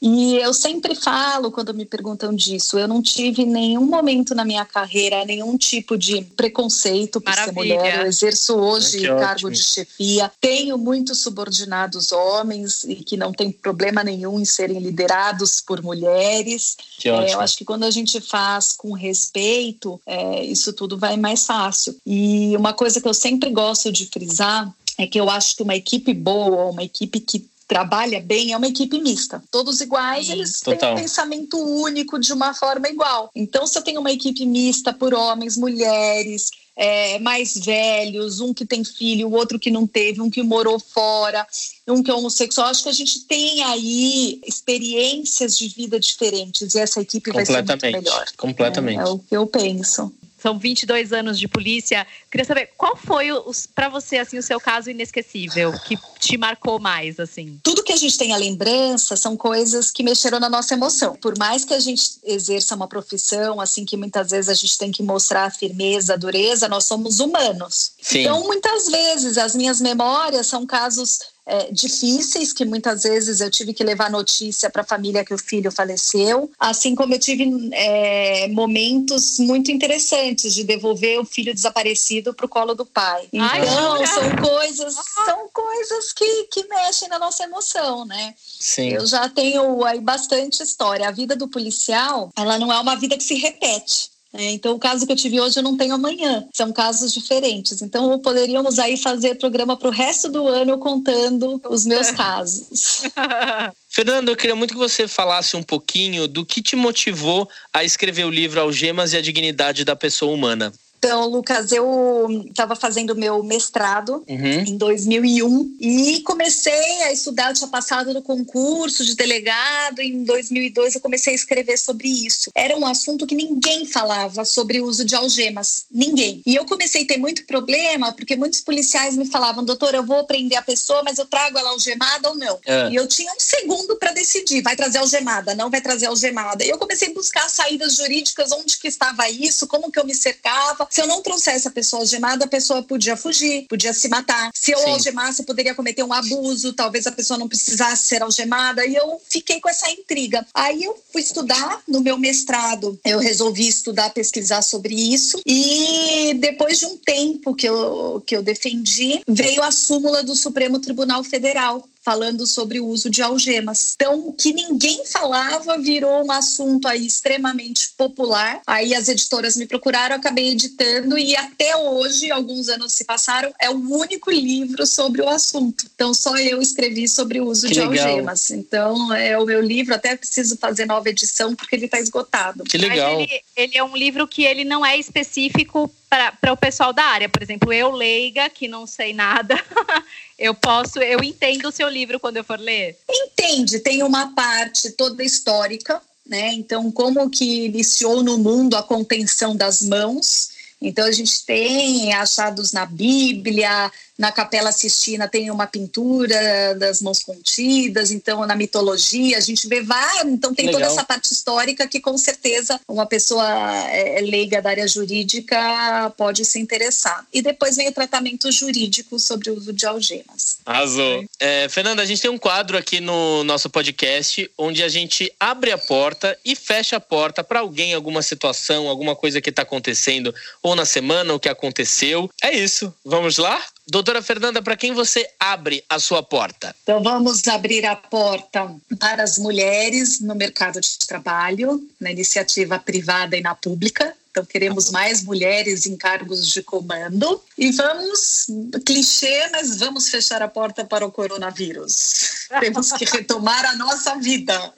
E 0.00 0.36
eu 0.36 0.54
sempre 0.54 0.94
falo, 0.94 1.52
quando 1.52 1.74
me 1.74 1.84
perguntam 1.84 2.34
disso, 2.34 2.78
eu 2.78 2.88
não 2.88 3.02
tive 3.02 3.44
nenhum 3.44 3.84
momento 3.84 4.34
na 4.34 4.46
minha 4.46 4.64
carreira, 4.64 5.24
nenhum 5.26 5.58
tipo 5.58 5.98
de 5.98 6.22
preconceito 6.22 7.20
por 7.20 7.28
Maravilha. 7.28 7.52
ser 7.52 7.76
mulher. 7.76 8.00
Eu 8.00 8.06
exerço 8.06 8.54
hoje 8.56 9.06
cargo 9.06 9.48
ótimo. 9.48 9.50
de 9.50 9.62
chefia, 9.62 10.32
tenho 10.40 10.78
muitos 10.78 11.20
subordinados 11.20 12.12
homens 12.12 12.82
e 12.84 12.96
que 12.96 13.16
não 13.16 13.30
tem 13.30 13.52
problema 13.52 14.02
nenhum 14.02 14.40
em 14.40 14.44
serem 14.44 14.78
liderados 14.78 15.60
por 15.60 15.82
mulheres. 15.82 16.78
É, 17.04 17.34
eu 17.34 17.40
acho 17.40 17.58
que 17.58 17.64
quando 17.64 17.84
a 17.84 17.90
gente 17.90 18.20
faz 18.20 18.72
com 18.72 18.92
respeito, 18.92 20.00
é, 20.06 20.42
isso 20.44 20.72
tudo 20.72 20.96
vai 20.96 21.18
mais 21.18 21.44
fácil. 21.44 21.94
E 22.06 22.56
uma 22.56 22.72
coisa 22.72 23.00
que 23.00 23.08
eu 23.08 23.14
sempre 23.14 23.50
gosto 23.50 23.92
de 23.92 24.06
frisar 24.06 24.72
é 24.96 25.06
que 25.06 25.18
eu 25.18 25.30
acho 25.30 25.56
que 25.56 25.62
uma 25.62 25.74
equipe 25.74 26.12
boa, 26.12 26.66
uma 26.66 26.82
equipe 26.82 27.20
que 27.20 27.49
trabalha 27.70 28.20
bem 28.20 28.52
é 28.52 28.56
uma 28.56 28.66
equipe 28.66 29.00
mista. 29.00 29.40
Todos 29.48 29.80
iguais, 29.80 30.26
Sim, 30.26 30.32
eles 30.32 30.60
total. 30.60 30.76
têm 30.76 30.90
um 30.90 30.96
pensamento 30.96 31.56
único 31.56 32.18
de 32.18 32.32
uma 32.32 32.52
forma 32.52 32.88
igual. 32.88 33.30
Então, 33.32 33.64
se 33.64 33.78
eu 33.78 33.82
tenho 33.82 34.00
uma 34.00 34.10
equipe 34.10 34.44
mista 34.44 34.92
por 34.92 35.14
homens, 35.14 35.56
mulheres, 35.56 36.50
é, 36.74 37.20
mais 37.20 37.56
velhos, 37.56 38.40
um 38.40 38.52
que 38.52 38.66
tem 38.66 38.82
filho, 38.82 39.28
o 39.28 39.34
outro 39.34 39.56
que 39.56 39.70
não 39.70 39.86
teve, 39.86 40.20
um 40.20 40.28
que 40.28 40.42
morou 40.42 40.80
fora, 40.80 41.46
um 41.86 42.02
que 42.02 42.10
é 42.10 42.14
homossexual. 42.14 42.66
Acho 42.66 42.82
que 42.82 42.88
a 42.88 42.92
gente 42.92 43.20
tem 43.20 43.62
aí 43.62 44.40
experiências 44.44 45.56
de 45.56 45.68
vida 45.68 46.00
diferentes 46.00 46.74
e 46.74 46.80
essa 46.80 47.00
equipe 47.00 47.30
vai 47.30 47.46
ser 47.46 47.62
muito 47.62 47.82
melhor. 47.82 48.26
Completamente. 48.36 48.98
É, 48.98 49.02
é 49.02 49.06
o 49.06 49.18
que 49.20 49.36
eu 49.36 49.46
penso 49.46 50.12
são 50.40 50.58
22 50.58 51.12
anos 51.12 51.38
de 51.38 51.46
polícia. 51.46 52.06
Queria 52.30 52.44
saber 52.44 52.70
qual 52.76 52.96
foi 52.96 53.28
para 53.74 53.88
você 53.88 54.18
assim 54.18 54.38
o 54.38 54.42
seu 54.42 54.60
caso 54.60 54.90
inesquecível 54.90 55.72
que 55.86 55.98
te 56.18 56.36
marcou 56.36 56.78
mais 56.78 57.20
assim. 57.20 57.58
Tudo 57.62 57.82
que 57.82 57.92
a 57.92 57.96
gente 57.96 58.16
tem 58.16 58.32
a 58.32 58.36
lembrança 58.36 59.16
são 59.16 59.36
coisas 59.36 59.90
que 59.90 60.02
mexeram 60.02 60.40
na 60.40 60.48
nossa 60.48 60.74
emoção. 60.74 61.16
Por 61.16 61.36
mais 61.38 61.64
que 61.64 61.74
a 61.74 61.80
gente 61.80 62.18
exerça 62.24 62.74
uma 62.74 62.88
profissão 62.88 63.60
assim 63.60 63.84
que 63.84 63.96
muitas 63.96 64.30
vezes 64.30 64.48
a 64.48 64.54
gente 64.54 64.78
tem 64.78 64.90
que 64.90 65.02
mostrar 65.02 65.44
a 65.44 65.50
firmeza, 65.50 66.14
a 66.14 66.16
dureza, 66.16 66.68
nós 66.68 66.84
somos 66.84 67.20
humanos. 67.20 67.92
Sim. 68.00 68.20
Então 68.20 68.42
muitas 68.44 68.86
vezes 68.86 69.36
as 69.38 69.54
minhas 69.54 69.80
memórias 69.80 70.46
são 70.46 70.66
casos 70.66 71.18
é, 71.46 71.70
difíceis, 71.72 72.52
que 72.52 72.64
muitas 72.64 73.02
vezes 73.02 73.40
eu 73.40 73.50
tive 73.50 73.72
que 73.74 73.82
levar 73.82 74.10
notícia 74.10 74.70
para 74.70 74.82
a 74.82 74.84
família 74.84 75.24
que 75.24 75.34
o 75.34 75.38
filho 75.38 75.70
faleceu, 75.70 76.50
assim 76.58 76.94
como 76.94 77.14
eu 77.14 77.18
tive 77.18 77.70
é, 77.72 78.48
momentos 78.48 79.38
muito 79.38 79.70
interessantes 79.70 80.54
de 80.54 80.64
devolver 80.64 81.18
o 81.18 81.24
filho 81.24 81.54
desaparecido 81.54 82.34
para 82.34 82.46
o 82.46 82.48
colo 82.48 82.74
do 82.74 82.86
pai. 82.86 83.28
Então, 83.32 83.48
Ai, 83.94 84.06
são 84.06 84.36
coisas, 84.36 84.94
são 85.24 85.48
coisas 85.52 86.12
que, 86.12 86.44
que 86.44 86.66
mexem 86.68 87.08
na 87.08 87.18
nossa 87.18 87.44
emoção, 87.44 88.04
né? 88.04 88.34
Sim. 88.38 88.90
Eu 88.90 89.06
já 89.06 89.28
tenho 89.28 89.84
aí 89.84 90.00
bastante 90.00 90.62
história. 90.62 91.08
A 91.08 91.12
vida 91.12 91.34
do 91.34 91.48
policial, 91.48 92.30
ela 92.36 92.58
não 92.58 92.72
é 92.72 92.78
uma 92.78 92.96
vida 92.96 93.16
que 93.16 93.24
se 93.24 93.34
repete. 93.34 94.10
É, 94.32 94.50
então, 94.52 94.74
o 94.74 94.78
caso 94.78 95.04
que 95.04 95.12
eu 95.12 95.16
tive 95.16 95.40
hoje 95.40 95.58
eu 95.58 95.62
não 95.62 95.76
tenho 95.76 95.94
amanhã. 95.94 96.44
São 96.52 96.72
casos 96.72 97.12
diferentes. 97.12 97.82
Então, 97.82 98.18
poderíamos 98.20 98.78
aí 98.78 98.96
fazer 98.96 99.34
programa 99.36 99.76
para 99.76 99.88
o 99.88 99.92
resto 99.92 100.28
do 100.28 100.46
ano 100.46 100.78
contando 100.78 101.60
os 101.68 101.84
meus 101.84 102.10
casos. 102.12 103.02
Fernando, 103.88 104.28
eu 104.28 104.36
queria 104.36 104.54
muito 104.54 104.74
que 104.74 104.78
você 104.78 105.08
falasse 105.08 105.56
um 105.56 105.62
pouquinho 105.62 106.28
do 106.28 106.46
que 106.46 106.62
te 106.62 106.76
motivou 106.76 107.48
a 107.72 107.82
escrever 107.82 108.24
o 108.24 108.30
livro 108.30 108.60
Algemas 108.60 109.12
e 109.12 109.16
a 109.16 109.20
Dignidade 109.20 109.84
da 109.84 109.96
Pessoa 109.96 110.32
Humana. 110.32 110.72
Então, 111.02 111.26
Lucas, 111.26 111.72
eu 111.72 112.28
estava 112.50 112.76
fazendo 112.76 113.16
meu 113.16 113.42
mestrado 113.42 114.22
uhum. 114.28 114.64
em 114.66 114.76
2001 114.76 115.76
e 115.80 116.20
comecei 116.20 117.02
a 117.04 117.10
estudar. 117.10 117.48
Eu 117.48 117.54
tinha 117.54 117.68
passado 117.68 118.12
no 118.12 118.20
concurso 118.20 119.02
de 119.02 119.16
delegado. 119.16 120.00
Em 120.00 120.22
2002, 120.24 120.96
eu 120.96 121.00
comecei 121.00 121.32
a 121.32 121.36
escrever 121.36 121.78
sobre 121.78 122.06
isso. 122.06 122.50
Era 122.54 122.76
um 122.76 122.84
assunto 122.84 123.26
que 123.26 123.34
ninguém 123.34 123.86
falava 123.86 124.44
sobre 124.44 124.78
o 124.78 124.84
uso 124.84 125.02
de 125.02 125.14
algemas. 125.14 125.86
Ninguém. 125.90 126.42
E 126.44 126.54
eu 126.54 126.66
comecei 126.66 127.04
a 127.04 127.06
ter 127.06 127.16
muito 127.16 127.46
problema 127.46 128.12
porque 128.12 128.36
muitos 128.36 128.60
policiais 128.60 129.16
me 129.16 129.24
falavam, 129.24 129.64
doutor, 129.64 129.94
eu 129.94 130.04
vou 130.04 130.26
prender 130.26 130.58
a 130.58 130.62
pessoa, 130.62 131.02
mas 131.02 131.16
eu 131.16 131.24
trago 131.24 131.56
ela 131.56 131.70
algemada 131.70 132.28
ou 132.28 132.36
não. 132.36 132.60
É. 132.66 132.90
E 132.90 132.96
eu 132.96 133.08
tinha 133.08 133.32
um 133.32 133.40
segundo 133.40 133.96
para 133.96 134.12
decidir: 134.12 134.60
vai 134.60 134.76
trazer 134.76 134.98
algemada, 134.98 135.54
não 135.54 135.70
vai 135.70 135.80
trazer 135.80 136.06
algemada. 136.06 136.62
E 136.62 136.68
eu 136.68 136.76
comecei 136.76 137.08
a 137.08 137.14
buscar 137.14 137.48
saídas 137.48 137.96
jurídicas, 137.96 138.52
onde 138.52 138.76
que 138.76 138.88
estava 138.88 139.30
isso, 139.30 139.66
como 139.66 139.90
que 139.90 139.98
eu 139.98 140.04
me 140.04 140.14
cercava. 140.14 140.89
Se 140.90 141.00
eu 141.00 141.06
não 141.06 141.22
trouxesse 141.22 141.68
a 141.68 141.70
pessoa 141.70 142.02
algemada, 142.02 142.44
a 142.44 142.48
pessoa 142.48 142.82
podia 142.82 143.16
fugir, 143.16 143.66
podia 143.68 143.92
se 143.92 144.08
matar. 144.08 144.50
Se 144.52 144.72
eu 144.72 144.78
Sim. 144.78 144.90
algemasse, 144.90 145.44
poderia 145.44 145.74
cometer 145.74 146.02
um 146.02 146.12
abuso, 146.12 146.72
talvez 146.72 147.06
a 147.06 147.12
pessoa 147.12 147.38
não 147.38 147.48
precisasse 147.48 148.04
ser 148.04 148.22
algemada. 148.22 148.84
E 148.84 148.96
eu 148.96 149.20
fiquei 149.28 149.60
com 149.60 149.68
essa 149.68 149.88
intriga. 149.90 150.44
Aí 150.52 150.82
eu 150.82 151.00
fui 151.12 151.22
estudar 151.22 151.80
no 151.86 152.00
meu 152.00 152.18
mestrado. 152.18 152.98
Eu 153.04 153.20
resolvi 153.20 153.68
estudar, 153.68 154.10
pesquisar 154.10 154.62
sobre 154.62 154.94
isso. 154.94 155.40
E 155.46 156.34
depois 156.40 156.80
de 156.80 156.86
um 156.86 156.96
tempo 156.96 157.54
que 157.54 157.68
eu, 157.68 158.22
que 158.26 158.36
eu 158.36 158.42
defendi, 158.42 159.22
veio 159.28 159.62
a 159.62 159.70
súmula 159.70 160.24
do 160.24 160.34
Supremo 160.34 160.80
Tribunal 160.80 161.22
Federal 161.22 161.86
falando 162.02 162.46
sobre 162.46 162.80
o 162.80 162.86
uso 162.86 163.10
de 163.10 163.22
algemas. 163.22 163.92
Então, 163.94 164.28
o 164.28 164.32
que 164.32 164.52
ninguém 164.52 165.04
falava 165.04 165.78
virou 165.78 166.24
um 166.24 166.32
assunto 166.32 166.88
aí 166.88 167.06
extremamente 167.06 167.90
popular. 167.96 168.62
Aí 168.66 168.94
as 168.94 169.08
editoras 169.08 169.56
me 169.56 169.66
procuraram, 169.66 170.16
acabei 170.16 170.50
editando 170.50 171.18
e 171.18 171.36
até 171.36 171.76
hoje, 171.76 172.30
alguns 172.30 172.68
anos 172.68 172.92
se 172.92 173.04
passaram, 173.04 173.52
é 173.58 173.68
o 173.70 173.74
único 173.74 174.30
livro 174.30 174.86
sobre 174.86 175.20
o 175.20 175.28
assunto. 175.28 175.86
Então, 175.94 176.14
só 176.14 176.36
eu 176.38 176.60
escrevi 176.60 177.06
sobre 177.06 177.40
o 177.40 177.46
uso 177.46 177.66
que 177.66 177.74
de 177.74 177.80
legal. 177.80 178.08
algemas. 178.08 178.50
Então, 178.50 179.12
é 179.14 179.38
o 179.38 179.44
meu 179.44 179.60
livro, 179.60 179.94
até 179.94 180.16
preciso 180.16 180.56
fazer 180.56 180.86
nova 180.86 181.08
edição 181.08 181.54
porque 181.54 181.76
ele 181.76 181.84
está 181.84 182.00
esgotado. 182.00 182.64
Que 182.64 182.78
legal. 182.78 183.20
Ele, 183.20 183.42
ele 183.54 183.76
é 183.76 183.84
um 183.84 183.96
livro 183.96 184.26
que 184.26 184.44
ele 184.44 184.64
não 184.64 184.84
é 184.84 184.96
específico 184.96 185.90
para 186.10 186.52
o 186.52 186.56
pessoal 186.56 186.92
da 186.92 187.04
área. 187.04 187.28
Por 187.28 187.40
exemplo, 187.40 187.72
eu, 187.72 187.92
leiga, 187.92 188.50
que 188.50 188.66
não 188.66 188.84
sei 188.86 189.14
nada, 189.14 189.54
eu 190.36 190.52
posso, 190.52 190.98
eu 190.98 191.22
entendo 191.22 191.68
o 191.68 191.72
seu 191.72 191.88
livro 191.88 192.18
quando 192.18 192.38
eu 192.38 192.44
for 192.44 192.58
ler? 192.58 192.98
Entende, 193.08 193.78
tem 193.78 194.02
uma 194.02 194.34
parte 194.34 194.90
toda 194.90 195.22
histórica, 195.22 196.02
né? 196.26 196.52
Então, 196.54 196.90
como 196.90 197.30
que 197.30 197.66
iniciou 197.66 198.24
no 198.24 198.36
mundo 198.38 198.74
a 198.76 198.82
contenção 198.82 199.54
das 199.54 199.82
mãos. 199.82 200.50
Então, 200.82 201.06
a 201.06 201.12
gente 201.12 201.44
tem 201.44 202.12
achados 202.14 202.72
na 202.72 202.86
Bíblia, 202.86 203.92
na 204.20 204.30
Capela 204.30 204.70
Sistina 204.70 205.26
tem 205.26 205.50
uma 205.50 205.66
pintura 205.66 206.74
das 206.78 207.00
mãos 207.00 207.20
contidas, 207.22 208.10
então 208.10 208.46
na 208.46 208.54
mitologia 208.54 209.38
a 209.38 209.40
gente 209.40 209.66
vê 209.66 209.80
várias, 209.80 210.26
então 210.26 210.54
tem 210.54 210.66
Legal. 210.66 210.78
toda 210.78 210.92
essa 210.92 211.02
parte 211.02 211.32
histórica 211.32 211.88
que 211.88 212.00
com 212.00 212.18
certeza 212.18 212.78
uma 212.86 213.06
pessoa 213.06 213.48
é, 213.88 214.18
é, 214.18 214.20
leiga 214.20 214.60
da 214.60 214.68
área 214.68 214.86
jurídica 214.86 216.12
pode 216.18 216.44
se 216.44 216.60
interessar. 216.60 217.26
E 217.32 217.40
depois 217.40 217.76
vem 217.76 217.88
o 217.88 217.92
tratamento 217.92 218.52
jurídico 218.52 219.18
sobre 219.18 219.48
o 219.48 219.56
uso 219.56 219.72
de 219.72 219.86
algemas. 219.86 220.58
Arrasou. 220.66 221.24
É, 221.38 221.66
Fernanda, 221.70 222.02
a 222.02 222.06
gente 222.06 222.20
tem 222.20 222.30
um 222.30 222.36
quadro 222.36 222.76
aqui 222.76 223.00
no 223.00 223.42
nosso 223.44 223.70
podcast 223.70 224.50
onde 224.58 224.82
a 224.82 224.88
gente 224.90 225.32
abre 225.40 225.72
a 225.72 225.78
porta 225.78 226.38
e 226.44 226.54
fecha 226.54 226.96
a 226.96 227.00
porta 227.00 227.42
para 227.42 227.60
alguém, 227.60 227.94
alguma 227.94 228.20
situação, 228.20 228.86
alguma 228.86 229.16
coisa 229.16 229.40
que 229.40 229.48
está 229.48 229.62
acontecendo, 229.62 230.34
ou 230.62 230.76
na 230.76 230.84
semana, 230.84 231.32
o 231.32 231.40
que 231.40 231.48
aconteceu. 231.48 232.28
É 232.42 232.54
isso. 232.54 232.94
Vamos 233.02 233.38
lá? 233.38 233.64
Doutora 233.90 234.22
Fernanda, 234.22 234.62
para 234.62 234.76
quem 234.76 234.94
você 234.94 235.28
abre 235.38 235.84
a 235.88 235.98
sua 235.98 236.22
porta? 236.22 236.74
Então, 236.84 237.02
vamos 237.02 237.46
abrir 237.48 237.84
a 237.84 237.96
porta 237.96 238.72
para 239.00 239.24
as 239.24 239.36
mulheres 239.36 240.20
no 240.20 240.36
mercado 240.36 240.80
de 240.80 240.96
trabalho, 241.08 241.82
na 241.98 242.12
iniciativa 242.12 242.78
privada 242.78 243.36
e 243.36 243.40
na 243.40 243.52
pública. 243.52 244.14
Então, 244.30 244.44
queremos 244.44 244.92
mais 244.92 245.24
mulheres 245.24 245.86
em 245.86 245.96
cargos 245.96 246.46
de 246.46 246.62
comando. 246.62 247.42
E 247.58 247.72
vamos, 247.72 248.46
clichê, 248.86 249.48
mas 249.50 249.80
vamos 249.80 250.08
fechar 250.08 250.40
a 250.40 250.46
porta 250.46 250.84
para 250.84 251.04
o 251.04 251.10
coronavírus. 251.10 252.46
Temos 252.60 252.92
que 252.92 253.04
retomar 253.04 253.64
a 253.66 253.74
nossa 253.74 254.14
vida. 254.14 254.72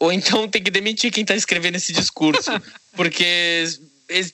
ou 0.00 0.10
então 0.10 0.48
tem 0.48 0.62
que 0.62 0.70
demitir 0.70 1.12
quem 1.12 1.22
está 1.22 1.36
escrevendo 1.36 1.76
esse 1.76 1.92
discurso, 1.92 2.50
porque 2.96 3.64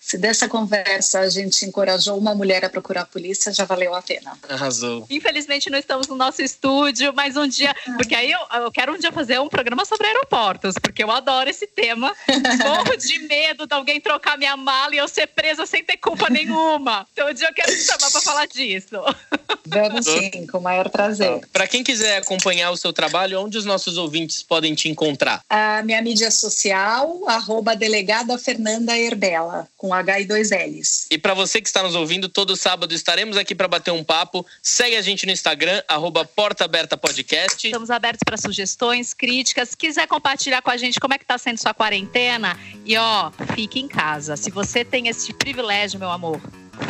Se 0.05 0.19
dessa 0.19 0.47
conversa 0.47 1.21
a 1.21 1.29
gente 1.29 1.65
encorajou 1.65 2.15
uma 2.15 2.35
mulher 2.35 2.63
a 2.63 2.69
procurar 2.69 3.01
a 3.01 3.05
polícia, 3.07 3.51
já 3.51 3.65
valeu 3.65 3.95
a 3.95 4.03
pena. 4.03 4.37
Arrasou. 4.47 5.07
Infelizmente 5.09 5.67
não 5.67 5.79
estamos 5.79 6.05
no 6.07 6.15
nosso 6.15 6.43
estúdio, 6.43 7.11
mas 7.15 7.35
um 7.35 7.47
dia. 7.47 7.75
Porque 7.97 8.13
aí 8.13 8.31
eu, 8.31 8.39
eu 8.61 8.71
quero 8.71 8.93
um 8.93 8.99
dia 8.99 9.11
fazer 9.11 9.39
um 9.39 9.49
programa 9.49 9.83
sobre 9.83 10.05
aeroportos, 10.05 10.75
porque 10.79 11.03
eu 11.03 11.09
adoro 11.09 11.49
esse 11.49 11.65
tema. 11.65 12.15
Morro 12.63 12.95
de 12.95 13.17
medo 13.17 13.65
de 13.65 13.73
alguém 13.73 13.99
trocar 13.99 14.37
minha 14.37 14.55
mala 14.55 14.93
e 14.93 14.99
eu 14.99 15.07
ser 15.07 15.25
presa 15.25 15.65
sem 15.65 15.83
ter 15.83 15.97
culpa 15.97 16.29
nenhuma. 16.29 17.07
Então 17.11 17.27
um 17.27 17.33
dia 17.33 17.47
eu 17.47 17.53
quero 17.55 17.71
te 17.71 17.83
chamar 17.83 18.11
para 18.11 18.21
falar 18.21 18.45
disso. 18.45 19.01
Vamos 19.65 20.05
sim, 20.05 20.45
com 20.45 20.59
o 20.59 20.61
maior 20.61 20.87
prazer. 20.89 21.41
Para 21.51 21.67
quem 21.67 21.83
quiser 21.83 22.17
acompanhar 22.17 22.69
o 22.69 22.77
seu 22.77 22.93
trabalho, 22.93 23.41
onde 23.41 23.57
os 23.57 23.65
nossos 23.65 23.97
ouvintes 23.97 24.43
podem 24.43 24.75
te 24.75 24.87
encontrar? 24.87 25.41
A 25.49 25.81
minha 25.81 25.99
mídia 26.03 26.29
social, 26.29 27.27
arroba 27.27 27.75
delegada 27.75 28.37
Fernanda 28.37 28.95
Herbela, 28.95 29.67
com 29.75 29.94
H 29.95 30.19
e 30.21 30.25
dois 30.25 30.51
L's. 30.51 31.07
E 31.09 31.17
para 31.17 31.33
você 31.33 31.61
que 31.61 31.67
está 31.67 31.81
nos 31.83 31.95
ouvindo, 31.95 32.29
todo 32.29 32.55
sábado 32.55 32.93
estaremos 32.93 33.37
aqui 33.37 33.55
para 33.55 33.67
bater 33.67 33.91
um 33.91 34.03
papo. 34.03 34.45
Segue 34.61 34.95
a 34.95 35.01
gente 35.01 35.25
no 35.25 35.31
Instagram, 35.31 35.81
arroba 35.87 36.25
Porta 36.25 36.65
Aberta 36.65 36.95
Podcast. 36.97 37.67
Estamos 37.67 37.89
abertos 37.89 38.21
para 38.23 38.37
sugestões, 38.37 39.13
críticas. 39.13 39.69
Se 39.69 39.77
quiser 39.77 40.07
compartilhar 40.07 40.61
com 40.61 40.69
a 40.71 40.77
gente 40.77 40.99
como 40.99 41.13
é 41.13 41.17
que 41.17 41.23
está 41.23 41.37
sendo 41.37 41.57
sua 41.59 41.73
quarentena. 41.73 42.57
E 42.83 42.95
ó, 42.97 43.31
fique 43.55 43.79
em 43.79 43.87
casa. 43.87 44.35
Se 44.35 44.51
você 44.51 44.83
tem 44.85 45.07
esse 45.07 45.33
privilégio, 45.33 45.99
meu 45.99 46.09
amor, 46.11 46.41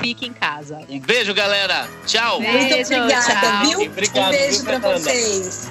fique 0.02 0.26
em 0.26 0.34
casa. 0.34 0.80
Um 0.90 1.00
beijo, 1.00 1.34
galera. 1.34 1.88
Tchau. 2.06 2.40
Beijo, 2.40 2.58
Muito 2.58 2.94
obrigada, 2.94 3.40
tchau. 3.40 3.66
viu? 3.66 3.82
Obrigado, 3.92 4.28
um 4.28 4.32
beijo 4.32 4.64
para 4.64 4.80
vocês. 4.80 5.68